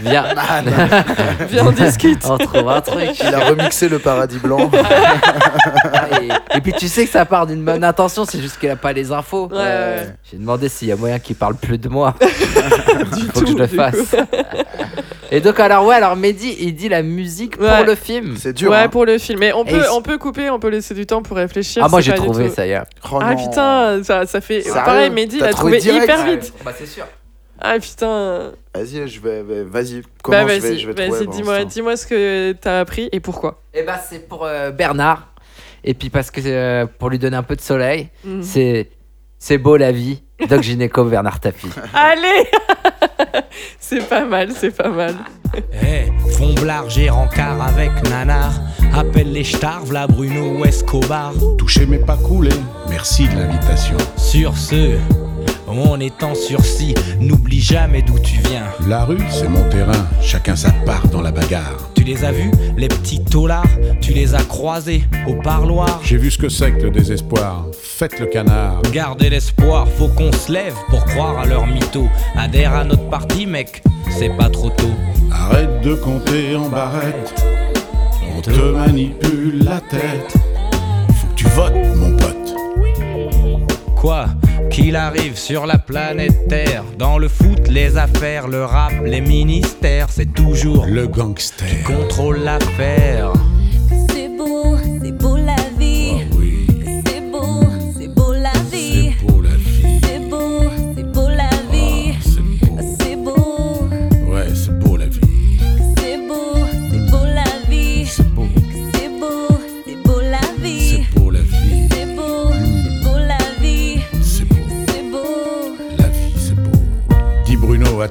[0.00, 0.24] viens.
[1.50, 2.24] Viens, on discute.
[2.24, 3.10] On trouve un truc.
[3.20, 4.70] Il a remixé le paradis blanc.
[6.22, 8.76] et, et puis tu sais que ça part d'une bonne intention, c'est juste qu'il a
[8.76, 9.48] pas les infos.
[9.48, 10.06] Ouais, ouais.
[10.30, 12.14] J'ai demandé s'il y a moyen qu'il parle plus de moi.
[13.14, 14.16] Du Faut que je le fasse.
[15.30, 17.84] Et donc alors ouais, alors Mehdi, il dit la musique pour Ouais.
[17.84, 18.36] le film.
[18.38, 18.70] C'est dur.
[18.70, 18.88] ouais, hein.
[18.88, 19.38] pour le film.
[19.40, 21.82] Mais on Et peut, on peut couper, on peut laisser du temps pour réfléchir.
[21.84, 22.80] Ah moi c'est j'ai pas du trouvé tout- ça y est.
[23.12, 23.44] Oh Ah non.
[23.48, 24.62] putain, ça, ça fait.
[24.62, 26.52] Sérieux Pareil, Mehdi, il T'as a trouvé trouvé direct hyper vite.
[26.64, 27.04] Bah c'est sûr.
[27.60, 28.52] Ah putain.
[28.74, 29.42] Vas-y, je vais.
[29.42, 31.96] vais- Vas-y, comment Bah je vais, vas-y, je vais trouver vas-y, pour dis-moi, l'instant dis-moi
[31.96, 33.60] ce que t'as appris et pourquoi.
[33.74, 35.28] Et bah c'est pour euh, Bernard.
[35.84, 38.42] Et puis parce que euh, pour lui donner un peu de soleil, Mhm.
[38.42, 38.90] c'est
[39.38, 40.22] c'est beau la vie.
[40.46, 41.68] Doc Gynéco Bernard Tapie.
[41.94, 42.46] Allez
[43.80, 45.14] C'est pas mal, c'est pas mal.
[45.82, 48.52] Eh, Fomblard, j'ai rencard avec Nanar.
[48.94, 51.32] Appelle les Starves, la Bruno ou Escobar.
[51.56, 52.54] Toucher mais pas couler.
[52.88, 53.96] Merci de l'invitation.
[54.16, 54.96] Sur ce,
[55.66, 56.94] on est en sursis.
[57.20, 58.64] N'oublie jamais d'où tu viens.
[58.86, 60.06] La rue, c'est mon terrain.
[60.22, 61.90] Chacun sa part dans la bagarre.
[62.08, 63.68] Tu les as vus, les petits taulards
[64.00, 67.66] Tu les as croisés au parloir J'ai vu ce que c'est que le désespoir.
[67.78, 68.80] Faites le canard.
[68.94, 72.08] Gardez l'espoir, faut qu'on se lève pour croire à leur mytho.
[72.34, 74.94] Adhère à notre parti, mec, c'est pas trop tôt.
[75.30, 77.44] Arrête de compter en barrette.
[78.34, 80.32] On te manipule la tête.
[81.12, 82.54] Faut que tu votes, mon pote.
[83.96, 84.28] Quoi?
[84.70, 90.08] Qu'il arrive sur la planète Terre, dans le foot, les affaires, le rap, les ministères,
[90.10, 91.82] c'est toujours Le gangster.
[91.84, 93.32] contrôle l'affaire.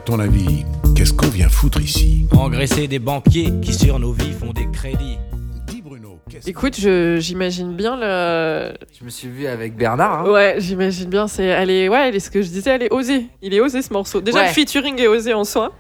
[0.08, 0.64] Ton avis,
[0.96, 5.18] qu'est-ce qu'on vient foutre ici Engraisser des banquiers qui sur nos vies font des crédits.
[5.68, 8.72] Dis Bruno, qu'est-ce Écoute, je- j'imagine bien le.
[8.98, 10.22] Je me suis vu avec Bernard.
[10.26, 10.32] hein.
[10.32, 11.28] Ouais, j'imagine bien.
[11.28, 13.26] C'est, elle est, ouais, elle est ce que je disais, elle est osée.
[13.42, 14.22] Il est osé ce morceau.
[14.22, 14.48] Déjà, Ouais.
[14.48, 15.74] le featuring est osé en soi.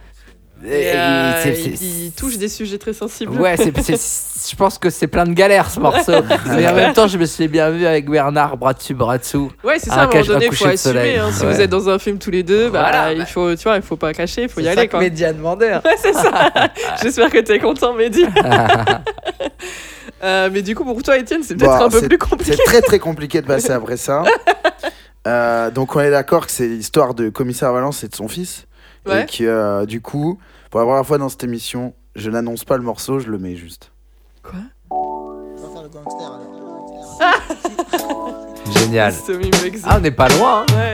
[0.65, 3.39] Et- euh, c'est- il, c'est- il touche des sujets très sensibles.
[3.39, 6.13] Ouais, c'est, c'est- je pense que c'est plein de galères ce morceau.
[6.47, 9.51] Mais en même temps, je me suis bien vu avec Bernard, bras dessus, bras dessous.
[9.63, 11.17] Ouais, c'est ça, à un moment donné, il faut assumer.
[11.17, 11.29] hein.
[11.31, 11.53] Si Ouais.
[11.53, 13.25] vous êtes dans un film tous les deux, bah, Voilà, il bah.
[13.25, 14.81] faut, tu vois, il faut pas cacher, il faut y C'est aller.
[14.81, 14.99] ça Quoi.
[14.99, 15.67] que Mehdi a demandé.
[15.67, 15.81] hein.
[15.85, 16.49] Ouais, c'est ça.
[17.03, 18.25] J'espère que t'es content, Mehdi.
[20.23, 22.55] Euh, mais du coup, pour toi, Étienne, c'est peut-être Bon, un peu c'est- plus compliqué.
[22.57, 24.23] C'est très très compliqué de passer après ça.
[25.27, 28.65] Euh, donc on est d'accord que c'est l'histoire de Commissaire Valence et de son fils.
[29.07, 29.23] Ouais.
[29.23, 30.38] Et que euh, du coup,
[30.69, 33.55] pour la première fois dans cette émission, Je n'annonce pas le morceau, je le mets
[33.55, 33.91] juste.
[38.73, 39.13] Génial.
[39.27, 39.84] Semi Mexi.
[39.85, 40.65] Ah, on n'est pas loin.
[40.69, 40.73] hein.
[40.75, 40.91] Ouais.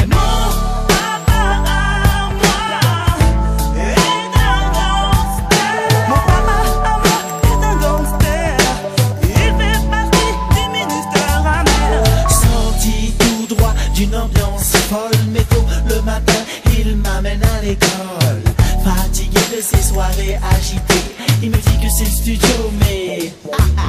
[17.64, 21.16] Fatigué de ces soirées agitées.
[21.42, 23.32] Il me dit que c'est le studio, mais.
[23.54, 23.82] ah, ah,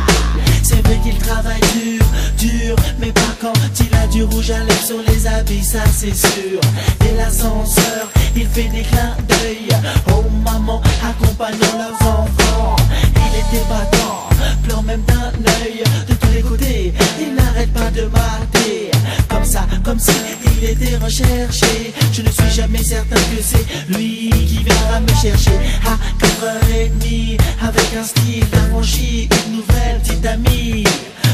[0.62, 2.05] C'est vrai qu'il travaille dur,
[2.38, 6.14] dur, mais pas quand il a du rouge à lèvres sur les habits, ça c'est
[6.14, 6.60] sûr.
[7.05, 9.68] Et l'ascenseur, il fait des clins d'œil
[10.06, 12.76] aux mamans accompagnant leurs enfants.
[13.26, 14.28] Il était battant,
[14.62, 15.32] pleure même d'un
[15.64, 16.94] œil de tous les côtés.
[17.20, 18.90] Il n'arrête pas de mater,
[19.28, 20.12] comme ça, comme si
[20.59, 21.93] il était recherché.
[22.12, 27.97] Je ne suis jamais certain que c'est lui qui viendra me chercher à 4h30 avec
[27.97, 30.85] un style affranchi, une nouvelle petite amie.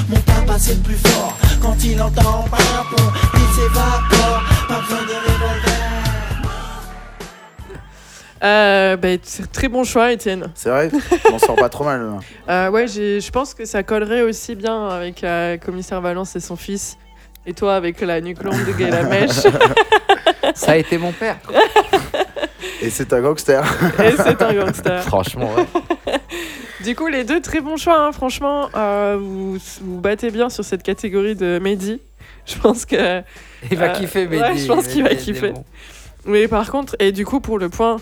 [0.09, 3.03] Mon papa c'est le plus fort quand il entend papon,
[3.35, 6.00] il s'évapore, pas besoin de revolver.
[8.43, 10.51] Euh, bah, c'est très bon choix, Étienne.
[10.55, 10.91] C'est vrai
[11.33, 12.01] On sort pas trop mal.
[12.01, 12.19] hein.
[12.49, 16.41] Euh, ouais, j'ai- je pense que ça collerait aussi bien avec euh, Commissaire Valence et
[16.41, 16.97] son fils.
[17.47, 19.31] Et toi avec la nuque longue de Gaël Mèche.
[20.55, 21.37] Ça a été mon père.
[22.83, 23.63] Et c'est un gangster.
[24.03, 25.03] et c'est un gangster.
[25.07, 26.15] Franchement, ouais.
[26.83, 28.69] Du coup, les deux très bons choix, hein, franchement.
[28.75, 32.01] euh, vous vous battez bien sur cette catégorie de Mehdi.
[32.47, 33.21] Je pense que.
[33.71, 35.53] Il va Euh, kiffer, ouais, je pense qu'il va kiffer.
[36.25, 37.99] Mais par contre, et du coup, pour le point,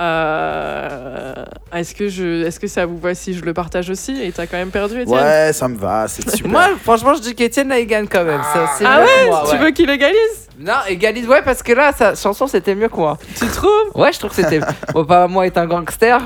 [0.00, 1.34] euh,
[1.72, 4.22] est-ce que, je, est-ce que ça vous va si je le partage aussi?
[4.22, 5.18] Et t'as quand même perdu, Étienne?
[5.18, 6.50] Ouais, ça me va, c'est super.
[6.50, 8.40] Moi, franchement, je dis qu'Étienne, là, il gagne quand même.
[8.76, 9.26] C'est Ah ouais?
[9.28, 10.48] Moi, Tu veux qu'il égalise?
[10.58, 13.18] Non, égalise, ouais, parce que là, sa chanson, c'était mieux que moi.
[13.38, 13.70] Tu trouves?
[13.94, 14.60] Ouais, je trouve que c'était.
[14.94, 16.20] Mon papa, moi, est un gangster.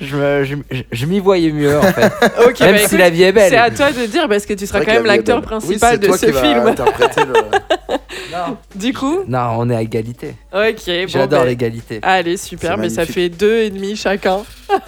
[0.00, 0.54] Je, me- je,
[0.92, 2.06] je- m'y voyais mieux, en fait.
[2.46, 3.50] Ok, Même bah, si écoute, la vie est belle.
[3.50, 6.06] C'est à toi de dire parce que tu seras quand même l'acteur principal oui, de
[6.06, 6.66] toi ce qui film.
[6.66, 7.34] interpréter le-
[8.32, 8.56] Non.
[8.74, 10.34] Du coup, Non, on est à égalité.
[10.52, 10.86] ok.
[10.86, 11.98] bon, J'adore ben, l'égalité.
[12.02, 14.42] Allez, super, mais ça fait deux et demi chacun.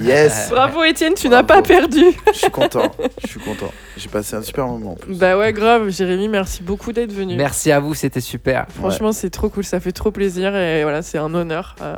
[0.00, 2.02] Yes Bravo Étienne, tu n'as pas perdu.
[2.32, 2.90] Je suis content,
[3.22, 3.70] je suis content.
[3.96, 5.14] J'ai passé un super moment en plus.
[5.14, 7.36] Bah ouais, grave, Jérémy, merci beaucoup d'être venu.
[7.36, 8.66] Merci à vous, c'était super.
[8.78, 11.74] Franchement, c'est trop cool, ça fait trop plaisir et voilà, c'est un honneur.
[11.82, 11.96] euh,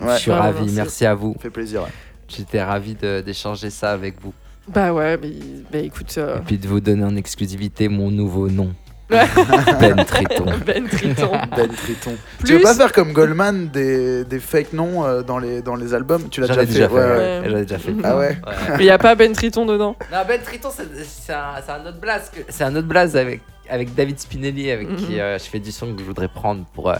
[0.00, 0.74] Ouais, je suis ravi, merci.
[0.76, 1.32] merci à vous.
[1.36, 1.82] ça fait plaisir.
[1.82, 1.88] ouais.
[2.28, 2.94] J'étais ravi
[3.24, 4.32] d'échanger ça avec vous.
[4.68, 5.30] Bah ouais, mais
[5.72, 8.74] bah écoute, euh, Et puis de vous donner en exclusivité mon nouveau nom.
[9.08, 9.24] Ouais.
[9.80, 10.46] ben Triton.
[10.66, 11.30] Ben Triton.
[11.56, 12.16] Ben Triton.
[12.40, 15.76] Tu Plus- veux pas faire comme Goldman des, des fake noms euh, dans, les, dans
[15.76, 16.28] les albums?
[16.28, 16.94] Tu l'as déjà, ai déjà fait.
[16.96, 17.06] Ouais, ouais.
[17.06, 17.40] ouais.
[17.42, 17.48] ouais.
[17.50, 17.94] J'en ai déjà fait.
[18.02, 18.36] Ah ouais
[18.80, 19.94] Il n'y a pas Ben Triton dedans.
[20.12, 22.32] Non, Ben Triton, c'est un, autre blaze.
[22.48, 24.96] C'est un autre blaze avec, avec David Spinelli, avec Mhm.
[24.96, 26.96] qui euh, je fais du son que je voudrais prendre pour, euh,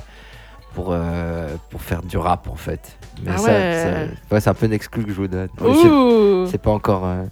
[0.76, 2.98] pour, euh, pour faire du rap en fait.
[3.24, 3.82] Mais Ah ça, ouais.
[4.28, 5.48] ça- ouais, c'est un peu une exclu que je vous donne.
[5.58, 7.06] C'est- Ouh C'est pas encore.
[7.06, 7.24] euh,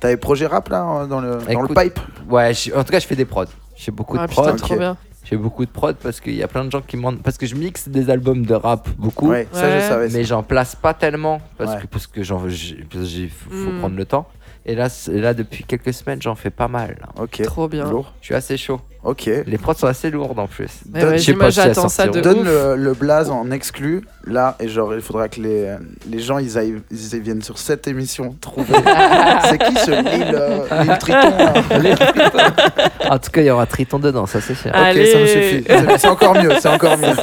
[0.00, 1.98] T'as des projets rap là dans le, dans le pipe?
[2.28, 3.44] Ouais, je- en tout cas, je fais des prods.
[3.76, 4.42] Je fais beaucoup Ah de prods.
[4.46, 4.80] putain, trop ok.
[4.80, 4.96] bien.
[5.22, 7.14] Je fais beaucoup de prods parce qu'il y a plein de gens qui m'en.
[7.14, 9.28] Parce que je mixe des albums de rap beaucoup.
[9.28, 10.08] Ouais, ça je savais.
[10.12, 11.82] Mais j'en place pas tellement parce Ouais.
[11.82, 13.78] que parce que j'en j'ai- j'ai- faut, faut Mm.
[13.78, 14.26] prendre le temps.
[14.66, 16.96] Et là, là depuis quelques semaines, j'en fais pas mal.
[17.00, 17.08] là.
[17.22, 17.42] Ok.
[17.42, 17.88] Trop bien.
[17.88, 18.12] Lourd.
[18.20, 18.80] Je suis assez chaud.
[19.04, 19.30] Ok.
[19.46, 20.64] Les prods sont assez lourdes en plus.
[20.92, 22.20] Ouais, Donne- ouais, je sais moi, pas si elles ça de.
[22.20, 22.44] Donne ouf.
[22.46, 25.74] le, le blaze en exclu là et genre il faudra que les,
[26.10, 28.74] les gens ils, aillent, ils viennent sur cette émission trouver
[29.48, 31.54] c'est qui ce Lille, euh, Lille Triton là
[33.10, 34.70] en tout cas, il y aura Triton dedans, ça c'est sûr.
[34.70, 35.64] Ok, ça me suffit.
[35.68, 37.14] C'est- C'est encore mieux, c'est encore mieux.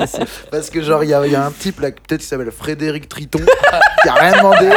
[0.51, 2.51] Parce que genre, il y, a- il y a un type là, peut-être qui s'appelle
[2.51, 3.39] Frédéric Triton,
[4.01, 4.69] qui a rien demandé,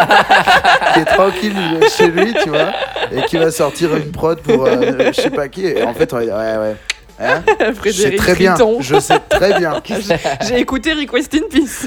[0.94, 1.54] qui est tranquille
[1.96, 2.72] chez lui, tu vois,
[3.12, 5.64] et qui va sortir une prod pour euh, je sais pas qui.
[5.66, 6.76] Et en fait, ouais, ouais.
[7.20, 8.54] Hein je sais Frédéric très bien.
[8.80, 9.82] Je sais très bien.
[10.48, 11.86] J'ai écouté Request in Peace.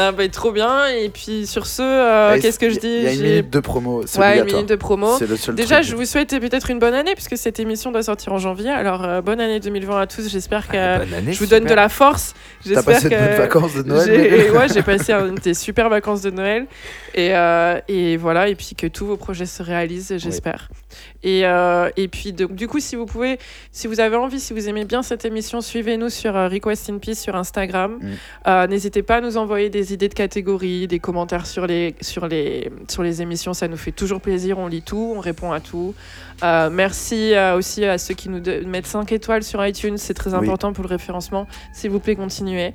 [0.00, 0.86] Ah bah, trop bien.
[0.88, 3.50] Et puis sur ce, euh, Et qu'est-ce que je il dis y a une minute
[3.50, 5.16] de promo, c'est Ouais, une minute de promo.
[5.18, 5.88] C'est le seul Déjà, truc.
[5.88, 8.68] je vous souhaite peut-être une bonne année puisque cette émission doit sortir en janvier.
[8.70, 10.28] Alors, euh, bonne année 2020 à tous.
[10.28, 12.34] J'espère que Ah, année, je vous donne de la force.
[12.62, 15.88] T'as J'espère passé de que bonnes vacances de Noël j'ai- Ouais, j'ai passé des super
[15.88, 16.66] vacances de Noël.
[17.14, 20.68] Et, euh, et voilà, et puis que tous vos projets se réalisent, j'espère.
[21.22, 23.38] Et, euh, et puis, du coup, si vous pouvez,
[23.72, 26.98] si vous avez envie, si vous aimez bien cette émission, suivez-nous sur euh, Request in
[26.98, 27.98] Peace sur Instagram.
[28.00, 28.06] Mm.
[28.46, 32.28] Euh, N'hésitez pas à nous envoyer des idées de catégories, des commentaires sur les, sur,
[32.28, 33.54] les, sur les émissions.
[33.54, 34.58] Ça nous fait toujours plaisir.
[34.58, 35.94] On lit tout, on répond à tout.
[36.44, 39.96] Euh, merci euh, aussi à ceux qui nous mettent 5 étoiles sur iTunes.
[39.98, 40.36] C'est très Oui.
[40.44, 41.46] important pour le référencement.
[41.72, 42.72] S'il vous plaît, continuez.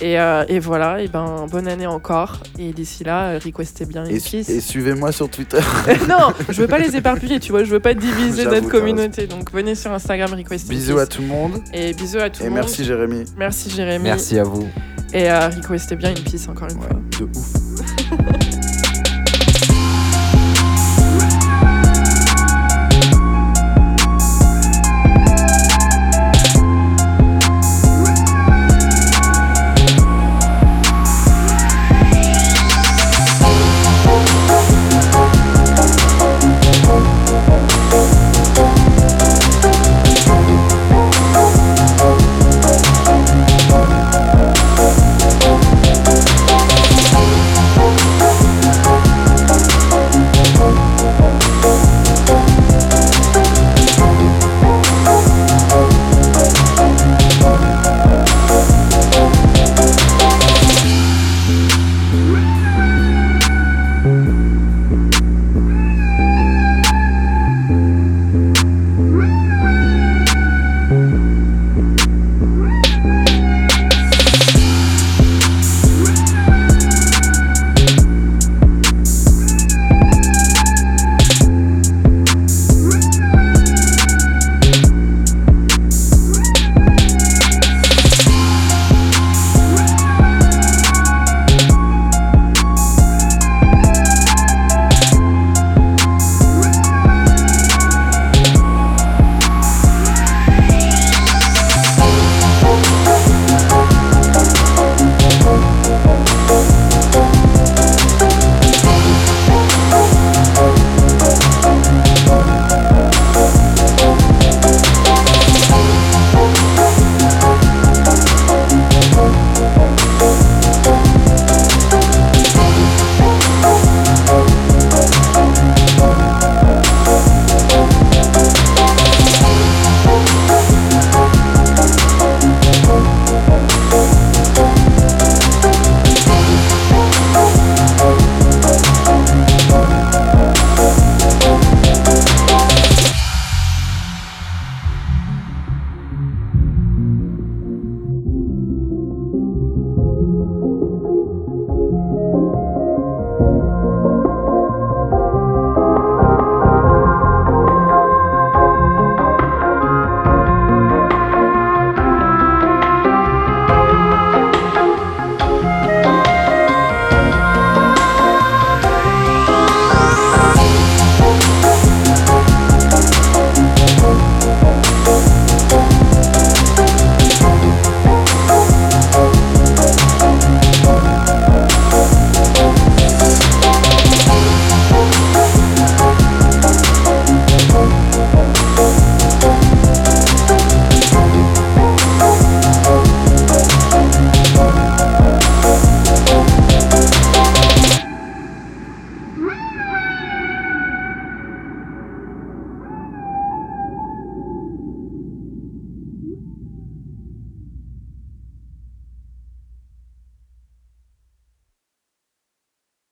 [0.00, 2.38] Et, euh, et voilà, et ben, bonne année encore.
[2.58, 5.60] Et d'ici là, euh, requestez bien une Et, et suivez-moi sur Twitter.
[6.08, 7.64] non, je veux pas les éparpiller, tu vois.
[7.64, 9.26] Je veux pas diviser notre communauté.
[9.26, 10.68] Donc venez sur Instagram, request.
[10.68, 11.60] Bisous à tout le monde.
[11.74, 12.60] Et bisous à tout Et le monde.
[12.60, 13.24] merci Jérémy.
[13.36, 14.04] Merci Jérémy.
[14.04, 14.66] Merci à vous.
[15.12, 16.88] Et euh, requestez bien une piste encore une fois.
[17.20, 18.52] De ouf.